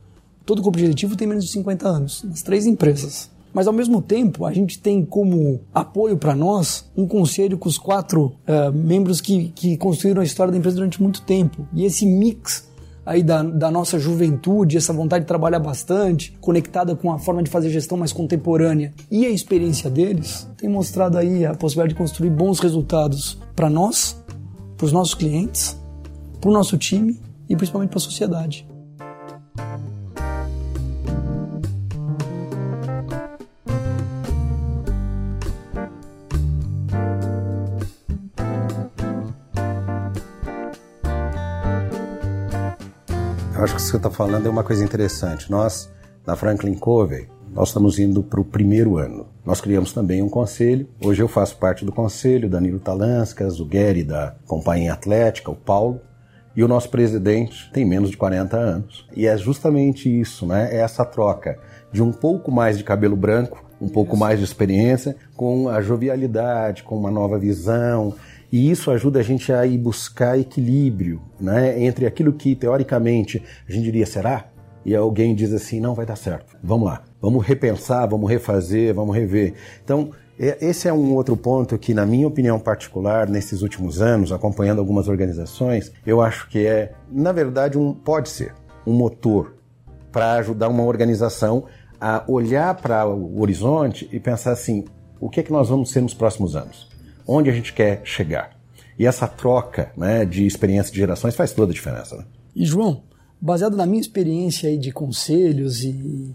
todo 0.45 0.61
o 0.61 0.63
corpo 0.63 0.79
diretivo 0.79 1.17
tem 1.17 1.27
menos 1.27 1.45
de 1.45 1.53
50 1.53 1.89
anos, 1.89 2.23
nas 2.25 2.43
três 2.43 2.67
empresas. 2.67 3.31
Mas 3.53 3.67
ao 3.67 3.73
mesmo 3.73 4.03
tempo, 4.03 4.45
a 4.45 4.53
gente 4.53 4.79
tem 4.79 5.05
como 5.05 5.61
apoio 5.75 6.17
para 6.17 6.35
nós 6.35 6.89
um 6.97 7.07
conselho 7.07 7.57
com 7.57 7.69
os 7.69 7.79
quatro 7.79 8.37
uh, 8.47 8.73
membros 8.73 9.21
que, 9.21 9.49
que 9.55 9.77
construíram 9.77 10.21
a 10.21 10.25
história 10.25 10.53
da 10.53 10.59
empresa 10.59 10.77
durante 10.77 11.03
muito 11.03 11.23
tempo. 11.23 11.67
E 11.73 11.85
esse 11.85 12.05
mix 12.05 12.68
aí 13.09 13.23
da, 13.23 13.43
da 13.43 13.71
nossa 13.71 13.99
juventude, 13.99 14.77
essa 14.77 14.93
vontade 14.93 15.25
de 15.25 15.29
trabalhar 15.29 15.59
bastante, 15.59 16.37
conectada 16.43 16.95
com 16.95 17.11
a 17.11 17.19
forma 17.19 17.43
de 17.43 17.49
fazer 17.49 17.71
gestão 17.71 17.97
mais 17.97 18.13
contemporânea 18.13 18.93
e 19.11 19.25
a 19.25 19.31
experiência 19.31 19.89
deles, 19.89 20.47
tem 20.59 20.69
mostrado 20.69 21.17
aí 21.17 21.47
a 21.47 21.55
possibilidade 21.55 21.95
de 21.95 21.99
construir 21.99 22.29
bons 22.29 22.61
resultados 22.61 23.39
para 23.57 23.71
nós, 23.71 24.23
para 24.77 24.85
os 24.85 24.93
nossos 24.93 25.15
clientes, 25.15 25.75
para 26.39 26.51
o 26.51 26.53
nosso 26.53 26.77
time 26.77 27.19
e 27.49 27.57
principalmente 27.57 27.89
para 27.89 27.99
a 27.99 28.03
sociedade. 28.03 28.69
Eu 43.59 43.65
acho 43.65 43.75
que 43.75 43.81
o 43.81 43.85
que 43.85 43.91
você 43.91 43.97
está 43.97 44.09
falando 44.09 44.47
é 44.47 44.49
uma 44.49 44.63
coisa 44.63 44.85
interessante. 44.85 45.51
Nós, 45.51 45.91
na 46.25 46.37
Franklin 46.37 46.75
Covey, 46.75 47.27
nós 47.53 47.71
estamos 47.71 47.99
indo 47.99 48.23
para 48.23 48.41
o 48.41 48.45
primeiro 48.45 48.99
ano. 48.99 49.27
Nós 49.45 49.61
criamos 49.61 49.93
também 49.93 50.23
um 50.23 50.29
conselho. 50.29 50.89
Hoje 51.05 51.25
eu 51.25 51.27
faço 51.27 51.57
parte 51.57 51.85
do 51.85 51.91
conselho, 51.91 52.49
Danilo 52.49 52.79
Talanskas, 52.79 53.59
o 53.59 53.65
Gary 53.65 54.05
da 54.05 54.37
Companhia 54.47 54.93
Atlética, 54.93 55.51
o 55.51 55.57
Paulo. 55.57 56.01
E 56.55 56.63
o 56.63 56.69
nosso 56.69 56.89
presidente 56.89 57.69
tem 57.73 57.85
menos 57.85 58.13
de 58.13 58.17
40 58.17 58.57
anos. 58.57 59.09
E 59.13 59.27
é 59.27 59.37
justamente 59.37 60.09
isso, 60.09 60.47
né? 60.47 60.69
É 60.71 60.77
essa 60.77 61.05
troca 61.05 61.59
de 61.91 62.01
um 62.01 62.13
pouco 62.13 62.53
mais 62.53 62.79
de 62.79 62.85
cabelo 62.85 63.17
branco, 63.17 63.65
um 63.81 63.89
pouco 63.89 64.17
mais 64.17 64.39
de 64.39 64.45
experiência, 64.45 65.17
com 65.37 65.69
a 65.69 65.81
jovialidade, 65.81 66.85
com 66.85 66.97
uma 66.97 67.11
nova 67.11 67.37
visão, 67.37 68.15
e 68.51 68.71
isso 68.71 68.91
ajuda 68.91 69.21
a 69.21 69.23
gente 69.23 69.53
a 69.53 69.67
ir 69.67 69.79
buscar 69.79 70.39
equilíbrio 70.39 71.21
né, 71.41 71.83
entre 71.83 72.07
aquilo 72.07 72.33
que, 72.33 72.55
teoricamente, 72.55 73.43
a 73.69 73.73
gente 73.73 73.85
diria, 73.85 74.07
será? 74.07 74.47
E 74.85 74.95
alguém 74.95 75.35
diz 75.35 75.53
assim, 75.53 75.81
não 75.81 75.95
vai 75.95 76.07
dar 76.07 76.17
certo. 76.17 76.57
Vamos 76.63 76.87
lá, 76.87 77.05
vamos 77.21 77.45
repensar, 77.45 78.07
vamos 78.07 78.31
refazer, 78.31 78.95
vamos 78.95 79.15
rever. 79.15 79.55
Então, 79.85 80.11
é, 80.39 80.57
esse 80.65 80.89
é 80.89 80.93
um 80.93 81.15
outro 81.15 81.37
ponto 81.37 81.77
que, 81.77 81.93
na 81.93 82.07
minha 82.07 82.27
opinião 82.27 82.59
particular, 82.59 83.29
nesses 83.29 83.61
últimos 83.61 84.01
anos, 84.01 84.33
acompanhando 84.33 84.79
algumas 84.79 85.09
organizações, 85.09 85.93
eu 86.07 86.23
acho 86.23 86.49
que 86.49 86.65
é, 86.67 86.93
na 87.11 87.33
verdade, 87.33 87.77
um 87.77 87.93
pode 87.93 88.29
ser 88.29 88.55
um 88.87 88.95
motor 88.95 89.57
para 90.11 90.35
ajudar 90.35 90.69
uma 90.69 90.85
organização 90.85 91.65
a 92.01 92.25
olhar 92.29 92.75
para 92.77 93.07
o 93.07 93.41
horizonte 93.41 94.09
e 94.13 94.21
pensar 94.21 94.53
assim: 94.53 94.85
o 95.21 95.29
que 95.29 95.41
é 95.41 95.43
que 95.43 95.53
nós 95.53 95.69
vamos 95.69 95.91
ser 95.91 96.01
nos 96.01 96.15
próximos 96.15 96.55
anos? 96.55 96.89
Onde 97.29 97.51
a 97.51 97.53
gente 97.53 97.75
quer 97.75 98.01
chegar. 98.05 98.59
E 98.99 99.07
essa 99.07 99.29
troca 99.29 99.93
né, 99.97 100.25
de 100.25 100.47
experiência 100.47 100.91
de 100.91 100.99
gerações 100.99 101.37
faz 101.37 101.53
toda 101.53 101.71
a 101.71 101.75
diferença. 101.75 102.17
Né? 102.17 102.25
E 102.57 102.65
João, 102.65 103.03
baseado 103.41 103.77
na 103.77 103.87
minha 103.87 104.01
experiência 104.01 104.69
aí 104.69 104.79
de 104.79 104.91
conselhos 104.91 105.85
e 105.85 106.35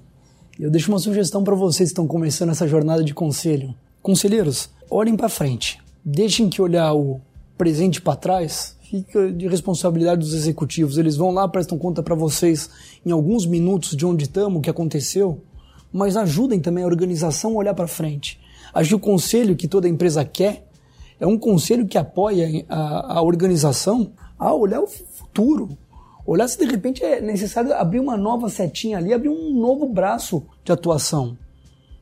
eu 0.60 0.70
deixo 0.70 0.92
uma 0.92 1.00
sugestão 1.00 1.44
para 1.44 1.56
vocês 1.56 1.90
que 1.90 1.94
estão 1.94 2.08
começando 2.08 2.52
essa 2.52 2.68
jornada 2.68 3.04
de 3.04 3.14
conselho. 3.14 3.74
Conselheiros, 4.02 4.70
olhem 4.90 5.18
para 5.18 5.28
frente. 5.28 5.80
Deixem 6.06 6.48
que 6.48 6.62
olhar 6.62 6.94
o 6.94 7.20
presente 7.58 8.00
para 8.00 8.16
trás 8.16 8.78
fica 8.94 9.32
de 9.32 9.48
responsabilidade 9.48 10.22
dos 10.22 10.36
executivos. 10.36 11.00
Eles 11.00 11.16
vão 11.16 11.32
lá, 11.32 11.48
prestam 11.48 11.80
conta 11.80 12.04
para 12.04 12.14
vocês 12.14 12.70
em 13.04 13.10
alguns 13.10 13.44
minutos 13.44 13.98
de 13.98 14.06
onde 14.06 14.26
estamos, 14.26 14.60
o 14.60 14.62
que 14.62 14.70
aconteceu, 14.70 15.42
mas 15.92 16.16
ajudem 16.16 16.60
também 16.60 16.84
a 16.84 16.88
organização 16.88 17.54
a 17.54 17.56
olhar 17.56 17.74
para 17.74 17.88
frente. 17.88 18.40
Que 18.86 18.94
o 18.94 19.00
conselho 19.00 19.56
que 19.56 19.68
toda 19.68 19.90
empresa 19.90 20.24
quer 20.24 20.68
é 21.24 21.28
um 21.28 21.38
conselho 21.38 21.88
que 21.88 21.98
apoia 21.98 22.66
a, 22.68 23.20
a 23.20 23.22
organização 23.22 24.12
a 24.38 24.54
olhar 24.54 24.82
o 24.82 24.88
futuro. 24.88 25.70
Olhar 26.26 26.50
se 26.50 26.58
de 26.58 26.66
repente 26.66 27.02
é 27.02 27.22
necessário 27.22 27.74
abrir 27.74 28.02
uma 28.02 28.18
nova 28.18 28.50
setinha 28.50 28.98
ali, 28.98 29.14
abrir 29.14 29.30
um 29.30 29.54
novo 29.54 29.88
braço 29.88 30.44
de 30.66 30.74
atuação. 30.74 31.38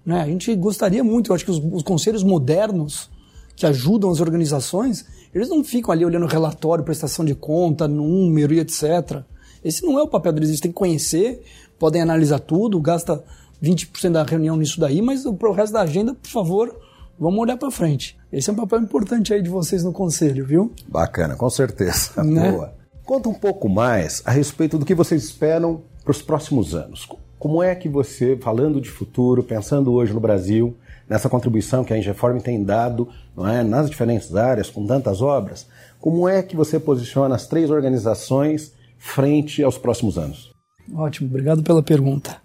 Né? 0.03 0.19
A 0.21 0.25
gente 0.25 0.55
gostaria 0.55 1.03
muito, 1.03 1.29
eu 1.29 1.35
acho 1.35 1.45
que 1.45 1.51
os, 1.51 1.61
os 1.71 1.83
conselhos 1.83 2.23
modernos 2.23 3.11
que 3.55 3.63
ajudam 3.67 4.09
as 4.09 4.19
organizações, 4.19 5.05
eles 5.31 5.49
não 5.49 5.63
ficam 5.63 5.91
ali 5.91 6.03
olhando 6.03 6.25
relatório, 6.25 6.83
prestação 6.83 7.23
de 7.23 7.35
conta, 7.35 7.87
número 7.87 8.55
e 8.55 8.59
etc. 8.59 9.21
Esse 9.63 9.85
não 9.85 9.99
é 9.99 10.01
o 10.01 10.07
papel 10.07 10.33
deles, 10.33 10.49
eles 10.49 10.61
têm 10.61 10.71
que 10.71 10.77
conhecer, 10.77 11.43
podem 11.77 12.01
analisar 12.01 12.39
tudo, 12.39 12.81
gasta 12.81 13.23
20% 13.61 14.13
da 14.13 14.23
reunião 14.23 14.57
nisso 14.57 14.79
daí, 14.79 14.99
mas 14.99 15.27
o 15.27 15.51
resto 15.51 15.73
da 15.73 15.81
agenda, 15.81 16.15
por 16.15 16.29
favor, 16.29 16.75
vamos 17.19 17.39
olhar 17.39 17.57
para 17.57 17.69
frente. 17.69 18.19
Esse 18.31 18.49
é 18.49 18.53
um 18.53 18.55
papel 18.55 18.79
importante 18.79 19.33
aí 19.33 19.41
de 19.41 19.49
vocês 19.49 19.83
no 19.83 19.91
conselho, 19.91 20.45
viu? 20.45 20.71
Bacana, 20.87 21.35
com 21.35 21.49
certeza. 21.49 22.23
Né? 22.23 22.51
Boa. 22.51 22.73
Conta 23.03 23.27
um 23.27 23.33
pouco 23.33 23.67
mais 23.67 24.21
a 24.25 24.31
respeito 24.31 24.77
do 24.77 24.85
que 24.85 24.95
vocês 24.95 25.23
esperam 25.23 25.81
para 26.03 26.11
os 26.11 26.21
próximos 26.21 26.73
anos. 26.73 27.07
Como 27.37 27.61
é 27.61 27.75
que 27.75 27.89
você, 27.89 28.37
falando 28.37 28.79
de 28.79 28.89
futuro, 28.89 29.43
pensando 29.43 29.91
hoje 29.91 30.13
no 30.13 30.19
Brasil, 30.19 30.77
nessa 31.09 31.27
contribuição 31.27 31.83
que 31.83 31.91
a 31.91 31.97
Ingeform 31.97 32.37
tem 32.39 32.63
dado 32.63 33.09
não 33.35 33.47
é, 33.47 33.63
nas 33.63 33.89
diferentes 33.89 34.33
áreas, 34.35 34.69
com 34.69 34.85
tantas 34.85 35.21
obras, 35.21 35.67
como 35.99 36.29
é 36.29 36.41
que 36.41 36.55
você 36.55 36.79
posiciona 36.79 37.35
as 37.35 37.47
três 37.47 37.69
organizações 37.69 38.71
frente 38.97 39.61
aos 39.61 39.77
próximos 39.77 40.17
anos? 40.17 40.53
Ótimo, 40.93 41.27
obrigado 41.27 41.63
pela 41.63 41.83
pergunta. 41.83 42.37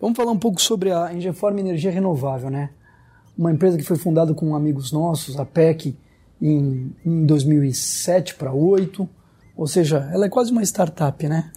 Vamos 0.00 0.16
falar 0.16 0.32
um 0.32 0.38
pouco 0.38 0.60
sobre 0.60 0.92
a 0.92 1.12
Ingeform 1.12 1.58
Energia 1.58 1.90
Renovável, 1.90 2.50
né? 2.50 2.70
Uma 3.36 3.50
empresa 3.50 3.78
que 3.78 3.84
foi 3.84 3.96
fundada 3.96 4.34
com 4.34 4.54
amigos 4.54 4.92
nossos, 4.92 5.38
a 5.38 5.44
PEC, 5.44 5.96
em, 6.40 6.92
em 7.04 7.24
2007 7.24 8.34
para 8.34 8.50
2008, 8.50 9.08
ou 9.56 9.66
seja, 9.66 10.08
ela 10.12 10.26
é 10.26 10.28
quase 10.28 10.50
uma 10.50 10.62
startup, 10.62 11.28
né? 11.28 11.50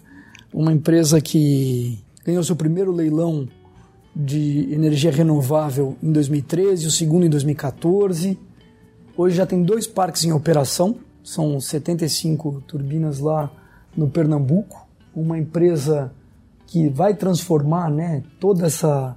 Uma 0.54 0.72
empresa 0.72 1.20
que 1.20 1.98
ganhou 2.24 2.42
seu 2.42 2.54
primeiro 2.56 2.92
leilão 2.92 3.48
de 4.14 4.72
energia 4.72 5.10
renovável 5.10 5.96
em 6.02 6.10
2013, 6.12 6.86
o 6.86 6.90
segundo 6.90 7.26
em 7.26 7.30
2014. 7.30 8.38
Hoje 9.16 9.36
já 9.36 9.44
tem 9.44 9.62
dois 9.62 9.86
parques 9.86 10.24
em 10.24 10.32
operação, 10.32 10.96
são 11.22 11.60
75 11.60 12.62
turbinas 12.66 13.18
lá 13.18 13.50
no 13.96 14.08
Pernambuco. 14.08 14.86
Uma 15.14 15.38
empresa 15.38 16.12
que 16.66 16.88
vai 16.88 17.14
transformar 17.14 17.90
né, 17.90 18.22
toda 18.40 18.66
essa 18.66 19.16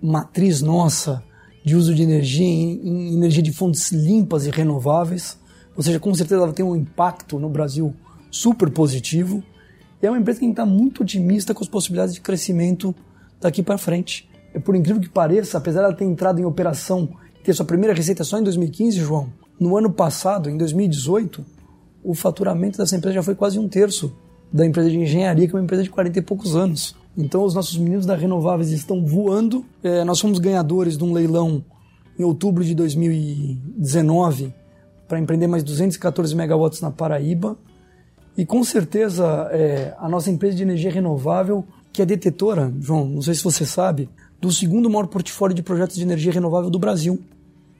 matriz 0.00 0.62
nossa 0.62 1.22
de 1.64 1.74
uso 1.74 1.94
de 1.94 2.02
energia 2.02 2.46
em, 2.46 2.80
em, 2.86 3.14
energia 3.14 3.42
de 3.42 3.52
fontes 3.52 3.90
limpas 3.90 4.46
e 4.46 4.50
renováveis. 4.50 5.38
Ou 5.74 5.82
seja, 5.82 5.98
com 5.98 6.14
certeza 6.14 6.42
ela 6.42 6.52
tem 6.52 6.64
um 6.64 6.76
impacto 6.76 7.38
no 7.38 7.48
Brasil 7.48 7.94
super 8.30 8.70
positivo. 8.70 9.42
E 10.02 10.06
é 10.06 10.10
uma 10.10 10.18
empresa 10.18 10.40
que 10.40 10.46
está 10.46 10.66
muito 10.66 11.02
otimista 11.02 11.54
com 11.54 11.64
as 11.64 11.68
possibilidades 11.68 12.14
de 12.14 12.20
crescimento 12.20 12.94
daqui 13.40 13.62
para 13.62 13.78
frente. 13.78 14.28
É 14.52 14.58
por 14.58 14.76
incrível 14.76 15.00
que 15.00 15.08
pareça, 15.08 15.56
apesar 15.56 15.80
de 15.80 15.86
ela 15.86 15.94
ter 15.94 16.04
entrado 16.04 16.38
em 16.38 16.44
operação 16.44 17.08
e 17.40 17.42
ter 17.42 17.54
sua 17.54 17.64
primeira 17.64 17.94
receita 17.94 18.22
só 18.22 18.38
em 18.38 18.42
2015, 18.42 18.98
João, 18.98 19.32
no 19.58 19.76
ano 19.76 19.90
passado, 19.90 20.50
em 20.50 20.56
2018, 20.56 21.44
o 22.02 22.14
faturamento 22.14 22.76
dessa 22.76 22.94
empresa 22.94 23.14
já 23.14 23.22
foi 23.22 23.34
quase 23.34 23.58
um 23.58 23.66
terço 23.66 24.14
da 24.52 24.66
empresa 24.66 24.90
de 24.90 24.98
engenharia, 24.98 25.48
que 25.48 25.54
é 25.54 25.58
uma 25.58 25.64
empresa 25.64 25.82
de 25.82 25.90
40 25.90 26.18
e 26.18 26.22
poucos 26.22 26.54
anos. 26.54 26.94
Então, 27.16 27.44
os 27.44 27.54
nossos 27.54 27.76
meninos 27.76 28.06
da 28.06 28.16
Renováveis 28.16 28.70
estão 28.70 29.04
voando. 29.04 29.64
É, 29.82 30.02
nós 30.04 30.20
fomos 30.20 30.38
ganhadores 30.38 30.98
de 30.98 31.04
um 31.04 31.12
leilão 31.12 31.64
em 32.18 32.24
outubro 32.24 32.64
de 32.64 32.74
2019 32.74 34.52
para 35.06 35.18
empreender 35.18 35.46
mais 35.46 35.62
214 35.62 36.34
megawatts 36.34 36.80
na 36.80 36.90
Paraíba. 36.90 37.56
E 38.36 38.44
com 38.44 38.64
certeza 38.64 39.48
é, 39.52 39.94
a 39.98 40.08
nossa 40.08 40.30
empresa 40.30 40.56
de 40.56 40.62
energia 40.62 40.90
renovável, 40.90 41.64
que 41.92 42.02
é 42.02 42.06
detetora, 42.06 42.72
João, 42.80 43.06
não 43.06 43.22
sei 43.22 43.34
se 43.34 43.44
você 43.44 43.64
sabe, 43.64 44.08
do 44.40 44.50
segundo 44.50 44.90
maior 44.90 45.06
portfólio 45.06 45.54
de 45.54 45.62
projetos 45.62 45.96
de 45.96 46.02
energia 46.02 46.32
renovável 46.32 46.68
do 46.68 46.78
Brasil. 46.78 47.22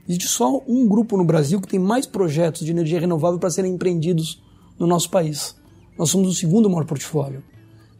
Existe 0.09 0.28
só 0.28 0.62
um 0.68 0.87
grupo 0.87 1.16
no 1.16 1.24
Brasil 1.24 1.61
que 1.61 1.66
tem 1.66 1.80
mais 1.80 2.07
projetos 2.07 2.64
de 2.64 2.70
energia 2.70 3.01
renovável 3.01 3.39
para 3.39 3.51
serem 3.51 3.72
empreendidos 3.72 4.41
no 4.78 4.87
nosso 4.87 5.11
país. 5.11 5.57
Nós 5.99 6.11
somos 6.11 6.28
o 6.28 6.35
segundo 6.35 6.70
maior 6.70 6.85
portfólio. 6.85 7.43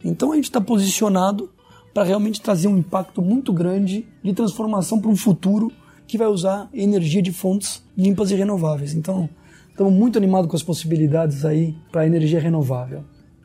Então 0.05 0.31
a 0.31 0.35
gente 0.35 0.45
está 0.45 0.61
posicionado 0.61 1.49
para 1.91 2.03
realmente 2.03 2.39
trazer 2.39 2.67
um 2.67 2.77
impacto 2.77 3.21
muito 3.21 3.51
grande 3.51 4.07
de 4.23 4.33
transformação 4.33 5.01
para 5.01 5.09
um 5.09 5.15
futuro 5.15 5.71
que 6.07 6.17
vai 6.17 6.27
usar 6.27 6.69
energia 6.71 7.21
de 7.21 7.33
fontes 7.33 7.81
limpas 7.97 8.29
e 8.29 8.35
renováveis. 8.35 8.93
Então, 8.93 9.27
estamos 9.69 9.91
muito 9.91 10.17
animados 10.17 10.47
com 10.47 10.55
as 10.55 10.61
possibilidades 10.61 11.43
aí 11.43 11.75
para 11.91 12.01
a 12.01 12.05
energia 12.05 12.39
renovável. 12.39 13.03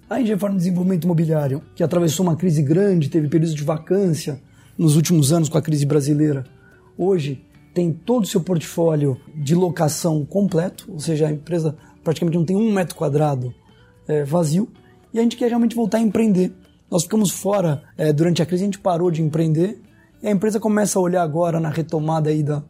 A 0.09 0.21
Ingefarm 0.21 0.57
Desenvolvimento 0.57 1.05
Imobiliário, 1.05 1.63
que 1.75 1.83
atravessou 1.83 2.27
uma 2.27 2.37
crise 2.37 2.63
grande, 2.63 3.09
teve 3.09 3.29
períodos 3.29 3.55
de 3.55 3.63
vacância 3.63 4.43
nos 4.77 4.97
últimos 4.97 5.33
anos 5.33 5.49
com 5.49 5.57
a 5.57 5.63
crise 5.63 5.87
brasileira, 5.87 6.45
hoje 6.99 7.43
tem 7.73 7.93
todo 7.93 8.25
o 8.25 8.27
seu 8.27 8.41
portfólio 8.41 9.17
de 9.35 9.55
locação 9.55 10.27
completo, 10.27 10.87
ou 10.93 10.99
seja, 10.99 11.29
a 11.29 11.33
empresa 11.33 11.77
praticamente 12.03 12.37
não 12.37 12.45
tem 12.45 12.57
um 12.57 12.73
metro 12.73 12.97
quadrado 12.97 13.55
é, 14.09 14.25
vazio 14.25 14.69
e 15.13 15.19
a 15.19 15.23
gente 15.23 15.37
quer 15.37 15.49
realmente 15.49 15.75
voltar 15.75 15.99
a 15.99 16.01
empreender. 16.01 16.53
Nós 16.91 17.05
ficamos 17.05 17.31
fora 17.31 17.83
é, 17.97 18.13
durante 18.13 18.43
a 18.43 18.47
crise, 18.47 18.65
a 18.65 18.67
gente 18.67 18.79
parou 18.79 19.11
de 19.11 19.23
empreender 19.23 19.81
e 20.23 20.29
a 20.29 20.31
empresa 20.31 20.59
começa 20.59 20.99
a 20.99 21.03
olhar 21.03 21.23
agora 21.23 21.61
na 21.61 21.71
retomada 21.71 22.31
aí 22.31 22.43
da, 22.43 22.63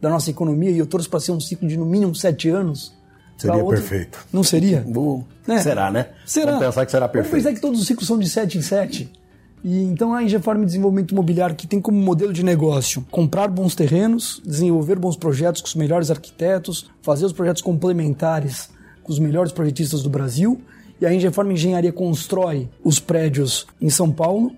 da 0.00 0.10
nossa 0.10 0.30
economia 0.30 0.70
e 0.70 0.78
eu 0.78 0.86
torço 0.86 1.08
para 1.08 1.20
ser 1.20 1.32
um 1.32 1.40
ciclo 1.40 1.68
de 1.68 1.76
no 1.76 1.86
mínimo 1.86 2.14
sete 2.14 2.48
anos. 2.48 2.92
Seria 3.36 3.62
outra... 3.62 3.80
perfeito. 3.80 4.26
Não 4.32 4.42
seria? 4.42 4.84
Bom, 4.86 5.24
é. 5.46 5.58
Será, 5.58 5.90
né? 5.92 6.08
Será. 6.26 6.52
Vamos 6.52 6.66
pensar 6.66 6.86
que 6.86 6.90
será 6.90 7.08
perfeito. 7.08 7.30
Vamos 7.30 7.44
pensar 7.44 7.54
que 7.54 7.60
todos 7.60 7.80
os 7.80 7.86
ciclos 7.86 8.06
são 8.06 8.18
de 8.18 8.28
sete 8.28 8.58
em 8.58 8.62
sete. 8.62 9.12
E 9.62 9.82
então 9.84 10.12
a 10.12 10.22
Ingeform 10.22 10.64
Desenvolvimento 10.64 11.12
Imobiliário 11.12 11.54
que 11.54 11.66
tem 11.66 11.80
como 11.80 11.98
modelo 11.98 12.32
de 12.32 12.44
negócio 12.44 13.04
comprar 13.10 13.48
bons 13.48 13.74
terrenos, 13.74 14.42
desenvolver 14.44 14.98
bons 14.98 15.16
projetos 15.16 15.60
com 15.60 15.68
os 15.68 15.74
melhores 15.74 16.10
arquitetos, 16.10 16.90
fazer 17.02 17.24
os 17.26 17.32
projetos 17.32 17.62
complementares 17.62 18.70
com 19.02 19.12
os 19.12 19.18
melhores 19.18 19.52
projetistas 19.52 20.02
do 20.02 20.10
Brasil 20.10 20.60
e 21.00 21.06
a 21.06 21.14
Ingeform 21.14 21.52
Engenharia 21.52 21.92
constrói 21.92 22.68
os 22.82 22.98
prédios 22.98 23.66
em 23.80 23.88
São 23.88 24.10
Paulo 24.10 24.52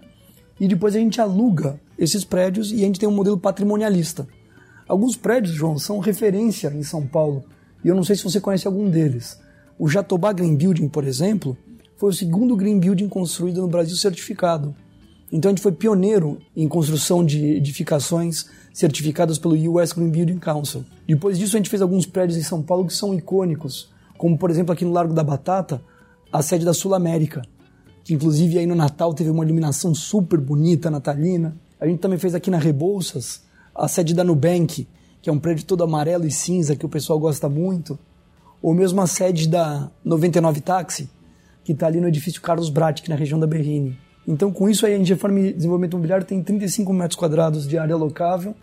e 0.59 0.67
depois 0.67 0.95
a 0.95 0.99
gente 0.99 1.21
aluga 1.21 1.81
esses 1.99 2.25
prédios 2.25 2.73
e 2.73 2.77
a 2.77 2.87
gente 2.87 2.99
tem 2.99 3.09
um 3.09 3.13
modelo 3.13 3.39
patrimonialista. 3.39 4.27
Alguns 4.89 5.17
prédios, 5.17 5.55
João, 5.55 5.79
são 5.79 5.99
referência 5.99 6.69
em 6.75 6.83
São 6.83 7.07
Paulo 7.07 7.45
e 7.85 7.89
eu 7.89 7.95
não 7.95 8.05
sei 8.05 8.17
se 8.17 8.25
você 8.25 8.41
conhece 8.41 8.67
algum 8.67 8.89
deles. 8.91 9.39
O 9.79 9.89
Jatobá 9.89 10.33
Green 10.33 10.57
Building, 10.57 10.89
por 10.89 11.05
exemplo, 11.05 11.57
foi 11.97 12.11
o 12.11 12.15
segundo 12.15 12.57
Green 12.57 12.79
Building 12.79 13.09
construído 13.09 13.61
no 13.61 13.69
Brasil 13.69 13.97
certificado. 13.97 14.75
Então 15.33 15.49
a 15.49 15.53
gente 15.53 15.63
foi 15.63 15.73
pioneiro 15.73 16.39
em 16.57 16.67
construção 16.67 17.25
de 17.25 17.45
edificações 17.55 18.47
certificadas 18.73 19.39
pelo 19.39 19.55
US 19.73 19.93
Green 19.93 20.11
Building 20.11 20.39
Council. 20.39 20.85
Depois 21.07 21.39
disso 21.39 21.57
a 21.57 21.59
gente 21.59 21.71
fez 21.71 21.81
alguns 21.81 22.07
prédios 22.07 22.39
em 22.39 22.43
São 22.43 22.63
Paulo 22.63 22.87
que 22.87 22.95
são 22.95 23.15
icônicos, 23.15 23.91
como 24.19 24.37
por 24.37 24.51
exemplo 24.51 24.73
aqui 24.73 24.85
no 24.85 24.93
Largo 24.93 25.15
da 25.15 25.23
Batata, 25.23 25.83
a 26.33 26.43
sede 26.43 26.65
da 26.65 26.73
Sul 26.73 26.95
América, 26.95 27.43
que 28.05 28.15
inclusive 28.15 28.59
aí 28.59 28.67
no 28.67 28.75
Natal 28.75 29.13
teve 29.15 29.31
uma 29.31 29.45
iluminação 29.45 29.95
super 29.95 30.39
bonita, 30.39 30.91
natalina. 30.91 31.57
A 31.81 31.87
gente 31.87 31.99
também 31.99 32.19
fez 32.19 32.35
aqui 32.35 32.51
na 32.51 32.59
Rebouças 32.59 33.43
a 33.75 33.89
sede 33.89 34.15
da 34.15 34.23
Nubank, 34.23 34.87
que 35.23 35.31
é 35.31 35.33
um 35.33 35.39
prédio 35.39 35.65
todo 35.65 35.85
amarelo 35.85 36.27
e 36.27 36.31
cinza 36.31 36.77
que 36.77 36.87
o 36.87 36.89
pessoal 36.89 37.19
gosta 37.19 37.49
muito. 37.49 37.99
Ou 38.63 38.75
mesmo 38.75 39.01
a 39.01 39.07
sede 39.07 39.49
da 39.49 39.91
99 40.05 40.61
Táxi, 40.61 41.09
que 41.65 41.73
está 41.73 41.87
ali 41.87 42.01
no 42.01 42.09
edifício 42.09 42.41
Carlos 42.41 42.69
Bratic, 42.69 43.09
na 43.09 43.17
região 43.17 43.41
da 43.41 43.47
Berrini. 43.47 43.99
Então, 44.27 44.53
com 44.53 44.69
isso, 44.69 44.85
aí, 44.85 44.95
a 44.95 44.99
Ingeform 44.99 45.53
Desenvolvimento 45.53 45.95
Imobiliário 45.95 46.27
tem 46.27 46.43
35 46.43 46.93
metros 46.93 47.17
quadrados 47.17 47.67
de 47.67 47.79
área 47.79 47.97
locável 47.97 48.55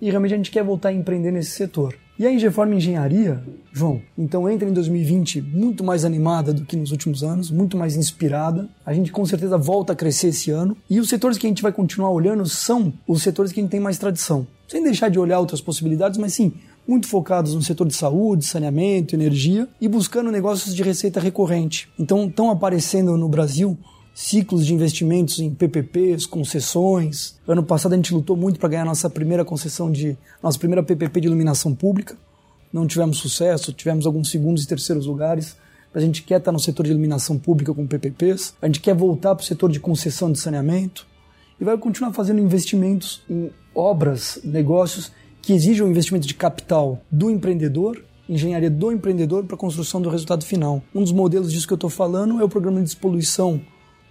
e 0.00 0.10
realmente 0.10 0.34
a 0.34 0.36
gente 0.36 0.50
quer 0.50 0.62
voltar 0.62 0.90
a 0.90 0.92
empreender 0.92 1.30
nesse 1.30 1.50
setor. 1.50 1.96
E 2.18 2.26
a 2.26 2.32
Ingeform 2.32 2.72
Engenharia, 2.72 3.42
João, 3.70 4.00
então 4.16 4.48
entra 4.48 4.66
em 4.66 4.72
2020 4.72 5.42
muito 5.42 5.84
mais 5.84 6.02
animada 6.02 6.50
do 6.50 6.64
que 6.64 6.74
nos 6.74 6.90
últimos 6.90 7.22
anos, 7.22 7.50
muito 7.50 7.76
mais 7.76 7.94
inspirada. 7.94 8.70
A 8.86 8.94
gente 8.94 9.12
com 9.12 9.26
certeza 9.26 9.58
volta 9.58 9.92
a 9.92 9.96
crescer 9.96 10.28
esse 10.28 10.50
ano. 10.50 10.74
E 10.88 10.98
os 10.98 11.10
setores 11.10 11.36
que 11.36 11.46
a 11.46 11.50
gente 11.50 11.62
vai 11.62 11.72
continuar 11.72 12.10
olhando 12.10 12.46
são 12.46 12.90
os 13.06 13.22
setores 13.22 13.52
que 13.52 13.60
a 13.60 13.62
gente 13.62 13.70
tem 13.70 13.80
mais 13.80 13.98
tradição. 13.98 14.46
Sem 14.66 14.82
deixar 14.82 15.10
de 15.10 15.18
olhar 15.18 15.38
outras 15.38 15.60
possibilidades, 15.60 16.18
mas 16.18 16.32
sim, 16.32 16.54
muito 16.88 17.06
focados 17.06 17.54
no 17.54 17.62
setor 17.62 17.86
de 17.86 17.94
saúde, 17.94 18.46
saneamento, 18.46 19.14
energia 19.14 19.68
e 19.78 19.86
buscando 19.86 20.32
negócios 20.32 20.74
de 20.74 20.82
receita 20.82 21.20
recorrente. 21.20 21.86
Então 21.98 22.26
estão 22.26 22.50
aparecendo 22.50 23.14
no 23.18 23.28
Brasil 23.28 23.76
ciclos 24.16 24.64
de 24.64 24.72
investimentos 24.72 25.40
em 25.40 25.50
PPPs, 25.50 26.24
concessões. 26.24 27.36
Ano 27.46 27.62
passado 27.62 27.92
a 27.92 27.96
gente 27.96 28.14
lutou 28.14 28.34
muito 28.34 28.58
para 28.58 28.70
ganhar 28.70 28.84
nossa 28.86 29.10
primeira 29.10 29.44
concessão 29.44 29.92
de 29.92 30.16
nossa 30.42 30.58
primeira 30.58 30.82
PPP 30.82 31.20
de 31.20 31.26
iluminação 31.26 31.74
pública. 31.74 32.16
Não 32.72 32.86
tivemos 32.86 33.18
sucesso, 33.18 33.74
tivemos 33.74 34.06
alguns 34.06 34.30
segundos 34.30 34.64
e 34.64 34.66
terceiros 34.66 35.04
lugares. 35.04 35.54
A 35.94 36.00
gente 36.00 36.22
quer 36.22 36.38
estar 36.38 36.50
no 36.50 36.58
setor 36.58 36.84
de 36.84 36.92
iluminação 36.92 37.38
pública 37.38 37.74
com 37.74 37.86
PPPs. 37.86 38.54
A 38.62 38.66
gente 38.66 38.80
quer 38.80 38.94
voltar 38.94 39.34
para 39.34 39.42
o 39.42 39.46
setor 39.46 39.70
de 39.70 39.78
concessão 39.78 40.32
de 40.32 40.38
saneamento 40.38 41.06
e 41.60 41.64
vai 41.64 41.76
continuar 41.76 42.14
fazendo 42.14 42.40
investimentos 42.40 43.20
em 43.28 43.50
obras, 43.74 44.40
negócios 44.42 45.12
que 45.42 45.52
exijam 45.52 45.90
investimento 45.90 46.26
de 46.26 46.34
capital 46.34 47.02
do 47.10 47.28
empreendedor 47.28 48.02
engenharia 48.28 48.70
do 48.70 48.90
empreendedor 48.90 49.44
para 49.44 49.54
a 49.54 49.58
construção 49.58 50.00
do 50.00 50.08
resultado 50.08 50.44
final. 50.44 50.82
Um 50.94 51.02
dos 51.02 51.12
modelos 51.12 51.52
disso 51.52 51.66
que 51.66 51.72
eu 51.74 51.76
estou 51.76 51.90
falando 51.90 52.40
é 52.40 52.44
o 52.44 52.48
programa 52.48 52.78
de 52.78 52.84
despoluição 52.84 53.60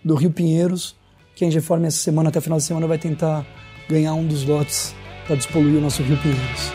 do 0.06 0.14
Rio 0.14 0.30
Pinheiros, 0.30 0.96
que 1.36 1.44
a 1.44 1.48
Ingeform 1.48 1.84
essa 1.84 1.98
semana, 1.98 2.30
até 2.30 2.38
o 2.38 2.42
final 2.42 2.60
da 2.60 2.64
semana, 2.64 2.86
vai 2.86 3.00
tentar 3.00 3.44
ganhar 3.90 4.14
um 4.14 4.28
dos 4.28 4.46
lotes 4.46 4.94
para 5.26 5.36
despoluir 5.36 5.80
o 5.80 5.82
nosso 5.82 6.04
Rio 6.04 6.16
Pinheiros. 6.18 6.72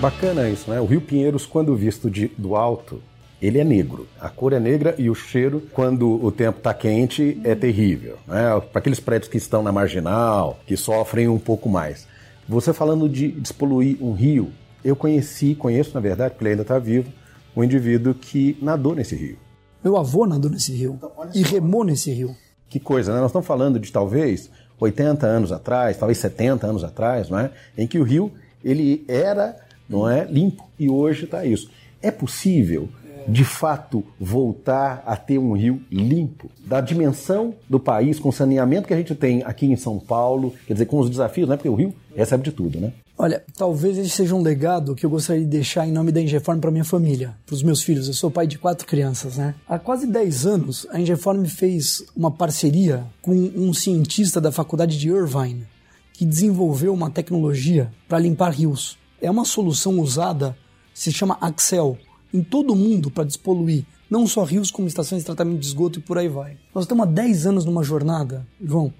Bacana 0.00 0.48
isso, 0.48 0.70
né? 0.70 0.80
O 0.80 0.84
Rio 0.84 1.00
Pinheiros, 1.00 1.44
quando 1.44 1.74
visto 1.74 2.08
de, 2.08 2.28
do 2.38 2.54
alto, 2.54 3.02
ele 3.42 3.58
é 3.58 3.64
negro. 3.64 4.06
A 4.20 4.28
cor 4.28 4.52
é 4.52 4.60
negra 4.60 4.94
e 4.96 5.10
o 5.10 5.14
cheiro, 5.14 5.60
quando 5.72 6.24
o 6.24 6.30
tempo 6.30 6.58
está 6.58 6.72
quente, 6.72 7.40
é 7.42 7.56
terrível. 7.56 8.16
Né? 8.28 8.44
Para 8.70 8.78
aqueles 8.78 9.00
prédios 9.00 9.28
que 9.28 9.38
estão 9.38 9.60
na 9.64 9.72
marginal, 9.72 10.60
que 10.64 10.76
sofrem 10.76 11.26
um 11.26 11.38
pouco 11.38 11.68
mais. 11.68 12.06
Você 12.48 12.72
falando 12.72 13.08
de 13.08 13.32
despoluir 13.32 14.02
um 14.02 14.12
rio, 14.12 14.52
eu 14.84 14.94
conheci, 14.94 15.54
conheço 15.54 15.92
na 15.94 16.00
verdade, 16.00 16.30
porque 16.30 16.44
ele 16.44 16.50
ainda 16.50 16.62
está 16.62 16.78
vivo, 16.78 17.12
um 17.56 17.64
indivíduo 17.64 18.14
que 18.14 18.56
nadou 18.62 18.94
nesse 18.94 19.16
rio. 19.16 19.36
Meu 19.82 19.96
avô 19.96 20.26
nadou 20.26 20.50
nesse 20.50 20.72
rio 20.72 20.94
então, 20.96 21.10
e 21.34 21.42
remou 21.42 21.84
nesse 21.84 22.10
rio. 22.10 22.34
Que 22.68 22.78
coisa, 22.78 23.12
né? 23.12 23.20
Nós 23.20 23.30
estamos 23.30 23.46
falando 23.46 23.78
de 23.78 23.90
talvez 23.90 24.50
80 24.78 25.26
anos 25.26 25.52
atrás, 25.52 25.96
talvez 25.96 26.18
70 26.18 26.66
anos 26.66 26.84
atrás, 26.84 27.30
não 27.30 27.38
é? 27.38 27.50
em 27.76 27.86
que 27.86 27.98
o 27.98 28.02
rio 28.02 28.32
ele 28.64 29.04
era 29.08 29.56
não 29.88 30.08
é 30.08 30.24
limpo 30.24 30.68
e 30.78 30.88
hoje 30.88 31.24
está 31.24 31.44
isso. 31.44 31.70
É 32.02 32.10
possível 32.10 32.88
de 33.28 33.44
fato 33.44 34.04
voltar 34.20 35.02
a 35.06 35.16
ter 35.16 35.38
um 35.38 35.52
rio 35.52 35.82
limpo, 35.90 36.50
da 36.64 36.80
dimensão 36.80 37.54
do 37.68 37.78
país, 37.78 38.18
com 38.18 38.28
o 38.28 38.32
saneamento 38.32 38.88
que 38.88 38.94
a 38.94 38.96
gente 38.96 39.14
tem 39.14 39.42
aqui 39.44 39.66
em 39.66 39.76
São 39.76 39.98
Paulo, 39.98 40.54
quer 40.66 40.74
dizer, 40.74 40.86
com 40.86 40.98
os 40.98 41.10
desafios, 41.10 41.48
né? 41.48 41.56
Porque 41.56 41.68
o 41.68 41.74
rio 41.74 41.94
recebe 42.14 42.44
de 42.44 42.52
tudo, 42.52 42.80
né? 42.80 42.92
Olha, 43.18 43.42
talvez 43.56 43.96
esse 43.96 44.10
seja 44.10 44.34
um 44.34 44.42
legado 44.42 44.94
que 44.94 45.06
eu 45.06 45.08
gostaria 45.08 45.42
de 45.42 45.48
deixar 45.48 45.88
em 45.88 45.92
nome 45.92 46.12
da 46.12 46.20
Ingeform 46.20 46.60
para 46.60 46.70
minha 46.70 46.84
família, 46.84 47.34
para 47.46 47.54
os 47.54 47.62
meus 47.62 47.82
filhos. 47.82 48.08
Eu 48.08 48.14
sou 48.14 48.30
pai 48.30 48.46
de 48.46 48.58
quatro 48.58 48.86
crianças, 48.86 49.38
né? 49.38 49.54
Há 49.66 49.78
quase 49.78 50.06
10 50.06 50.44
anos, 50.46 50.86
a 50.90 51.00
Ingeform 51.00 51.44
fez 51.46 52.04
uma 52.14 52.30
parceria 52.30 53.04
com 53.22 53.32
um 53.32 53.72
cientista 53.72 54.38
da 54.38 54.52
faculdade 54.52 54.98
de 54.98 55.08
Irvine 55.08 55.66
que 56.12 56.24
desenvolveu 56.24 56.94
uma 56.94 57.10
tecnologia 57.10 57.92
para 58.08 58.18
limpar 58.18 58.50
rios. 58.50 58.98
É 59.20 59.30
uma 59.30 59.44
solução 59.44 59.98
usada, 60.00 60.56
se 60.94 61.12
chama 61.12 61.36
Axel, 61.40 61.98
em 62.32 62.42
todo 62.42 62.72
o 62.72 62.76
mundo 62.76 63.10
para 63.10 63.24
despoluir 63.24 63.84
não 64.08 64.26
só 64.26 64.44
rios, 64.44 64.70
como 64.70 64.88
estações 64.88 65.22
de 65.22 65.26
tratamento 65.26 65.58
de 65.58 65.66
esgoto 65.66 65.98
e 65.98 66.02
por 66.02 66.16
aí 66.18 66.28
vai. 66.28 66.56
Nós 66.74 66.84
estamos 66.84 67.06
há 67.06 67.10
10 67.10 67.46
anos 67.46 67.64
numa 67.64 67.82
jornada, 67.82 68.46
João, 68.62 68.92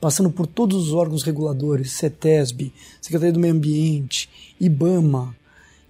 passando 0.00 0.30
por 0.30 0.46
todos 0.46 0.88
os 0.88 0.94
órgãos 0.94 1.22
reguladores, 1.22 1.92
CETESB, 1.92 2.72
Secretaria 3.00 3.32
do 3.32 3.40
Meio 3.40 3.54
Ambiente, 3.54 4.28
IBAMA, 4.60 5.36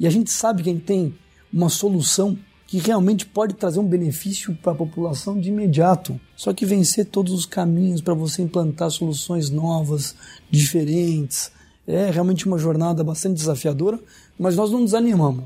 e 0.00 0.06
a 0.06 0.10
gente 0.10 0.30
sabe 0.30 0.62
que 0.62 0.70
a 0.70 0.72
gente 0.72 0.84
tem 0.84 1.14
uma 1.52 1.68
solução 1.68 2.36
que 2.66 2.78
realmente 2.78 3.26
pode 3.26 3.54
trazer 3.54 3.78
um 3.78 3.86
benefício 3.86 4.54
para 4.62 4.72
a 4.72 4.74
população 4.74 5.38
de 5.38 5.50
imediato. 5.50 6.18
Só 6.34 6.54
que 6.54 6.64
vencer 6.64 7.04
todos 7.04 7.34
os 7.34 7.44
caminhos 7.44 8.00
para 8.00 8.14
você 8.14 8.40
implantar 8.40 8.90
soluções 8.90 9.50
novas, 9.50 10.16
diferentes, 10.50 11.52
é 11.86 12.10
realmente 12.10 12.46
uma 12.46 12.56
jornada 12.56 13.04
bastante 13.04 13.34
desafiadora, 13.34 14.00
mas 14.38 14.56
nós 14.56 14.70
não 14.70 14.82
desanimamos 14.82 15.44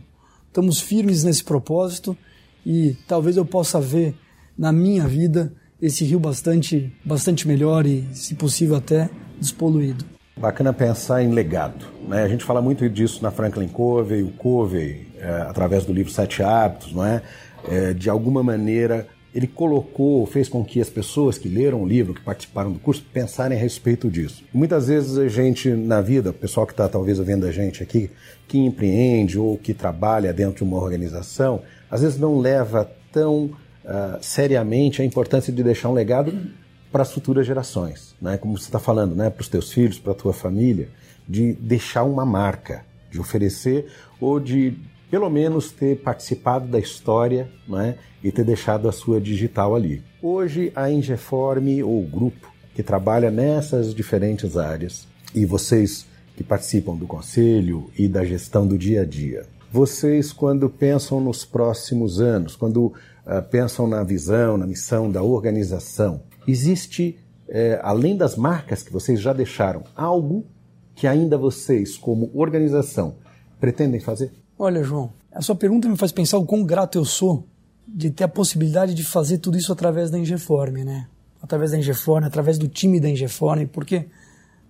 estamos 0.57 0.81
firmes 0.81 1.23
nesse 1.23 1.45
propósito 1.45 2.17
e 2.65 2.97
talvez 3.07 3.37
eu 3.37 3.45
possa 3.45 3.79
ver 3.79 4.15
na 4.57 4.73
minha 4.73 5.07
vida 5.07 5.53
esse 5.83 6.03
rio 6.03 6.19
bastante, 6.19 6.91
bastante 7.05 7.47
melhor 7.47 7.85
e, 7.85 8.09
se 8.15 8.35
possível, 8.35 8.77
até 8.77 9.11
despoluído. 9.39 10.03
Bacana 10.35 10.73
pensar 10.73 11.23
em 11.23 11.31
legado. 11.31 11.85
Né? 12.09 12.23
A 12.23 12.29
gente 12.29 12.43
fala 12.43 12.63
muito 12.63 12.89
disso 12.89 13.23
na 13.23 13.31
Franklin 13.31 13.69
Covey, 13.69 14.23
o 14.23 14.31
Covey, 14.31 15.07
é, 15.19 15.29
através 15.43 15.85
do 15.85 15.93
livro 15.93 16.11
Sete 16.11 16.43
Hábitos, 16.43 16.95
não 16.95 17.05
é? 17.05 17.21
é? 17.69 17.93
de 17.93 18.09
alguma 18.09 18.43
maneira 18.43 19.07
ele 19.37 19.47
colocou, 19.47 20.25
fez 20.25 20.49
com 20.49 20.65
que 20.65 20.81
as 20.81 20.89
pessoas 20.89 21.37
que 21.37 21.47
leram 21.47 21.83
o 21.83 21.87
livro, 21.87 22.15
que 22.15 22.23
participaram 22.23 22.73
do 22.73 22.79
curso, 22.79 23.05
pensarem 23.13 23.59
a 23.59 23.61
respeito 23.61 24.11
disso. 24.11 24.43
Muitas 24.51 24.89
vezes 24.89 25.19
a 25.19 25.29
gente, 25.29 25.69
na 25.69 26.01
vida, 26.01 26.31
o 26.31 26.33
pessoal 26.33 26.67
que 26.67 26.73
está 26.73 26.89
talvez 26.89 27.19
ouvindo 27.19 27.45
a 27.45 27.53
gente 27.53 27.83
aqui, 27.83 28.11
que 28.49 28.57
empreende 28.57 29.39
ou 29.39 29.59
que 29.59 29.75
trabalha 29.75 30.33
dentro 30.33 30.57
de 30.57 30.65
uma 30.65 30.79
organização, 30.79 31.61
às 31.91 32.01
vezes 32.01 32.19
não 32.19 32.39
leva 32.39 32.91
tão 33.13 33.45
uh, 33.85 34.17
seriamente 34.23 35.03
a 35.03 35.05
importância 35.05 35.53
de 35.53 35.63
deixar 35.63 35.91
um 35.91 35.93
legado 35.93 36.33
para 36.91 37.03
as 37.03 37.13
futuras 37.13 37.47
gerações, 37.47 38.15
né? 38.23 38.39
como 38.39 38.57
você 38.57 38.65
está 38.65 38.79
falando, 38.79 39.15
né? 39.15 39.29
para 39.29 39.43
os 39.43 39.49
teus 39.49 39.71
filhos, 39.71 39.99
para 39.99 40.13
a 40.13 40.17
tua 40.17 40.33
família, 40.33 40.89
de 41.29 41.53
deixar 41.53 42.05
uma 42.05 42.25
marca, 42.25 42.87
de 43.11 43.21
oferecer 43.21 43.87
ou 44.19 44.41
de 44.41 44.79
pelo 45.17 45.31
menos 45.31 45.73
ter 45.73 45.97
participado 46.03 46.69
da 46.69 46.79
história 46.79 47.51
né, 47.67 47.97
e 48.23 48.31
ter 48.31 48.45
deixado 48.45 48.87
a 48.87 48.93
sua 48.93 49.19
digital 49.19 49.75
ali. 49.75 50.03
Hoje, 50.21 50.71
a 50.77 50.91
Ingeform, 50.91 51.83
ou 51.83 52.03
grupo 52.03 52.53
que 52.75 52.83
trabalha 52.83 53.31
nessas 53.31 53.95
diferentes 53.95 54.59
áreas, 54.59 55.09
e 55.35 55.47
vocês 55.47 56.07
que 56.37 56.45
participam 56.45 56.95
do 56.95 57.07
conselho 57.07 57.91
e 57.99 58.07
da 58.07 58.27
gestão 58.27 58.67
do 58.67 58.77
dia 58.77 59.01
a 59.01 59.05
dia, 59.07 59.47
vocês, 59.73 60.35
quando 60.35 60.69
pensam 60.69 61.19
nos 61.19 61.47
próximos 61.47 62.21
anos, 62.21 62.55
quando 62.55 62.89
uh, 62.89 62.93
pensam 63.51 63.87
na 63.87 64.05
visão, 64.05 64.59
na 64.59 64.67
missão 64.67 65.11
da 65.11 65.23
organização, 65.23 66.25
existe, 66.47 67.19
eh, 67.49 67.81
além 67.83 68.19
das 68.19 68.37
marcas 68.37 68.83
que 68.83 68.93
vocês 68.93 69.19
já 69.19 69.33
deixaram, 69.33 69.83
algo 69.97 70.45
que 70.95 71.07
ainda 71.07 71.39
vocês, 71.39 71.97
como 71.97 72.31
organização, 72.35 73.17
pretendem 73.59 73.99
fazer? 73.99 74.31
Olha, 74.59 74.83
João, 74.83 75.13
a 75.31 75.43
sua 75.43 75.55
pergunta 75.55 75.87
me 75.87 75.99
faz 75.99 76.11
pensar 76.13 76.39
o 76.39 76.47
quão 76.47 76.65
grato 76.65 76.97
eu 76.97 77.05
sou 77.05 77.47
de 77.87 78.11
ter 78.11 78.25
a 78.25 78.29
possibilidade 78.29 78.95
de 78.95 79.05
fazer 79.05 79.39
tudo 79.39 79.59
isso 79.59 79.71
através 79.71 80.11
da 80.11 80.19
Ingeform, 80.19 80.83
né? 80.83 81.07
Através 81.43 81.73
da 81.73 81.79
Ingeform, 81.79 82.25
através 82.25 82.57
do 82.57 82.67
time 82.67 82.99
da 82.99 83.09
Ingeform, 83.09 83.67
porque 83.67 84.07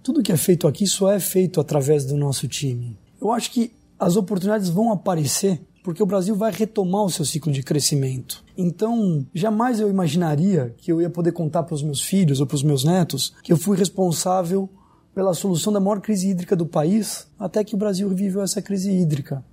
tudo 0.03 0.23
que 0.23 0.33
é 0.33 0.37
feito 0.37 0.67
aqui 0.67 0.87
só 0.87 1.13
é 1.13 1.21
feito 1.21 1.61
através 1.61 2.05
do 2.05 2.17
nosso 2.17 2.49
time. 2.49 2.99
Eu 3.21 3.31
acho 3.31 3.51
que 3.53 3.73
as 3.99 4.17
oportunidades 4.17 4.69
vão 4.69 4.93
aparecer 4.93 5.61
porque 5.85 6.03
o 6.03 6.07
Brasil 6.07 6.35
vai 6.35 6.51
retomar 6.51 7.05
o 7.05 7.11
seu 7.11 7.25
ciclo 7.25 7.53
de 7.53 7.63
crescimento. 7.63 8.45
Então, 8.59 9.25
jamais 9.33 9.79
eu 9.79 9.89
imaginaria 9.89 10.75
que 10.79 10.91
eu 10.91 11.01
ia 11.01 11.09
poder 11.09 11.31
contar 11.31 11.63
para 11.63 11.77
os 11.77 11.83
meus 11.83 12.03
filhos 12.03 12.41
ou 12.41 12.47
para 12.47 12.57
os 12.57 12.63
meus 12.65 12.83
netos 12.83 13.33
que 13.41 13.53
eu 13.53 13.57
fui 13.57 13.77
responsável 13.77 14.69
pela 15.15 15.33
solução 15.33 15.73
da 15.73 15.79
maior 15.79 16.01
crise 16.01 16.29
hídrica 16.29 16.57
do 16.57 16.67
país 16.67 17.29
até 17.39 17.63
que 17.63 17.77
o 17.77 17.79
Brasil 17.79 18.09
viveu 18.09 18.43
essa 18.43 18.61
crise 18.61 18.91
hídrica. 18.91 19.45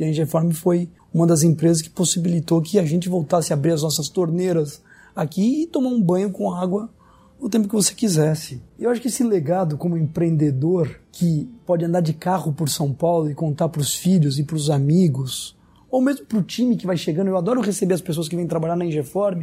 E 0.00 0.04
a 0.04 0.08
Engefarm 0.08 0.50
foi 0.52 0.88
uma 1.12 1.26
das 1.26 1.42
empresas 1.42 1.82
que 1.82 1.90
possibilitou 1.90 2.62
que 2.62 2.78
a 2.78 2.86
gente 2.86 3.06
voltasse 3.06 3.52
a 3.52 3.56
abrir 3.56 3.72
as 3.72 3.82
nossas 3.82 4.08
torneiras 4.08 4.82
aqui 5.14 5.62
e 5.62 5.66
tomar 5.66 5.90
um 5.90 6.02
banho 6.02 6.30
com 6.30 6.50
água 6.50 6.88
o 7.38 7.50
tempo 7.50 7.68
que 7.68 7.74
você 7.74 7.94
quisesse. 7.94 8.62
Eu 8.78 8.88
acho 8.88 8.98
que 8.98 9.08
esse 9.08 9.22
legado 9.22 9.76
como 9.76 9.98
empreendedor 9.98 11.00
que 11.12 11.46
pode 11.66 11.84
andar 11.84 12.00
de 12.00 12.14
carro 12.14 12.50
por 12.50 12.70
São 12.70 12.94
Paulo 12.94 13.30
e 13.30 13.34
contar 13.34 13.68
para 13.68 13.82
os 13.82 13.94
filhos 13.94 14.38
e 14.38 14.44
para 14.44 14.56
os 14.56 14.70
amigos, 14.70 15.54
ou 15.90 16.00
mesmo 16.00 16.24
para 16.24 16.38
o 16.38 16.42
time 16.42 16.76
que 16.76 16.86
vai 16.86 16.96
chegando, 16.96 17.28
eu 17.28 17.36
adoro 17.36 17.60
receber 17.60 17.92
as 17.92 18.00
pessoas 18.00 18.26
que 18.26 18.36
vêm 18.36 18.46
trabalhar 18.46 18.76
na 18.76 18.86
Ingeform 18.86 19.42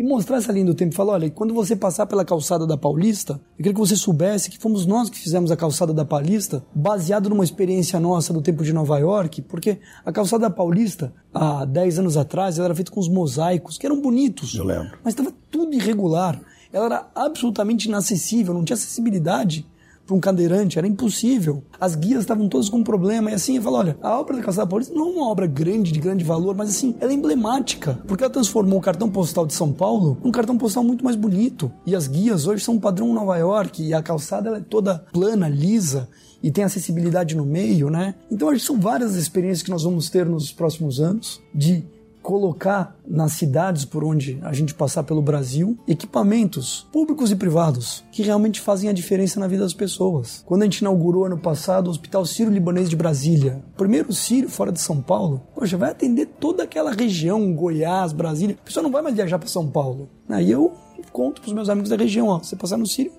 e 0.00 0.02
mostrar 0.02 0.38
essa 0.38 0.50
linha 0.50 0.64
do 0.64 0.74
tempo. 0.74 0.94
Falar, 0.94 1.12
olha, 1.12 1.30
quando 1.30 1.52
você 1.52 1.76
passar 1.76 2.06
pela 2.06 2.24
calçada 2.24 2.66
da 2.66 2.74
Paulista, 2.74 3.34
eu 3.34 3.56
queria 3.58 3.74
que 3.74 3.78
você 3.78 3.94
soubesse 3.94 4.48
que 4.48 4.58
fomos 4.58 4.86
nós 4.86 5.10
que 5.10 5.18
fizemos 5.18 5.52
a 5.52 5.56
calçada 5.58 5.92
da 5.92 6.06
Paulista, 6.06 6.64
baseado 6.74 7.28
numa 7.28 7.44
experiência 7.44 8.00
nossa 8.00 8.32
do 8.32 8.40
tempo 8.40 8.64
de 8.64 8.72
Nova 8.72 8.98
York, 8.98 9.42
porque 9.42 9.78
a 10.02 10.10
calçada 10.10 10.48
da 10.48 10.50
Paulista, 10.50 11.12
há 11.34 11.66
10 11.66 11.98
anos 11.98 12.16
atrás, 12.16 12.56
ela 12.56 12.68
era 12.68 12.74
feita 12.74 12.90
com 12.90 12.98
os 12.98 13.10
mosaicos, 13.10 13.76
que 13.76 13.84
eram 13.84 14.00
bonitos. 14.00 14.54
Eu 14.54 14.64
lembro. 14.64 14.98
Mas 15.04 15.12
estava 15.12 15.34
tudo 15.50 15.74
irregular. 15.74 16.40
Ela 16.72 16.86
era 16.86 17.10
absolutamente 17.14 17.86
inacessível, 17.86 18.54
não 18.54 18.64
tinha 18.64 18.76
acessibilidade 18.76 19.66
para 20.10 20.16
um 20.16 20.20
cadeirante, 20.20 20.76
era 20.76 20.88
impossível. 20.88 21.62
As 21.80 21.94
guias 21.94 22.22
estavam 22.22 22.48
todas 22.48 22.68
com 22.68 22.82
problema, 22.82 23.30
e 23.30 23.34
assim, 23.34 23.56
eu 23.56 23.62
falo, 23.62 23.76
olha, 23.76 23.96
a 24.02 24.18
obra 24.18 24.36
da 24.36 24.42
Calçada 24.42 24.66
Paulista 24.66 24.92
não 24.92 25.08
é 25.08 25.12
uma 25.12 25.28
obra 25.28 25.46
grande, 25.46 25.92
de 25.92 26.00
grande 26.00 26.24
valor, 26.24 26.56
mas 26.56 26.70
assim, 26.70 26.96
ela 27.00 27.12
é 27.12 27.14
emblemática, 27.14 28.00
porque 28.08 28.24
ela 28.24 28.32
transformou 28.32 28.80
o 28.80 28.82
cartão 28.82 29.08
postal 29.08 29.46
de 29.46 29.54
São 29.54 29.72
Paulo 29.72 30.18
num 30.24 30.32
cartão 30.32 30.58
postal 30.58 30.82
muito 30.82 31.04
mais 31.04 31.16
bonito. 31.16 31.70
E 31.86 31.94
as 31.94 32.08
guias 32.08 32.46
hoje 32.46 32.64
são 32.64 32.74
um 32.74 32.80
padrão 32.80 33.14
Nova 33.14 33.36
York, 33.36 33.82
e 33.82 33.94
a 33.94 34.02
calçada 34.02 34.56
é 34.56 34.60
toda 34.60 34.98
plana, 35.12 35.48
lisa, 35.48 36.08
e 36.42 36.50
tem 36.50 36.64
acessibilidade 36.64 37.36
no 37.36 37.46
meio, 37.46 37.88
né? 37.88 38.14
Então, 38.30 38.48
acho 38.48 38.60
que 38.60 38.66
são 38.66 38.80
várias 38.80 39.14
experiências 39.14 39.62
que 39.62 39.70
nós 39.70 39.84
vamos 39.84 40.10
ter 40.10 40.26
nos 40.26 40.50
próximos 40.50 40.98
anos 40.98 41.40
de 41.54 41.84
colocar 42.22 42.96
nas 43.06 43.32
cidades 43.32 43.84
por 43.84 44.04
onde 44.04 44.38
a 44.42 44.52
gente 44.52 44.74
passar 44.74 45.02
pelo 45.02 45.22
Brasil 45.22 45.78
equipamentos 45.86 46.86
públicos 46.92 47.30
e 47.30 47.36
privados 47.36 48.04
que 48.12 48.22
realmente 48.22 48.60
fazem 48.60 48.88
a 48.88 48.92
diferença 48.92 49.40
na 49.40 49.46
vida 49.46 49.62
das 49.62 49.74
pessoas. 49.74 50.42
Quando 50.46 50.62
a 50.62 50.64
gente 50.64 50.78
inaugurou 50.78 51.24
ano 51.24 51.38
passado 51.38 51.88
o 51.88 51.90
Hospital 51.90 52.24
Sírio-Libanês 52.24 52.88
de 52.88 52.96
Brasília, 52.96 53.62
primeiro 53.76 54.12
Sírio 54.12 54.48
fora 54.48 54.72
de 54.72 54.80
São 54.80 55.00
Paulo, 55.00 55.42
poxa, 55.54 55.76
vai 55.76 55.90
atender 55.90 56.26
toda 56.26 56.62
aquela 56.62 56.92
região, 56.92 57.52
Goiás, 57.54 58.12
Brasília. 58.12 58.56
A 58.60 58.64
pessoa 58.64 58.82
não 58.82 58.90
vai 58.90 59.02
mais 59.02 59.14
viajar 59.14 59.38
para 59.38 59.48
São 59.48 59.68
Paulo. 59.68 60.08
Aí 60.28 60.50
eu 60.50 60.72
conto 61.12 61.40
para 61.40 61.48
os 61.48 61.54
meus 61.54 61.68
amigos 61.68 61.90
da 61.90 61.96
região, 61.96 62.28
ó, 62.28 62.38
você 62.38 62.54
passar 62.54 62.76
no 62.76 62.86
Sírio, 62.86 63.12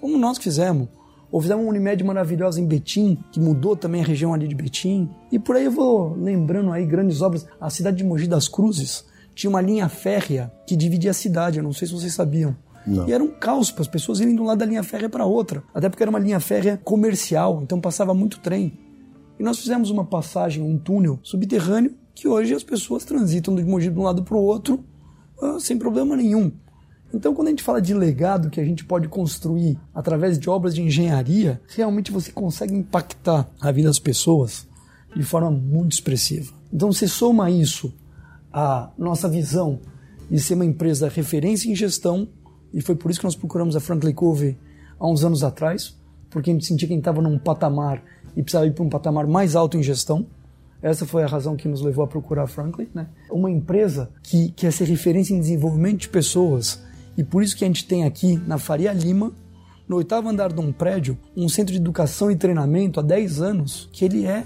como 0.00 0.18
nós 0.18 0.38
fizemos 0.38 0.88
ou 1.30 1.40
fizemos 1.40 1.64
uma 1.64 1.70
Unimed 1.70 2.02
maravilhosa 2.04 2.60
em 2.60 2.66
Betim, 2.66 3.18
que 3.32 3.40
mudou 3.40 3.76
também 3.76 4.02
a 4.02 4.04
região 4.04 4.32
ali 4.32 4.46
de 4.46 4.54
Betim. 4.54 5.08
E 5.30 5.38
por 5.38 5.56
aí 5.56 5.64
eu 5.64 5.70
vou 5.70 6.14
lembrando 6.14 6.72
aí 6.72 6.86
grandes 6.86 7.20
obras. 7.22 7.46
A 7.60 7.68
cidade 7.70 7.96
de 7.96 8.04
Mogi 8.04 8.26
das 8.26 8.48
Cruzes 8.48 9.04
tinha 9.34 9.50
uma 9.50 9.60
linha 9.60 9.88
férrea 9.88 10.52
que 10.66 10.76
dividia 10.76 11.10
a 11.10 11.14
cidade, 11.14 11.58
eu 11.58 11.64
não 11.64 11.72
sei 11.72 11.88
se 11.88 11.94
vocês 11.94 12.14
sabiam. 12.14 12.56
Não. 12.86 13.08
E 13.08 13.12
era 13.12 13.22
um 13.22 13.28
caos 13.28 13.70
para 13.70 13.82
as 13.82 13.88
pessoas 13.88 14.20
irem 14.20 14.34
de 14.34 14.40
um 14.40 14.44
lado 14.44 14.58
da 14.58 14.66
linha 14.66 14.82
férrea 14.82 15.08
para 15.08 15.26
outra. 15.26 15.62
Até 15.74 15.88
porque 15.88 16.02
era 16.02 16.10
uma 16.10 16.18
linha 16.18 16.38
férrea 16.38 16.80
comercial, 16.82 17.60
então 17.62 17.80
passava 17.80 18.14
muito 18.14 18.38
trem. 18.40 18.78
E 19.38 19.42
nós 19.42 19.58
fizemos 19.58 19.90
uma 19.90 20.04
passagem, 20.04 20.62
um 20.62 20.78
túnel 20.78 21.18
subterrâneo, 21.22 21.94
que 22.14 22.26
hoje 22.26 22.54
as 22.54 22.62
pessoas 22.62 23.04
transitam 23.04 23.54
de 23.54 23.64
Mogi 23.64 23.90
de 23.90 23.98
um 23.98 24.02
lado 24.02 24.22
para 24.22 24.36
o 24.36 24.42
outro 24.42 24.84
uh, 25.42 25.60
sem 25.60 25.76
problema 25.76 26.16
nenhum. 26.16 26.50
Então, 27.16 27.34
quando 27.34 27.48
a 27.48 27.50
gente 27.50 27.62
fala 27.62 27.80
de 27.80 27.94
legado 27.94 28.50
que 28.50 28.60
a 28.60 28.64
gente 28.64 28.84
pode 28.84 29.08
construir 29.08 29.78
através 29.94 30.38
de 30.38 30.50
obras 30.50 30.74
de 30.74 30.82
engenharia, 30.82 31.58
realmente 31.74 32.12
você 32.12 32.30
consegue 32.30 32.74
impactar 32.74 33.48
a 33.58 33.72
vida 33.72 33.88
das 33.88 33.98
pessoas 33.98 34.68
de 35.16 35.22
forma 35.22 35.50
muito 35.50 35.92
expressiva. 35.92 36.52
Então, 36.70 36.92
você 36.92 37.08
soma 37.08 37.50
isso 37.50 37.90
à 38.52 38.90
nossa 38.98 39.30
visão 39.30 39.80
de 40.30 40.38
ser 40.38 40.56
uma 40.56 40.64
empresa 40.66 41.08
referência 41.08 41.70
em 41.70 41.74
gestão, 41.74 42.28
e 42.70 42.82
foi 42.82 42.94
por 42.94 43.10
isso 43.10 43.20
que 43.20 43.24
nós 43.24 43.34
procuramos 43.34 43.74
a 43.74 43.80
Franklin 43.80 44.12
Covey 44.12 44.58
há 45.00 45.08
uns 45.08 45.24
anos 45.24 45.42
atrás, 45.42 45.96
porque 46.28 46.50
a 46.50 46.52
gente 46.52 46.66
sentia 46.66 46.86
que 46.86 46.92
a 46.92 46.96
gente 46.96 47.00
estava 47.00 47.22
num 47.22 47.38
patamar 47.38 48.02
e 48.36 48.42
precisava 48.42 48.66
ir 48.66 48.74
para 48.74 48.84
um 48.84 48.90
patamar 48.90 49.26
mais 49.26 49.56
alto 49.56 49.78
em 49.78 49.82
gestão. 49.82 50.26
Essa 50.82 51.06
foi 51.06 51.22
a 51.22 51.26
razão 51.26 51.56
que 51.56 51.66
nos 51.66 51.80
levou 51.80 52.04
a 52.04 52.06
procurar 52.06 52.42
a 52.42 52.46
Franklin. 52.46 52.88
Né? 52.94 53.06
Uma 53.30 53.50
empresa 53.50 54.10
que 54.22 54.50
quer 54.50 54.70
ser 54.70 54.84
referência 54.84 55.32
em 55.32 55.40
desenvolvimento 55.40 56.00
de 56.00 56.10
pessoas, 56.10 56.84
e 57.16 57.24
por 57.24 57.42
isso 57.42 57.56
que 57.56 57.64
a 57.64 57.66
gente 57.66 57.86
tem 57.86 58.04
aqui 58.04 58.36
na 58.46 58.58
Faria 58.58 58.92
Lima, 58.92 59.32
no 59.88 59.96
oitavo 59.96 60.28
andar 60.28 60.52
de 60.52 60.60
um 60.60 60.72
prédio, 60.72 61.16
um 61.36 61.48
centro 61.48 61.72
de 61.72 61.78
educação 61.78 62.30
e 62.30 62.36
treinamento 62.36 63.00
há 63.00 63.02
10 63.02 63.40
anos, 63.40 63.88
que 63.92 64.04
ele 64.04 64.26
é 64.26 64.44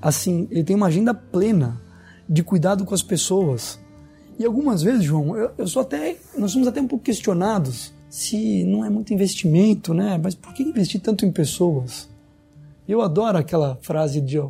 assim, 0.00 0.48
ele 0.50 0.64
tem 0.64 0.74
uma 0.74 0.86
agenda 0.86 1.12
plena 1.12 1.80
de 2.28 2.42
cuidado 2.42 2.84
com 2.84 2.94
as 2.94 3.02
pessoas. 3.02 3.78
E 4.38 4.44
algumas 4.44 4.82
vezes, 4.82 5.04
João, 5.04 5.36
eu, 5.36 5.50
eu 5.58 5.66
sou 5.66 5.82
até, 5.82 6.16
nós 6.36 6.52
somos 6.52 6.66
até 6.66 6.80
um 6.80 6.88
pouco 6.88 7.04
questionados 7.04 7.92
se 8.08 8.64
não 8.64 8.84
é 8.84 8.90
muito 8.90 9.12
investimento, 9.12 9.92
né? 9.92 10.18
Mas 10.22 10.34
por 10.34 10.52
que 10.54 10.62
investir 10.62 11.00
tanto 11.00 11.26
em 11.26 11.30
pessoas? 11.30 12.08
Eu 12.88 13.02
adoro 13.02 13.38
aquela 13.38 13.78
frase 13.82 14.20
de 14.20 14.40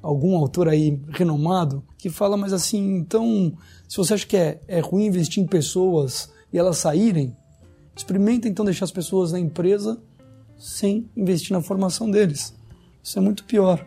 algum 0.00 0.36
autor 0.36 0.68
aí 0.68 0.98
renomado 1.10 1.82
que 1.98 2.08
fala, 2.08 2.36
mas 2.36 2.52
assim, 2.52 2.96
então, 2.96 3.52
se 3.88 3.96
você 3.96 4.14
acha 4.14 4.26
que 4.26 4.36
é, 4.36 4.60
é 4.66 4.80
ruim 4.80 5.06
investir 5.06 5.42
em 5.42 5.46
pessoas 5.46 6.31
e 6.52 6.58
elas 6.58 6.78
saírem, 6.78 7.36
experimenta 7.96 8.48
então 8.48 8.64
deixar 8.64 8.84
as 8.84 8.92
pessoas 8.92 9.32
na 9.32 9.40
empresa 9.40 9.98
sem 10.58 11.10
investir 11.16 11.52
na 11.52 11.62
formação 11.62 12.10
deles. 12.10 12.54
Isso 13.02 13.18
é 13.18 13.22
muito 13.22 13.44
pior. 13.44 13.86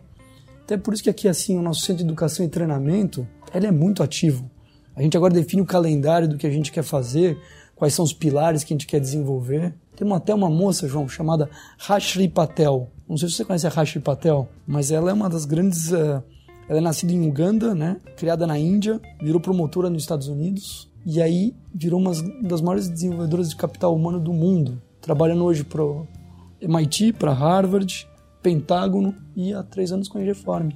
Até 0.64 0.78
por 0.78 0.94
isso 0.94 1.04
que 1.04 1.10
aqui 1.10 1.28
assim 1.28 1.58
o 1.58 1.62
nosso 1.62 1.82
centro 1.82 1.98
de 1.98 2.10
educação 2.10 2.46
e 2.46 2.50
treinamento 2.50 3.28
ele 3.54 3.68
é 3.68 3.72
muito 3.72 4.04
ativo. 4.04 4.50
A 4.96 5.02
gente 5.02 5.16
agora 5.16 5.34
define 5.34 5.62
o 5.62 5.66
calendário 5.66 6.28
do 6.28 6.38
que 6.38 6.48
a 6.48 6.50
gente 6.50 6.72
quer 6.72 6.84
fazer, 6.84 7.38
quais 7.76 7.94
são 7.94 8.04
os 8.04 8.14
pilares 8.14 8.64
que 8.64 8.74
a 8.74 8.76
gente 8.76 8.88
quer 8.88 9.00
desenvolver. 9.00 9.74
Tem 9.96 10.12
até 10.12 10.34
uma 10.34 10.50
moça, 10.50 10.88
João, 10.88 11.08
chamada 11.08 11.50
Rashri 11.78 12.28
Patel. 12.28 12.90
Não 13.08 13.18
sei 13.18 13.30
se 13.30 13.36
você 13.36 13.46
conhece 13.46 13.68
a 13.68 13.70
Rashri 13.70 14.00
Patel, 14.00 14.48
mas 14.66 14.92
ela 14.92 15.10
é 15.10 15.14
uma 15.14 15.30
das 15.30 15.46
grandes. 15.46 15.92
Uh, 15.92 16.24
ela 16.68 16.80
é 16.80 16.82
nascida 16.82 17.14
em 17.14 17.28
Uganda, 17.28 17.76
né? 17.76 17.98
Criada 18.18 18.48
na 18.48 18.58
Índia, 18.58 19.00
virou 19.22 19.40
promotora 19.40 19.90
nos 19.90 20.04
Estados 20.04 20.28
Unidos 20.28 20.90
e 21.06 21.22
aí 21.22 21.56
virou 21.74 22.00
uma 22.00 22.12
das 22.42 22.62
maiores 22.62 22.90
desenvolvedoras 22.90 23.50
de 23.50 23.56
capital 23.56 23.96
humano 23.96 24.20
do 24.20 24.34
mundo, 24.34 24.82
trabalhando 25.00 25.44
hoje 25.44 25.64
para 25.64 25.84
MIT, 26.62 27.14
para 27.14 27.32
Harvard, 27.32 28.08
Pentágono 28.42 29.16
e 29.36 29.54
há 29.54 29.62
três 29.62 29.92
anos 29.92 30.08
com 30.08 30.18
a 30.18 30.22
Reform. 30.22 30.70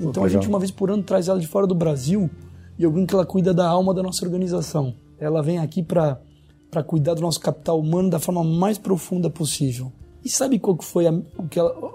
Então 0.00 0.24
a 0.24 0.28
gente 0.28 0.48
uma 0.48 0.58
vez 0.58 0.70
por 0.70 0.90
ano 0.90 1.02
traz 1.02 1.28
ela 1.28 1.38
de 1.38 1.46
fora 1.46 1.66
do 1.66 1.74
Brasil 1.74 2.30
e 2.78 2.82
eu 2.82 2.90
brinco 2.90 3.08
que 3.08 3.14
ela 3.14 3.26
cuida 3.26 3.54
da 3.54 3.68
alma 3.68 3.94
da 3.94 4.02
nossa 4.02 4.24
organização. 4.24 4.94
Ela 5.18 5.42
vem 5.42 5.58
aqui 5.58 5.82
para 5.82 6.20
para 6.70 6.82
cuidar 6.82 7.14
do 7.14 7.20
nosso 7.20 7.38
capital 7.38 7.78
humano 7.78 8.10
da 8.10 8.18
forma 8.18 8.42
mais 8.42 8.76
profunda 8.76 9.30
possível. 9.30 9.92
E 10.24 10.30
sabe 10.30 10.58
qual 10.58 10.78
foi, 10.80 11.06
a, 11.06 11.12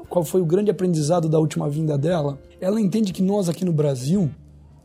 qual 0.08 0.24
foi 0.24 0.42
o 0.42 0.46
grande 0.46 0.70
aprendizado 0.70 1.28
da 1.28 1.40
última 1.40 1.68
vinda 1.70 1.98
dela? 1.98 2.40
Ela 2.62 2.80
entende 2.80 3.12
que 3.12 3.24
nós 3.24 3.50
aqui 3.50 3.66
no 3.66 3.74
Brasil 3.74 4.30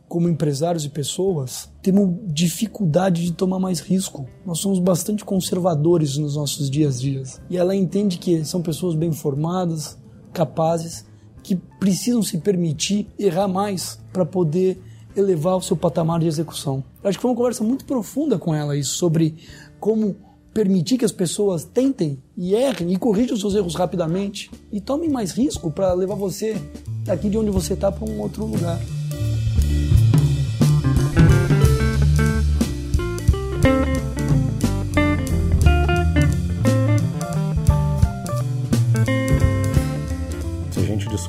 como 0.09 0.29
empresários 0.29 0.85
e 0.85 0.89
pessoas, 0.89 1.69
temos 1.83 2.17
dificuldade 2.27 3.25
de 3.25 3.33
tomar 3.33 3.59
mais 3.59 3.81
risco. 3.81 4.27
Nós 4.47 4.61
somos 4.61 4.79
bastante 4.79 5.25
conservadores 5.25 6.17
nos 6.17 6.37
nossos 6.37 6.71
dias 6.71 6.99
a 6.99 7.01
dias. 7.01 7.43
E 7.51 7.57
ela 7.57 7.75
entende 7.75 8.19
que 8.19 8.45
são 8.45 8.63
pessoas 8.63 8.95
bem 8.95 9.11
formadas, 9.11 9.99
capazes, 10.33 11.05
que 11.43 11.57
precisam 11.57 12.23
se 12.23 12.39
permitir 12.39 13.09
errar 13.19 13.49
mais 13.49 13.99
para 14.13 14.25
poder 14.25 14.81
elevar 15.17 15.57
o 15.57 15.63
seu 15.63 15.77
patamar 15.77 16.21
de 16.21 16.27
execução. 16.27 16.85
Eu 17.03 17.09
acho 17.09 17.19
que 17.19 17.23
foi 17.23 17.31
uma 17.31 17.37
conversa 17.37 17.65
muito 17.65 17.85
profunda 17.85 18.39
com 18.39 18.55
ela 18.55 18.77
isso 18.77 18.95
sobre 18.95 19.37
como 19.81 20.17
permitir 20.55 20.97
que 20.97 21.05
as 21.05 21.13
pessoas 21.13 21.65
tentem 21.65 22.23
e 22.37 22.55
errem 22.55 22.93
e 22.93 22.97
corrijam 22.97 23.37
seus 23.37 23.57
erros 23.57 23.75
rapidamente 23.75 24.51
e 24.73 24.81
tomem 24.81 25.11
mais 25.11 25.33
risco 25.33 25.71
para 25.71 25.93
levar 25.93 26.15
você 26.15 26.57
daqui 27.05 27.29
de 27.29 27.37
onde 27.37 27.51
você 27.51 27.75
está 27.75 27.91
para 27.91 28.09
um 28.09 28.21
outro 28.21 28.47
lugar. 28.47 28.81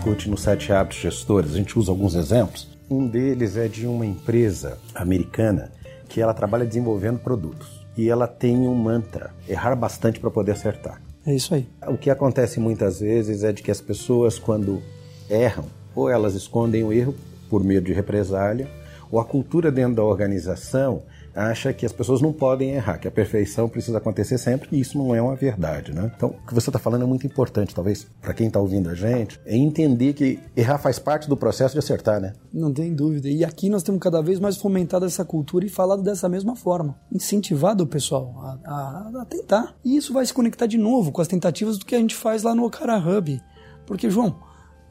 discute 0.06 0.30
no 0.30 0.38
Sete 0.38 0.72
Hábitos 0.72 1.00
Gestores, 1.00 1.54
a 1.54 1.58
gente 1.58 1.78
usa 1.80 1.92
alguns 1.92 2.16
exemplos. 2.16 2.68
Um 2.90 3.08
deles 3.08 3.58
é 3.58 3.68
de 3.68 3.88
uma 3.88 4.06
empresa 4.06 4.78
americana 4.94 5.72
que 6.16 6.22
ela 6.22 6.34
trabalha 6.34 6.66
desenvolvendo 6.66 7.20
produtos. 7.20 7.86
E 7.98 8.10
ela 8.10 8.26
tem 8.26 8.56
um 8.70 8.74
mantra: 8.74 9.32
errar 9.50 9.76
bastante 9.76 10.18
para 10.18 10.32
poder 10.32 10.54
acertar. 10.54 11.02
É 11.28 11.36
isso 11.36 11.54
aí. 11.54 11.68
O 11.88 11.98
que 11.98 12.10
acontece 12.10 12.58
muitas 12.58 13.02
vezes 13.02 13.44
é 13.44 13.52
de 13.52 13.62
que 13.62 13.70
as 13.70 13.82
pessoas, 13.82 14.40
quando 14.40 14.82
erram, 15.30 15.66
ou 15.94 16.10
elas 16.10 16.34
escondem 16.34 16.86
o 16.86 16.94
erro 16.94 17.14
por 17.50 17.62
medo 17.66 17.88
de 17.88 17.92
represália, 17.92 18.70
ou 19.12 19.20
a 19.20 19.26
cultura 19.26 19.70
dentro 19.70 19.96
da 19.96 20.04
organização 20.06 21.04
acha 21.36 21.74
que 21.74 21.86
as 21.86 21.92
pessoas 21.92 22.22
não 22.22 22.32
podem 22.32 22.72
errar, 22.72 22.98
que 22.98 23.08
a 23.08 23.12
perfeição 23.12 23.68
precisa 23.68 23.98
acontecer 23.98 24.38
sempre, 24.38 24.70
e 24.72 24.80
isso 24.80 24.98
não 24.98 25.14
é 25.14 25.22
uma 25.22 25.36
verdade, 25.36 25.94
né? 25.94 26.12
Então, 26.16 26.30
o 26.30 26.48
que 26.48 26.54
você 26.54 26.70
está 26.70 26.80
falando 26.80 27.04
é 27.04 27.06
muito 27.06 27.28
importante, 27.28 27.76
talvez, 27.76 28.08
para 28.22 28.34
quem 28.34 28.48
está 28.48 28.60
ouvindo 28.60 28.90
a 28.90 28.96
gente, 28.96 29.40
é 29.46 29.56
entender 29.56 30.14
que 30.14 30.40
errar 30.56 30.78
faz 30.78 30.98
parte 30.98 31.28
do 31.28 31.36
processo 31.36 31.74
de 31.74 31.80
acertar, 31.80 32.22
né? 32.22 32.34
Não 32.54 32.74
tem 32.74 32.94
dúvida. 32.94 33.28
E 33.28 33.44
aqui 33.44 33.70
nós 33.70 33.84
temos 33.84 34.00
cada 34.00 34.22
vez 34.22 34.40
mais 34.40 34.56
fomentado 34.56 35.06
essa 35.06 35.26
cultura 35.26 35.66
e 35.66 35.70
falado 35.70 36.02
dessa 36.02 36.30
mesma 36.30 36.56
forma, 36.56 36.98
incentivado 37.12 37.84
o 37.84 37.88
pessoal 37.88 38.34
a, 38.38 38.72
a, 38.72 39.22
a 39.22 39.26
tentar. 39.26 39.76
E 39.84 39.98
isso 39.98 40.14
vai 40.14 40.26
se 40.26 40.34
conectar 40.34 40.66
de 40.66 40.78
novo 40.78 41.12
com 41.12 41.22
as 41.22 41.28
tentativas 41.28 41.78
do 41.78 41.86
que 41.86 41.96
a 41.96 42.00
gente 42.00 42.16
faz 42.16 42.44
lá 42.44 42.56
no 42.56 42.66
Okara 42.66 42.98
Hub. 42.98 43.42
Porque, 43.86 44.10
João, 44.10 44.36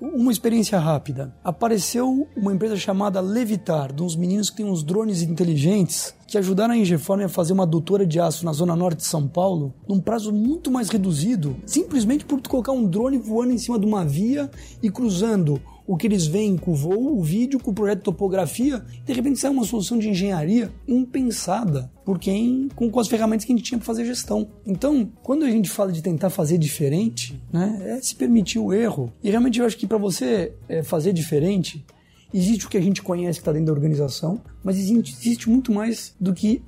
uma 0.01 0.33
experiência 0.33 0.79
rápida. 0.79 1.35
Apareceu 1.43 2.29
uma 2.37 2.53
empresa 2.53 2.77
chamada 2.77 3.21
Levitar, 3.21 3.93
de 3.93 4.03
uns 4.03 4.17
meninos 4.17 4.51
que 4.51 4.57
têm 4.57 4.67
uns 4.67 4.83
drones 4.83 5.23
inteligentes 5.23 6.15
que 6.27 6.39
ajudaram 6.39 6.75
a 6.75 6.77
Ingeform 6.77 7.23
a 7.23 7.29
fazer 7.29 7.53
uma 7.53 7.63
adutora 7.63 8.07
de 8.07 8.19
aço 8.19 8.45
na 8.45 8.53
zona 8.53 8.75
norte 8.75 8.99
de 8.99 9.05
São 9.05 9.29
Paulo 9.29 9.73
num 9.89 10.01
prazo 10.01 10.33
muito 10.33 10.71
mais 10.71 10.89
reduzido, 10.89 11.57
simplesmente 11.65 12.25
por 12.25 12.41
colocar 12.43 12.73
um 12.73 12.87
drone 12.87 13.19
voando 13.19 13.53
em 13.53 13.59
cima 13.59 13.79
de 13.79 13.87
uma 13.87 14.05
via 14.05 14.51
e 14.83 14.91
cruzando 14.91 15.61
o 15.87 15.97
que 15.97 16.07
eles 16.07 16.27
veem 16.27 16.57
com 16.57 16.73
o 16.73 16.75
voo, 16.75 17.19
o 17.19 17.23
vídeo, 17.23 17.61
com 17.61 17.71
o 17.71 17.75
projeto 17.75 17.99
de 17.99 18.05
topografia, 18.05 18.83
de 19.05 19.13
repente 19.13 19.39
sai 19.39 19.51
uma 19.51 19.65
solução 19.65 19.99
de 19.99 20.09
engenharia 20.09 20.73
impensada 20.89 21.91
por 22.05 22.19
quem, 22.19 22.69
com, 22.75 22.91
com 22.91 23.01
as 23.01 23.09
ferramentas 23.09 23.45
que 23.45 23.53
a 23.53 23.57
gente 23.57 23.67
tinha 23.67 23.79
para 23.79 23.87
fazer 23.87 24.05
gestão. 24.05 24.49
Então, 24.67 25.11
quando 25.23 25.45
a 25.45 25.51
gente 25.51 25.69
fala 25.69 25.93
de 25.93 26.03
tentar 26.03 26.31
fazer 26.31 26.57
diferente, 26.57 27.41
né, 27.53 27.97
é 27.97 28.01
se 28.01 28.15
permitir 28.15 28.59
o 28.59 28.73
erro. 28.73 29.13
E 29.23 29.31
realmente 29.31 29.61
eu 29.61 29.67
acho 29.67 29.77
que 29.77 29.87
para 29.87 29.99
você 29.99 30.53
é, 30.69 30.83
fazer 30.83 31.13
diferente, 31.13 31.85
existe 32.33 32.67
o 32.67 32.69
que 32.71 32.79
a 32.79 32.83
gente 32.83 33.03
conhece 33.03 33.39
que 33.39 33.43
está 33.43 33.53
dentro 33.53 33.67
da 33.67 33.73
organização, 33.73 34.41
mas 34.63 34.79
existe, 34.79 35.15
existe 35.21 35.51
muito 35.51 35.71
mais 35.71 36.15
do 36.19 36.33
que 36.33 36.63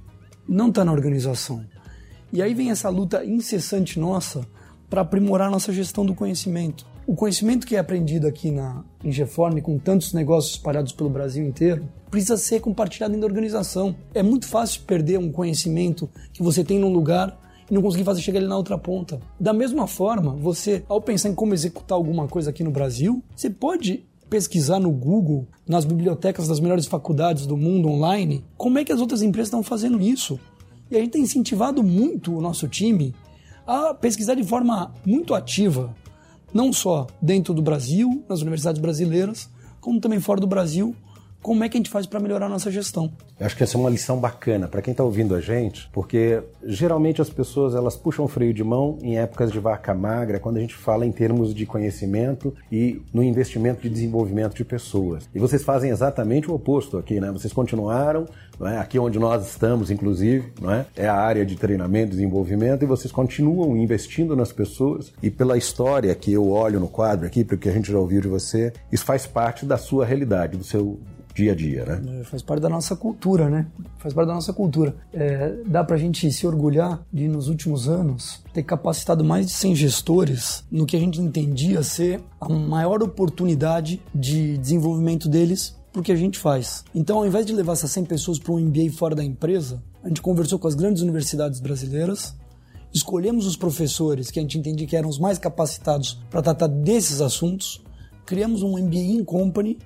não 0.47 0.69
está 0.69 0.85
na 0.85 0.93
organização. 0.93 1.65
E 2.33 2.43
aí 2.43 2.53
vem 2.53 2.71
essa 2.71 2.89
luta 2.91 3.25
incessante 3.25 3.99
nossa 3.99 4.47
para 4.91 5.01
aprimorar 5.01 5.51
nossa 5.51 5.73
gestão 5.73 6.05
do 6.05 6.15
conhecimento. 6.15 6.87
O 7.07 7.15
conhecimento 7.15 7.69
que 7.69 7.77
é 7.77 7.79
aprendido 7.79 8.27
aqui 8.27 8.51
na 8.51 8.83
Ingeform, 9.05 9.61
com 9.61 9.79
tantos 9.79 10.13
negócios 10.13 10.55
espalhados 10.55 10.91
pelo 10.91 11.09
Brasil 11.09 11.47
inteiro, 11.47 11.89
precisa 12.11 12.37
ser 12.37 12.61
compartilhado 12.61 13.13
dentro 13.13 13.29
da 13.29 13.33
organização. 13.33 13.95
É 14.13 14.25
muito 14.25 14.49
fácil 14.49 14.83
perder 14.83 15.17
um 15.17 15.31
conhecimento 15.31 16.11
que 16.33 16.43
você 16.43 16.65
tem 16.65 16.81
num 16.81 16.93
lugar 16.93 17.39
e 17.71 17.73
não 17.73 17.81
conseguir 17.81 18.03
fazer 18.03 18.23
chegar 18.23 18.41
ele 18.41 18.49
na 18.49 18.57
outra 18.57 18.77
ponta. 18.77 19.21
Da 19.39 19.53
mesma 19.53 19.87
forma, 19.87 20.35
você, 20.35 20.83
ao 20.89 21.01
pensar 21.01 21.29
em 21.29 21.35
como 21.35 21.55
executar 21.55 21.95
alguma 21.95 22.27
coisa 22.27 22.51
aqui 22.51 22.65
no 22.65 22.73
Brasil, 22.73 23.23
você 23.37 23.49
pode 23.49 24.05
pesquisar 24.29 24.81
no 24.81 24.91
Google, 24.91 25.47
nas 25.65 25.85
bibliotecas 25.85 26.49
das 26.49 26.59
melhores 26.59 26.87
faculdades 26.87 27.47
do 27.47 27.57
mundo 27.57 27.89
online, 27.89 28.45
como 28.57 28.81
é 28.81 28.85
que 28.85 28.91
as 28.91 29.01
outras 29.01 29.23
empresas 29.23 29.47
estão 29.47 29.63
fazendo 29.63 30.01
isso. 30.01 30.41
E 30.91 30.97
a 30.97 31.01
gente 31.01 31.13
tem 31.13 31.23
incentivado 31.23 31.85
muito 31.85 32.37
o 32.37 32.41
nosso 32.41 32.67
time 32.67 33.15
a 33.65 33.95
pesquisar 33.95 34.35
de 34.35 34.43
forma 34.43 34.93
muito 35.05 35.37
ativa 35.37 35.95
não 36.57 36.73
só 36.73 37.07
dentro 37.21 37.53
do 37.53 37.61
Brasil, 37.61 38.25
nas 38.27 38.41
universidades 38.41 38.81
brasileiras, 38.81 39.49
como 39.79 40.01
também 40.01 40.19
fora 40.19 40.41
do 40.41 40.47
Brasil, 40.47 40.97
como 41.47 41.63
é 41.63 41.69
que 41.69 41.77
a 41.77 41.79
gente 41.79 41.91
faz 41.91 42.07
para 42.07 42.19
melhorar 42.19 42.47
a 42.47 42.49
nossa 42.49 42.73
gestão. 42.73 43.09
Eu 43.39 43.47
acho 43.47 43.57
que 43.57 43.63
essa 43.63 43.77
é 43.77 43.81
uma 43.81 43.89
lição 43.89 44.19
bacana 44.19 44.67
para 44.67 44.83
quem 44.83 44.91
está 44.91 45.05
ouvindo 45.05 45.33
a 45.33 45.41
gente, 45.41 45.89
porque 45.93 46.43
geralmente 46.65 47.23
as 47.23 47.31
pessoas 47.31 47.73
elas 47.73 47.95
puxam 47.95 48.25
o 48.25 48.29
freio 48.29 48.53
de 48.53 48.65
mão 48.65 48.99
em 49.01 49.17
épocas 49.17 49.53
de 49.53 49.61
vaca 49.61 49.95
magra, 49.95 50.41
quando 50.41 50.57
a 50.57 50.61
gente 50.61 50.75
fala 50.75 51.07
em 51.07 51.13
termos 51.13 51.55
de 51.55 51.65
conhecimento 51.65 52.53
e 52.73 53.01
no 53.15 53.23
investimento 53.23 53.83
de 53.83 53.89
desenvolvimento 53.89 54.57
de 54.57 54.65
pessoas. 54.65 55.29
E 55.33 55.39
vocês 55.39 55.63
fazem 55.63 55.93
exatamente 55.93 56.51
o 56.51 56.55
oposto 56.55 56.99
aqui, 56.99 57.21
né? 57.21 57.31
Vocês 57.31 57.53
continuaram, 57.53 58.27
é? 58.61 58.79
aqui 58.79 58.99
onde 58.99 59.17
nós 59.17 59.47
estamos, 59.47 59.89
inclusive, 59.89 60.53
é? 60.97 61.05
é 61.05 61.07
a 61.07 61.15
área 61.15 61.47
de 61.47 61.55
treinamento 61.55 62.11
desenvolvimento, 62.11 62.83
e 62.83 62.87
vocês 62.87 63.13
continuam 63.13 63.77
investindo 63.77 64.35
nas 64.35 64.51
pessoas. 64.51 65.13
E 65.23 65.31
pela 65.31 65.57
história 65.57 66.13
que 66.17 66.33
eu 66.33 66.51
olho 66.51 66.81
no 66.81 66.89
quadro 66.89 67.25
aqui, 67.25 67.45
porque 67.45 67.69
a 67.69 67.73
gente 67.73 67.93
já 67.93 67.99
ouviu 68.01 68.21
de 68.21 68.27
você, 68.27 68.73
isso 68.91 69.05
faz 69.05 69.29
parte 69.29 69.65
da 69.65 69.77
sua 69.77 70.05
realidade, 70.05 70.57
do 70.57 70.65
seu 70.65 70.99
dia 71.37 71.53
a 71.53 71.55
dia, 71.55 71.85
né? 71.85 72.21
É, 72.21 72.25
faz 72.25 72.43
parte 72.43 72.63
da 72.63 72.69
nossa 72.69 72.97
cultura, 72.97 73.51
né? 73.51 73.67
Faz 73.99 74.15
parte 74.15 74.29
da 74.29 74.35
nossa 74.35 74.55
cultura. 74.55 74.97
É, 75.13 75.55
dá 75.67 75.85
pra 75.85 75.99
gente 75.99 76.33
se 76.33 76.47
orgulhar 76.47 77.05
de, 77.13 77.29
nos 77.29 77.49
últimos 77.49 77.89
anos, 77.89 78.43
ter 78.55 78.63
capacitado 78.63 79.23
mais 79.23 79.47
de 79.47 79.53
100 79.53 79.77
gestores 79.77 80.65
no 80.71 80.87
que 80.87 80.97
a 80.97 80.99
gente 80.99 81.21
entendia 81.21 81.83
ser 81.83 82.23
a 82.41 82.49
maior 82.49 83.03
oportunidade 83.03 84.03
de 84.15 84.57
desenvolvimento 84.57 85.29
deles 85.29 85.77
pro 85.93 86.03
que 86.03 86.11
a 86.11 86.17
gente 86.17 86.39
faz. 86.39 86.85
Então, 86.95 87.19
ao 87.19 87.27
invés 87.27 87.45
de 87.45 87.53
levar 87.53 87.75
essas 87.75 87.91
100 87.91 88.07
pessoas 88.07 88.39
para 88.39 88.53
um 88.53 88.59
MBA 88.59 88.91
fora 88.93 89.15
da 89.15 89.23
empresa, 89.23 89.83
a 90.03 90.09
gente 90.09 90.23
conversou 90.23 90.59
com 90.59 90.69
as 90.69 90.75
grandes 90.75 91.03
universidades 91.03 91.61
brasileiras, 91.61 92.35
escolhemos 92.95 93.47
os 93.47 93.57
professores 93.57 94.31
que 94.31 94.39
a 94.39 94.43
gente 94.43 94.59
entendia 94.59 94.87
que 94.87 94.97
eram 94.97 95.09
os 95.09 95.19
mais 95.19 95.39
capacitados 95.39 96.19
para 96.31 96.41
tratar 96.41 96.67
desses 96.67 97.21
assuntos, 97.21 97.83
criamos 98.25 98.63
um 98.63 98.79
MBA 98.79 99.19
in 99.19 99.25
company 99.25 99.79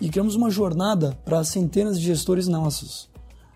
e 0.00 0.08
criamos 0.08 0.34
uma 0.34 0.50
jornada 0.50 1.16
para 1.24 1.44
centenas 1.44 1.98
de 1.98 2.06
gestores 2.06 2.48
nossos. 2.48 3.08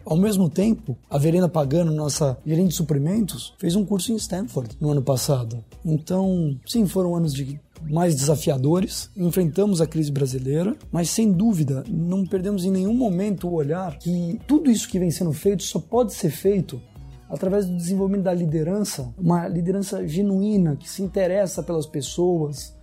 Ao 0.05 0.17
mesmo 0.17 0.49
tempo, 0.49 0.97
a 1.11 1.19
Verena 1.19 1.51
Pagano, 1.51 1.93
nossa 1.93 2.39
gerente 2.47 2.69
de 2.69 2.75
suprimentos, 2.75 3.53
fez 3.59 3.77
um 3.77 3.85
curso 3.85 4.11
em 4.11 4.17
Stanford 4.17 4.77
no 4.81 4.91
ano 4.91 5.03
passado. 5.03 5.63
Então, 5.85 6.59
sim, 6.67 6.87
foram 6.87 7.15
anos 7.15 7.35
de 7.35 7.61
mais 7.91 8.15
desafiadores, 8.15 9.11
enfrentamos 9.17 9.81
a 9.81 9.87
crise 9.87 10.11
brasileira, 10.11 10.75
mas 10.91 11.11
sem 11.11 11.31
dúvida 11.31 11.85
não 11.87 12.25
perdemos 12.25 12.65
em 12.65 12.71
nenhum 12.71 12.95
momento 12.95 13.49
o 13.49 13.53
olhar 13.53 13.99
que 13.99 14.41
tudo 14.47 14.71
isso 14.71 14.89
que 14.89 14.99
vem 14.99 15.11
sendo 15.11 15.33
feito 15.33 15.63
só 15.63 15.79
pode 15.79 16.15
ser 16.15 16.31
feito 16.31 16.81
através 17.29 17.67
do 17.67 17.77
desenvolvimento 17.77 18.25
da 18.25 18.33
liderança, 18.33 19.13
uma 19.19 19.47
liderança 19.47 20.07
genuína 20.09 20.77
que 20.77 20.89
se 20.89 21.03
interessa 21.03 21.63
pelas 21.63 21.87
pessoas, 21.87 22.75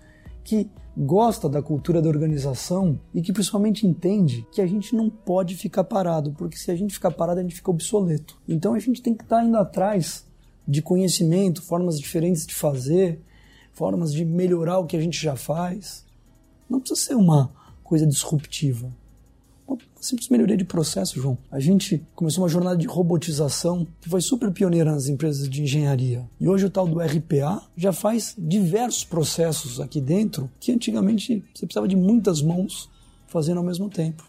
que 0.44 0.70
gosta 0.98 1.50
da 1.50 1.62
cultura 1.62 2.02
da 2.02 2.10
organização 2.10 3.00
e 3.14 3.22
que 3.22 3.34
principalmente 3.34 3.86
entende 3.86 4.48
que 4.52 4.62
a 4.62 4.68
gente 4.68 4.96
não 4.96 5.10
pode 5.10 5.56
ficar 5.56 5.84
parado, 5.84 6.32
porque 6.34 6.58
se 6.58 6.72
a 6.72 6.76
gente 6.76 6.94
ficar 6.94 7.12
parado, 7.12 7.40
a 7.40 7.44
gente 7.44 7.56
fica 7.56 7.72
obsoleto. 7.72 8.40
Então 8.48 8.74
a 8.74 8.80
gente 8.80 9.02
tem 9.02 9.14
que 9.14 9.24
estar 9.24 9.44
indo 9.44 9.58
atrás 9.58 10.26
de 10.68 10.82
conhecimento, 10.82 11.62
formas 11.62 12.00
diferentes 12.00 12.46
de 12.46 12.56
fazer, 12.56 13.22
formas 13.74 14.14
de 14.14 14.24
melhorar 14.24 14.80
o 14.80 14.86
que 14.86 14.96
a 14.96 15.02
gente 15.02 15.22
já 15.22 15.36
faz. 15.36 16.06
Não 16.70 16.80
precisa 16.80 17.02
ser 17.02 17.16
uma 17.16 17.52
coisa 17.84 18.08
disruptiva 18.08 18.92
simples 20.06 20.30
melhoria 20.30 20.56
de 20.56 20.64
processo, 20.64 21.20
João. 21.20 21.38
A 21.52 21.60
gente 21.60 22.06
começou 22.16 22.44
uma 22.44 22.50
jornada 22.50 22.78
de 22.78 22.88
robotização 22.88 23.88
que 24.00 24.10
foi 24.10 24.22
super 24.22 24.52
pioneira 24.52 24.92
nas 24.92 25.08
empresas 25.08 25.50
de 25.50 25.64
engenharia. 25.64 26.30
E 26.40 26.48
hoje 26.48 26.66
o 26.66 26.70
tal 26.70 26.88
do 26.88 27.00
RPA 27.00 27.62
já 27.76 27.92
faz 27.92 28.36
diversos 28.38 29.04
processos 29.04 29.80
aqui 29.80 30.00
dentro 30.00 30.50
que 30.60 30.72
antigamente 30.72 31.44
você 31.54 31.66
precisava 31.66 31.88
de 31.88 31.96
muitas 31.96 32.42
mãos 32.42 32.90
fazendo 33.28 33.58
ao 33.58 33.64
mesmo 33.64 33.90
tempo. 33.90 34.24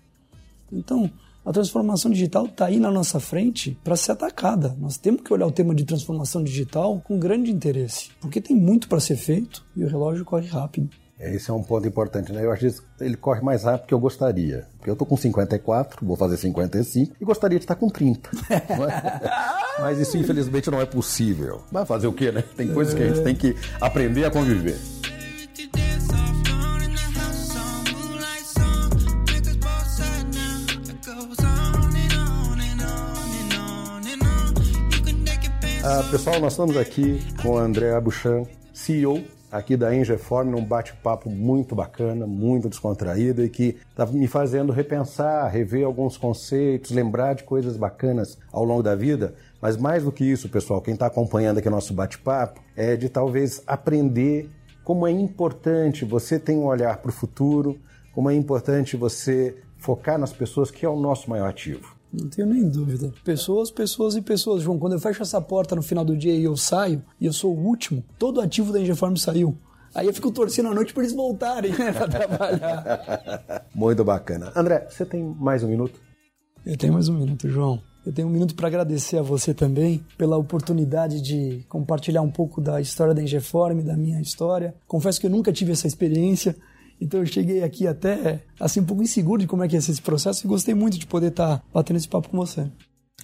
Então, 0.73 1.11
a 1.45 1.53
transformação 1.53 2.11
digital 2.11 2.47
está 2.47 2.67
aí 2.67 2.81
na 2.81 2.91
nossa 2.91 3.21
frente 3.21 3.79
para 3.85 3.95
ser 3.95 4.13
atacada. 4.13 4.77
Nós 4.81 4.97
temos 4.97 5.23
que 5.23 5.33
olhar 5.33 5.47
o 5.47 5.53
tema 5.53 5.75
de 5.75 5.85
transformação 5.85 6.43
digital 6.43 7.01
com 7.05 7.21
grande 7.21 7.53
interesse, 7.53 8.11
porque 8.21 8.41
tem 8.41 8.57
muito 8.57 8.89
para 8.89 8.99
ser 8.99 9.17
feito 9.17 9.65
e 9.77 9.85
o 9.85 9.89
relógio 9.89 10.25
corre 10.25 10.49
rápido. 10.49 10.91
Esse 11.19 11.51
é 11.51 11.55
um 11.55 11.63
ponto 11.63 11.89
importante, 11.89 12.31
né? 12.31 12.45
Eu 12.45 12.53
acho 12.53 12.69
que 12.69 13.05
ele 13.05 13.17
corre 13.17 13.41
mais 13.41 13.65
rápido 13.65 13.89
que 13.89 13.95
eu 13.95 13.99
gostaria. 13.99 14.67
Porque 14.77 14.91
eu 14.91 14.97
tô 14.97 15.07
com 15.07 15.17
54, 15.17 16.05
vou 16.05 16.15
fazer 16.15 16.37
55 16.37 17.17
e 17.19 17.25
gostaria 17.25 17.59
de 17.59 17.65
estar 17.65 17.75
com 17.75 17.89
30. 17.89 18.31
É? 18.51 19.81
Mas 19.81 19.99
isso 19.99 20.19
infelizmente 20.19 20.71
não 20.71 20.79
é 20.79 20.85
possível. 20.85 21.63
Vai 21.73 21.87
fazer 21.87 22.07
o 22.07 22.13
quê, 22.13 22.31
né? 22.31 22.45
Tem 22.55 22.69
coisas 22.69 22.93
que 22.93 23.03
a 23.03 23.07
gente 23.09 23.23
tem 23.23 23.35
que 23.35 23.57
aprender 23.81 24.27
a 24.27 24.31
conviver. 24.31 24.77
Ah, 35.83 36.03
pessoal, 36.11 36.41
nós 36.41 36.53
estamos 36.53 36.77
aqui 36.77 37.25
com 37.41 37.51
o 37.51 37.59
André 37.59 37.95
Abuchan, 37.95 38.43
CEO 38.75 39.25
aqui 39.57 39.77
da 39.77 39.95
Engeform 39.95 40.51
num 40.51 40.65
bate-papo 40.65 41.31
muito 41.31 41.75
bacana, 41.75 42.27
muito 42.27 42.69
descontraído 42.69 43.45
e 43.45 43.49
que 43.49 43.77
está 43.91 44.07
me 44.07 44.27
fazendo 44.27 44.73
repensar, 44.73 45.49
rever 45.49 45.85
alguns 45.85 46.17
conceitos, 46.17 46.91
lembrar 46.91 47.35
de 47.35 47.45
coisas 47.45 47.77
bacanas 47.77 48.39
ao 48.53 48.65
longo 48.65 48.83
da 48.83 48.95
vida. 48.95 49.35
Mas 49.61 49.77
mais 49.77 50.05
do 50.05 50.13
que 50.13 50.25
isso, 50.25 50.49
pessoal, 50.49 50.81
quem 50.81 50.95
está 50.95 51.07
acompanhando 51.07 51.59
aqui 51.59 51.71
nosso 51.71 51.95
bate-papo 51.95 52.61
é 52.77 52.97
de 52.97 53.09
talvez 53.09 53.63
aprender 53.67 54.51
como 54.85 55.07
é 55.07 55.11
importante 55.11 56.05
você 56.05 56.39
ter 56.39 56.53
um 56.53 56.67
olhar 56.67 56.99
para 56.99 57.09
o 57.09 57.13
futuro, 57.13 57.79
como 58.15 58.31
é 58.31 58.35
importante 58.35 58.97
você 58.97 59.57
focar 59.79 60.19
nas 60.19 60.33
pessoas, 60.33 60.71
que 60.71 60.87
é 60.87 60.89
o 60.89 60.95
nosso 60.95 61.29
maior 61.29 61.49
ativo. 61.49 61.96
Não 62.13 62.29
tenho 62.29 62.49
nem 62.49 62.69
dúvida. 62.69 63.13
Pessoas, 63.25 63.71
pessoas 63.71 64.17
e 64.17 64.23
pessoas. 64.23 64.63
João, 64.63 64.79
quando 64.79 64.95
eu 64.95 65.01
fecho 65.01 65.23
essa 65.23 65.41
porta 65.41 65.75
no 65.77 65.83
final 65.83 66.05
do 66.05 66.17
dia 66.17 66.35
e 66.35 66.45
eu 66.45 66.57
saio, 66.57 67.03
e 67.21 67.27
eu 67.27 67.33
sou 67.33 67.55
o 67.55 67.67
último, 67.67 68.03
todo 68.19 68.41
ativo 68.41 68.73
da 68.73 68.81
Engeform 68.81 69.17
saiu. 69.17 69.57
Aí 69.95 70.07
eu 70.07 70.13
fico 70.13 70.31
torcendo 70.31 70.69
à 70.69 70.75
noite 70.75 70.93
para 70.93 71.03
eles 71.03 71.15
voltarem 71.15 71.73
né, 71.77 71.93
para 71.93 72.09
trabalhar. 72.09 73.67
Muito 73.75 74.05
bacana. 74.05 74.53
André, 74.55 74.87
você 74.91 75.07
tem 75.07 75.23
mais 75.23 75.63
um 75.63 75.69
minuto? 75.69 75.99
Eu 76.65 76.77
tenho 76.77 76.93
mais 76.93 77.09
um 77.09 77.17
minuto, 77.17 77.49
João. 77.49 77.81
Eu 78.05 78.13
tenho 78.13 78.29
um 78.29 78.31
minuto 78.31 78.55
para 78.55 78.69
agradecer 78.69 79.19
a 79.19 79.23
você 79.23 79.53
também 79.53 80.05
pela 80.17 80.37
oportunidade 80.37 81.21
de 81.21 81.65
compartilhar 81.69 82.23
um 82.23 82.31
pouco 82.31 82.61
da 82.61 82.81
história 82.81 83.13
da 83.13 83.23
Engeform, 83.23 83.83
da 83.83 83.97
minha 83.97 84.21
história. 84.21 84.75
Confesso 84.87 85.21
que 85.21 85.27
eu 85.27 85.31
nunca 85.31 85.53
tive 85.53 85.73
essa 85.73 85.87
experiência. 85.87 86.55
Então 87.01 87.21
eu 87.21 87.27
cheguei 87.27 87.63
aqui 87.63 87.87
até 87.87 88.41
assim 88.59 88.81
um 88.81 88.85
pouco 88.85 89.03
inseguro 89.03 89.41
de 89.41 89.47
como 89.47 89.63
é 89.63 89.69
que 89.69 89.75
ia 89.75 89.81
ser 89.81 89.93
esse 89.93 90.03
processo 90.03 90.47
e 90.47 90.49
gostei 90.49 90.75
muito 90.75 90.99
de 90.99 91.07
poder 91.07 91.29
estar 91.29 91.59
tá 91.59 91.65
batendo 91.73 91.97
esse 91.97 92.09
papo 92.09 92.29
com 92.29 92.37
você. 92.37 92.67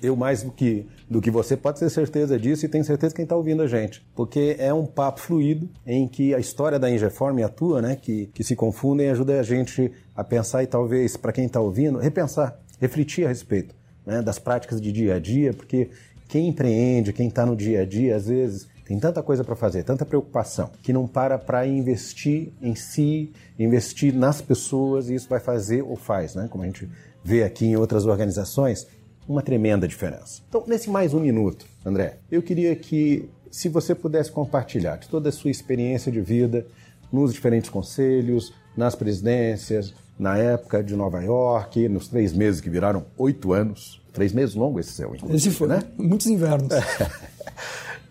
Eu 0.02 0.16
mais 0.16 0.42
do 0.42 0.50
que, 0.50 0.84
do 1.08 1.20
que 1.20 1.30
você 1.30 1.56
pode 1.56 1.78
ter 1.78 1.88
certeza 1.88 2.36
disso 2.38 2.66
e 2.66 2.68
tenho 2.68 2.84
certeza 2.84 3.14
quem 3.14 3.22
está 3.22 3.36
ouvindo 3.36 3.62
a 3.62 3.68
gente. 3.68 4.04
Porque 4.16 4.56
é 4.58 4.74
um 4.74 4.84
papo 4.84 5.20
fluido 5.20 5.70
em 5.86 6.08
que 6.08 6.34
a 6.34 6.40
história 6.40 6.76
da 6.76 6.90
Ingeform 6.90 7.40
atua, 7.44 7.80
né? 7.80 7.94
Que, 7.94 8.26
que 8.34 8.42
se 8.42 8.56
confundem 8.56 9.06
e 9.06 9.10
ajuda 9.10 9.38
a 9.38 9.42
gente 9.44 9.92
a 10.16 10.24
pensar 10.24 10.64
e 10.64 10.66
talvez, 10.66 11.16
para 11.16 11.32
quem 11.32 11.46
está 11.46 11.60
ouvindo, 11.60 11.98
repensar, 11.98 12.58
refletir 12.80 13.26
a 13.26 13.28
respeito 13.28 13.76
né, 14.04 14.20
das 14.22 14.38
práticas 14.38 14.80
de 14.80 14.90
dia 14.90 15.14
a 15.14 15.18
dia, 15.20 15.52
porque 15.52 15.90
quem 16.28 16.48
empreende, 16.48 17.12
quem 17.12 17.28
está 17.28 17.46
no 17.46 17.54
dia 17.54 17.82
a 17.82 17.84
dia, 17.84 18.16
às 18.16 18.26
vezes 18.26 18.66
tem 18.92 18.98
tanta 18.98 19.22
coisa 19.22 19.42
para 19.42 19.56
fazer, 19.56 19.84
tanta 19.84 20.04
preocupação, 20.04 20.70
que 20.82 20.92
não 20.92 21.06
para 21.06 21.38
para 21.38 21.66
investir 21.66 22.52
em 22.60 22.74
si, 22.74 23.32
investir 23.58 24.14
nas 24.14 24.42
pessoas, 24.42 25.08
e 25.08 25.14
isso 25.14 25.30
vai 25.30 25.40
fazer 25.40 25.80
ou 25.80 25.96
faz, 25.96 26.34
né? 26.34 26.46
como 26.50 26.62
a 26.62 26.66
gente 26.66 26.86
vê 27.24 27.42
aqui 27.42 27.64
em 27.64 27.74
outras 27.74 28.04
organizações, 28.04 28.86
uma 29.26 29.40
tremenda 29.40 29.88
diferença. 29.88 30.42
Então, 30.46 30.64
nesse 30.66 30.90
mais 30.90 31.14
um 31.14 31.20
minuto, 31.20 31.64
André, 31.86 32.18
eu 32.30 32.42
queria 32.42 32.76
que, 32.76 33.30
se 33.50 33.70
você 33.70 33.94
pudesse 33.94 34.30
compartilhar 34.30 34.96
de 34.96 35.08
toda 35.08 35.30
a 35.30 35.32
sua 35.32 35.50
experiência 35.50 36.12
de 36.12 36.20
vida 36.20 36.66
nos 37.10 37.32
diferentes 37.32 37.70
conselhos, 37.70 38.52
nas 38.76 38.94
presidências, 38.94 39.94
na 40.18 40.36
época 40.36 40.84
de 40.84 40.94
Nova 40.94 41.22
York, 41.22 41.88
nos 41.88 42.08
três 42.08 42.34
meses 42.34 42.60
que 42.60 42.68
viraram 42.68 43.06
oito 43.16 43.54
anos. 43.54 44.02
Três 44.12 44.34
meses 44.34 44.54
longo 44.54 44.78
esse 44.78 44.92
seu, 44.92 45.16
Esse 45.30 45.50
foi, 45.50 45.68
né? 45.68 45.82
Muitos 45.96 46.26
invernos. 46.26 46.68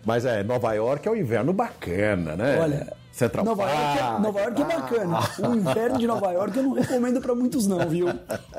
Mas 0.04 0.24
é, 0.24 0.42
Nova 0.42 0.72
York 0.72 1.06
é 1.06 1.10
um 1.10 1.16
inverno 1.16 1.52
bacana, 1.52 2.34
né? 2.36 2.58
Olha, 2.60 2.92
Central 3.12 3.44
Nova 3.44 3.62
York, 3.70 3.98
é, 3.98 4.20
Nova 4.20 4.40
York 4.40 4.62
é 4.62 4.64
bacana. 4.64 5.18
O 5.38 5.54
inverno 5.54 5.98
de 5.98 6.06
Nova 6.06 6.32
York 6.32 6.56
eu 6.56 6.62
não 6.62 6.72
recomendo 6.72 7.20
para 7.20 7.34
muitos 7.34 7.66
não, 7.66 7.88
viu? 7.88 8.08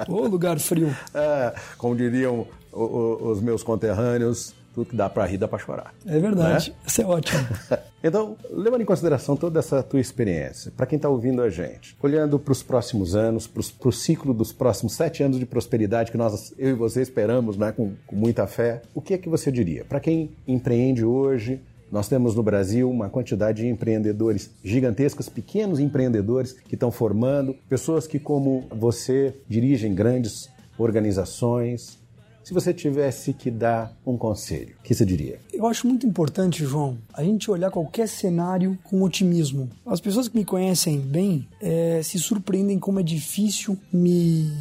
Ô 0.08 0.28
lugar 0.28 0.60
frio. 0.60 0.96
É, 1.14 1.54
como 1.78 1.96
diriam 1.96 2.48
os 2.72 3.42
meus 3.42 3.62
conterrâneos, 3.64 4.54
tudo 4.74 4.90
que 4.90 4.96
dá 4.96 5.10
para 5.10 5.26
rir 5.26 5.38
dá 5.38 5.48
para 5.48 5.60
chorar. 5.60 5.94
É 6.06 6.20
verdade, 6.20 6.72
né? 6.72 6.76
isso 6.86 7.02
é 7.02 7.06
ótimo. 7.06 7.40
então, 8.04 8.36
levando 8.50 8.82
em 8.82 8.86
consideração 8.86 9.36
toda 9.36 9.60
essa 9.60 9.84
tua 9.84 10.00
experiência, 10.00 10.72
para 10.76 10.86
quem 10.86 10.98
está 10.98 11.08
ouvindo 11.10 11.42
a 11.42 11.50
gente, 11.50 11.96
olhando 12.02 12.40
para 12.40 12.52
os 12.52 12.64
próximos 12.64 13.16
anos, 13.16 13.46
para 13.46 13.90
o 13.90 13.92
ciclo 13.92 14.34
dos 14.34 14.52
próximos 14.52 14.94
sete 14.94 15.22
anos 15.22 15.38
de 15.38 15.46
prosperidade 15.46 16.12
que 16.12 16.18
nós, 16.18 16.54
eu 16.58 16.70
e 16.70 16.74
você 16.74 17.02
esperamos, 17.02 17.58
né, 17.58 17.72
com, 17.72 17.94
com 18.08 18.16
muita 18.16 18.48
fé, 18.48 18.82
o 18.94 19.02
que 19.02 19.14
é 19.14 19.18
que 19.18 19.30
você 19.30 19.52
diria? 19.52 19.86
Para 19.86 20.00
quem 20.00 20.32
empreende 20.48 21.06
hoje, 21.06 21.62
Nós 21.94 22.08
temos 22.08 22.34
no 22.34 22.42
Brasil 22.42 22.90
uma 22.90 23.08
quantidade 23.08 23.62
de 23.62 23.68
empreendedores 23.68 24.50
gigantescas, 24.64 25.30
pequenos 25.30 25.80
empreendedores 25.80 26.54
que 26.54 26.74
estão 26.74 26.92
formando, 26.92 27.56
pessoas 27.70 28.08
que, 28.08 28.18
como 28.18 28.66
você, 28.72 29.36
dirigem 29.48 29.94
grandes 29.94 30.50
organizações, 30.76 32.00
se 32.44 32.54
você 32.54 32.74
tivesse 32.74 33.34
que 33.34 33.50
dar 33.50 33.96
um 34.06 34.18
conselho, 34.18 34.76
o 34.80 34.84
que 34.84 34.94
você 34.94 35.06
diria? 35.06 35.40
Eu 35.52 35.66
acho 35.66 35.88
muito 35.88 36.06
importante, 36.06 36.66
João, 36.66 36.98
a 37.14 37.24
gente 37.24 37.50
olhar 37.50 37.72
qualquer 37.72 38.08
cenário 38.08 38.78
com 38.84 39.02
otimismo. 39.02 39.70
As 39.86 40.02
pessoas 40.02 40.28
que 40.28 40.38
me 40.38 40.44
conhecem 40.44 41.00
bem 41.00 41.48
é, 41.62 42.02
se 42.04 42.20
surpreendem 42.20 42.78
como 42.78 43.00
é 43.00 43.04
difícil 43.04 43.78
me 43.92 44.52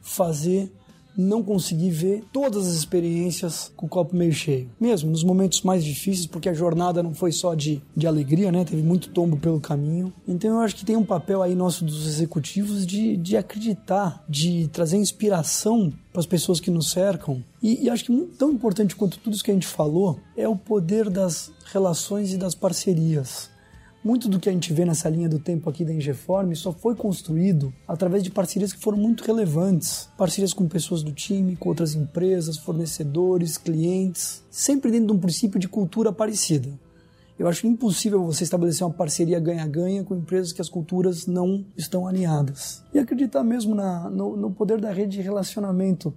fazer 0.00 0.72
não 1.16 1.42
consegui 1.42 1.90
ver 1.90 2.24
todas 2.32 2.66
as 2.66 2.74
experiências 2.74 3.72
com 3.76 3.86
o 3.86 3.88
copo 3.88 4.16
meio 4.16 4.32
cheio. 4.32 4.70
Mesmo 4.80 5.10
nos 5.10 5.24
momentos 5.24 5.62
mais 5.62 5.84
difíceis, 5.84 6.26
porque 6.26 6.48
a 6.48 6.54
jornada 6.54 7.02
não 7.02 7.14
foi 7.14 7.32
só 7.32 7.54
de, 7.54 7.82
de 7.96 8.06
alegria, 8.06 8.50
né? 8.50 8.64
Teve 8.64 8.82
muito 8.82 9.10
tombo 9.10 9.36
pelo 9.36 9.60
caminho. 9.60 10.12
Então 10.26 10.50
eu 10.50 10.60
acho 10.60 10.76
que 10.76 10.84
tem 10.84 10.96
um 10.96 11.04
papel 11.04 11.42
aí 11.42 11.54
nosso 11.54 11.84
dos 11.84 12.06
executivos 12.06 12.86
de, 12.86 13.16
de 13.16 13.36
acreditar, 13.36 14.24
de 14.28 14.68
trazer 14.68 14.96
inspiração 14.96 15.92
para 16.12 16.20
as 16.20 16.26
pessoas 16.26 16.60
que 16.60 16.70
nos 16.70 16.90
cercam. 16.90 17.42
E, 17.62 17.84
e 17.84 17.90
acho 17.90 18.04
que 18.04 18.12
tão 18.38 18.50
importante 18.50 18.96
quanto 18.96 19.18
tudo 19.18 19.34
isso 19.34 19.44
que 19.44 19.50
a 19.50 19.54
gente 19.54 19.66
falou 19.66 20.18
é 20.36 20.48
o 20.48 20.56
poder 20.56 21.08
das 21.08 21.50
relações 21.72 22.32
e 22.32 22.36
das 22.36 22.54
parcerias. 22.54 23.51
Muito 24.04 24.28
do 24.28 24.40
que 24.40 24.48
a 24.48 24.52
gente 24.52 24.72
vê 24.72 24.84
nessa 24.84 25.08
linha 25.08 25.28
do 25.28 25.38
tempo 25.38 25.70
aqui 25.70 25.84
da 25.84 25.92
Ingeform 25.92 26.52
só 26.54 26.72
foi 26.72 26.96
construído 26.96 27.72
através 27.86 28.24
de 28.24 28.32
parcerias 28.32 28.72
que 28.72 28.80
foram 28.80 28.98
muito 28.98 29.22
relevantes. 29.22 30.08
Parcerias 30.18 30.52
com 30.52 30.66
pessoas 30.66 31.04
do 31.04 31.12
time, 31.12 31.54
com 31.54 31.68
outras 31.68 31.94
empresas, 31.94 32.58
fornecedores, 32.58 33.56
clientes, 33.56 34.42
sempre 34.50 34.90
dentro 34.90 35.06
de 35.06 35.12
um 35.12 35.18
princípio 35.18 35.60
de 35.60 35.68
cultura 35.68 36.12
parecida. 36.12 36.68
Eu 37.38 37.46
acho 37.46 37.64
impossível 37.66 38.24
você 38.24 38.42
estabelecer 38.42 38.84
uma 38.84 38.92
parceria 38.92 39.38
ganha-ganha 39.38 40.02
com 40.02 40.16
empresas 40.16 40.52
que 40.52 40.60
as 40.60 40.68
culturas 40.68 41.26
não 41.28 41.64
estão 41.76 42.06
alinhadas. 42.06 42.82
E 42.92 42.98
acreditar 42.98 43.44
mesmo 43.44 43.72
na, 43.72 44.10
no, 44.10 44.36
no 44.36 44.50
poder 44.50 44.80
da 44.80 44.92
rede 44.92 45.16
de 45.16 45.22
relacionamento 45.22 46.12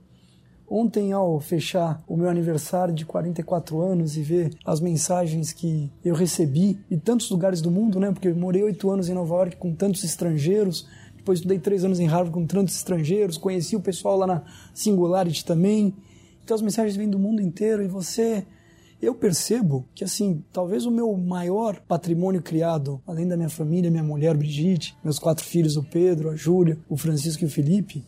Ontem, 0.69 1.13
ao 1.13 1.39
fechar 1.39 2.03
o 2.07 2.17
meu 2.17 2.27
aniversário 2.27 2.93
de 2.93 3.05
44 3.05 3.79
anos 3.81 4.17
e 4.17 4.21
ver 4.21 4.51
as 4.65 4.79
mensagens 4.79 5.53
que 5.53 5.91
eu 6.03 6.15
recebi 6.15 6.79
de 6.89 6.97
tantos 6.97 7.29
lugares 7.29 7.61
do 7.61 7.69
mundo, 7.69 7.99
né? 7.99 8.11
Porque 8.11 8.29
eu 8.29 8.35
morei 8.35 8.63
oito 8.63 8.89
anos 8.89 9.07
em 9.07 9.13
Nova 9.13 9.35
York 9.35 9.57
com 9.57 9.73
tantos 9.75 10.03
estrangeiros, 10.03 10.87
depois 11.15 11.39
estudei 11.39 11.59
três 11.59 11.83
anos 11.83 11.99
em 11.99 12.07
Harvard 12.07 12.31
com 12.31 12.45
tantos 12.45 12.75
estrangeiros, 12.75 13.37
conheci 13.37 13.75
o 13.75 13.81
pessoal 13.81 14.17
lá 14.17 14.27
na 14.27 14.43
Singularity 14.73 15.45
também. 15.45 15.95
Então 16.43 16.55
as 16.55 16.61
mensagens 16.61 16.95
vêm 16.95 17.09
do 17.09 17.19
mundo 17.19 17.41
inteiro 17.41 17.83
e 17.83 17.87
você 17.87 18.45
eu 19.01 19.13
percebo 19.13 19.85
que, 19.93 20.03
assim, 20.03 20.43
talvez 20.51 20.85
o 20.85 20.91
meu 20.91 21.15
maior 21.15 21.79
patrimônio 21.81 22.41
criado, 22.41 23.01
além 23.05 23.27
da 23.27 23.35
minha 23.35 23.49
família, 23.49 23.91
minha 23.91 24.03
mulher 24.03 24.35
Brigitte, 24.35 24.97
meus 25.03 25.19
quatro 25.19 25.43
filhos, 25.43 25.75
o 25.75 25.83
Pedro, 25.83 26.29
a 26.29 26.35
Júlia, 26.35 26.79
o 26.89 26.97
Francisco 26.97 27.43
e 27.43 27.47
o 27.47 27.49
Felipe, 27.49 28.03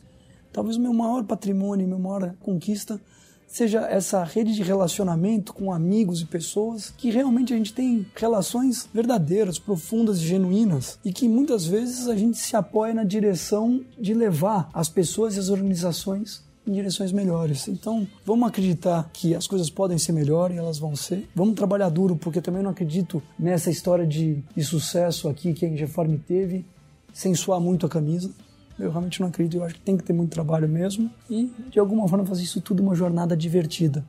Talvez 0.57 0.75
o 0.75 0.81
meu 0.81 0.91
maior 0.91 1.23
patrimônio, 1.23 1.87
minha 1.87 1.99
maior 1.99 2.33
conquista 2.39 2.99
seja 3.45 3.81
essa 3.81 4.23
rede 4.23 4.55
de 4.55 4.63
relacionamento 4.63 5.53
com 5.53 5.71
amigos 5.71 6.19
e 6.19 6.25
pessoas 6.25 6.91
que 6.97 7.11
realmente 7.11 7.53
a 7.53 7.57
gente 7.57 7.71
tem 7.71 8.07
relações 8.15 8.89
verdadeiras, 8.91 9.59
profundas 9.59 10.17
e 10.17 10.25
genuínas 10.25 10.97
e 11.05 11.13
que 11.13 11.29
muitas 11.29 11.67
vezes 11.67 12.07
a 12.07 12.15
gente 12.15 12.39
se 12.39 12.55
apoia 12.55 12.91
na 12.91 13.03
direção 13.03 13.85
de 13.99 14.15
levar 14.15 14.67
as 14.73 14.89
pessoas 14.89 15.35
e 15.35 15.39
as 15.39 15.49
organizações 15.49 16.43
em 16.65 16.71
direções 16.71 17.11
melhores. 17.11 17.67
Então, 17.67 18.07
vamos 18.25 18.49
acreditar 18.49 19.07
que 19.13 19.35
as 19.35 19.45
coisas 19.45 19.69
podem 19.69 19.99
ser 19.99 20.11
melhores, 20.11 20.57
elas 20.57 20.79
vão 20.79 20.95
ser. 20.95 21.29
Vamos 21.35 21.53
trabalhar 21.53 21.89
duro, 21.89 22.15
porque 22.15 22.41
também 22.41 22.63
não 22.63 22.71
acredito 22.71 23.21
nessa 23.37 23.69
história 23.69 24.07
de, 24.07 24.43
de 24.55 24.63
sucesso 24.63 25.29
aqui 25.29 25.53
que 25.53 25.67
a 25.67 25.69
Ingeform 25.69 26.17
teve, 26.17 26.65
sem 27.13 27.35
suar 27.35 27.59
muito 27.61 27.85
a 27.85 27.89
camisa. 27.89 28.31
Eu 28.80 28.91
realmente 28.91 29.19
não 29.19 29.28
acredito, 29.28 29.57
eu 29.57 29.63
acho 29.63 29.75
que 29.75 29.82
tem 29.82 29.97
que 29.97 30.03
ter 30.03 30.13
muito 30.13 30.32
trabalho 30.32 30.69
mesmo 30.69 31.09
e, 31.30 31.51
de 31.69 31.80
alguma 31.80 32.07
forma, 32.07 32.25
fazer 32.25 32.43
isso 32.43 32.61
tudo 32.61 32.84
uma 32.84 32.93
jornada 32.93 33.36
divertida. 33.36 34.05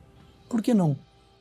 Por 0.47 0.61
que 0.61 0.73
não? 0.73 0.95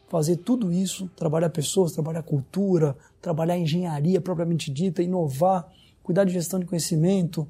Fazer 0.09 0.37
tudo 0.37 0.73
isso, 0.73 1.11
trabalhar 1.15 1.51
pessoas, 1.51 1.93
trabalhar 1.93 2.23
cultura, 2.23 2.97
trabalhar 3.21 3.59
engenharia 3.59 4.21
propriamente 4.21 4.71
dita, 4.71 5.03
inovar, 5.03 5.69
cuidar 6.03 6.25
de 6.25 6.33
gestão 6.33 6.59
de 6.59 6.65
conhecimento 6.65 7.47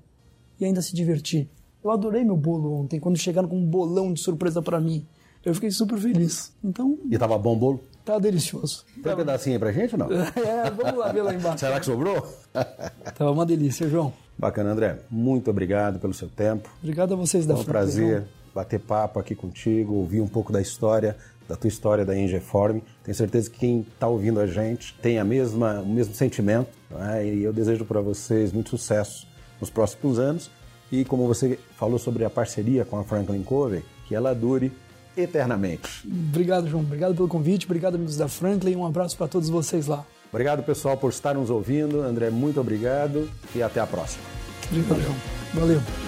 e 0.58 0.64
ainda 0.64 0.82
se 0.82 0.94
divertir. 0.94 1.48
Eu 1.82 1.92
adorei 1.92 2.24
meu 2.24 2.36
bolo 2.36 2.72
ontem, 2.72 2.98
quando 2.98 3.16
chegaram 3.16 3.48
com 3.48 3.56
um 3.56 3.64
bolão 3.64 4.12
de 4.12 4.20
surpresa 4.20 4.60
para 4.60 4.80
mim. 4.80 5.06
Eu 5.44 5.54
fiquei 5.54 5.70
super 5.70 5.96
feliz. 5.96 6.52
Então. 6.62 6.98
E 7.08 7.16
tava 7.16 7.38
bom 7.38 7.54
o 7.54 7.56
bolo? 7.56 7.80
Tá 8.04 8.18
delicioso. 8.18 8.84
Tem 9.02 9.12
um 9.12 9.16
pedacinho 9.16 9.54
aí 9.54 9.60
pra 9.60 9.72
gente 9.72 9.94
ou 9.94 9.98
não? 9.98 10.08
é, 10.12 10.70
vamos 10.70 10.98
lá 10.98 11.12
ver 11.12 11.22
lá 11.22 11.32
embaixo. 11.32 11.58
Será 11.58 11.78
que 11.78 11.86
sobrou? 11.86 12.26
Tava 13.16 13.30
uma 13.30 13.46
delícia, 13.46 13.88
João. 13.88 14.12
Bacana, 14.38 14.70
André. 14.70 15.00
Muito 15.10 15.50
obrigado 15.50 15.98
pelo 15.98 16.14
seu 16.14 16.28
tempo. 16.28 16.70
Obrigado 16.80 17.14
a 17.14 17.16
vocês 17.16 17.44
da 17.44 17.54
Foi 17.54 17.64
um 17.64 17.66
prazer 17.66 18.24
bater 18.54 18.80
papo 18.80 19.18
aqui 19.18 19.34
contigo, 19.34 19.94
ouvir 19.94 20.20
um 20.20 20.26
pouco 20.26 20.52
da 20.52 20.60
história, 20.60 21.16
da 21.48 21.56
tua 21.56 21.68
história 21.68 22.04
da 22.04 22.16
Ingeform. 22.16 22.80
Tenho 23.02 23.14
certeza 23.14 23.50
que 23.50 23.58
quem 23.58 23.80
está 23.80 24.06
ouvindo 24.06 24.40
a 24.40 24.46
gente 24.46 24.94
tem 25.00 25.18
a 25.18 25.24
mesma, 25.24 25.80
o 25.80 25.86
mesmo 25.86 26.14
sentimento. 26.14 26.70
É? 27.14 27.26
E 27.26 27.42
eu 27.42 27.52
desejo 27.52 27.84
para 27.84 28.00
vocês 28.00 28.52
muito 28.52 28.70
sucesso 28.70 29.26
nos 29.60 29.70
próximos 29.70 30.18
anos. 30.18 30.50
E 30.90 31.04
como 31.04 31.26
você 31.26 31.58
falou 31.76 31.98
sobre 31.98 32.24
a 32.24 32.30
parceria 32.30 32.84
com 32.84 32.98
a 32.98 33.04
Franklin 33.04 33.42
Covey, 33.42 33.84
que 34.06 34.14
ela 34.14 34.34
dure 34.34 34.72
eternamente. 35.16 36.06
Obrigado, 36.06 36.68
João. 36.68 36.82
Obrigado 36.82 37.14
pelo 37.14 37.28
convite. 37.28 37.66
Obrigado, 37.66 37.96
amigos 37.96 38.16
da 38.16 38.28
Franklin. 38.28 38.76
Um 38.76 38.86
abraço 38.86 39.16
para 39.16 39.28
todos 39.28 39.48
vocês 39.48 39.86
lá. 39.86 40.04
Obrigado, 40.32 40.62
pessoal, 40.62 40.96
por 40.96 41.10
estar 41.10 41.34
nos 41.34 41.50
ouvindo. 41.50 42.02
André, 42.02 42.30
muito 42.30 42.60
obrigado 42.60 43.28
e 43.54 43.62
até 43.62 43.80
a 43.80 43.86
próxima. 43.86 44.24
Obrigado, 44.70 45.02
João. 45.02 45.16
Valeu. 45.54 46.07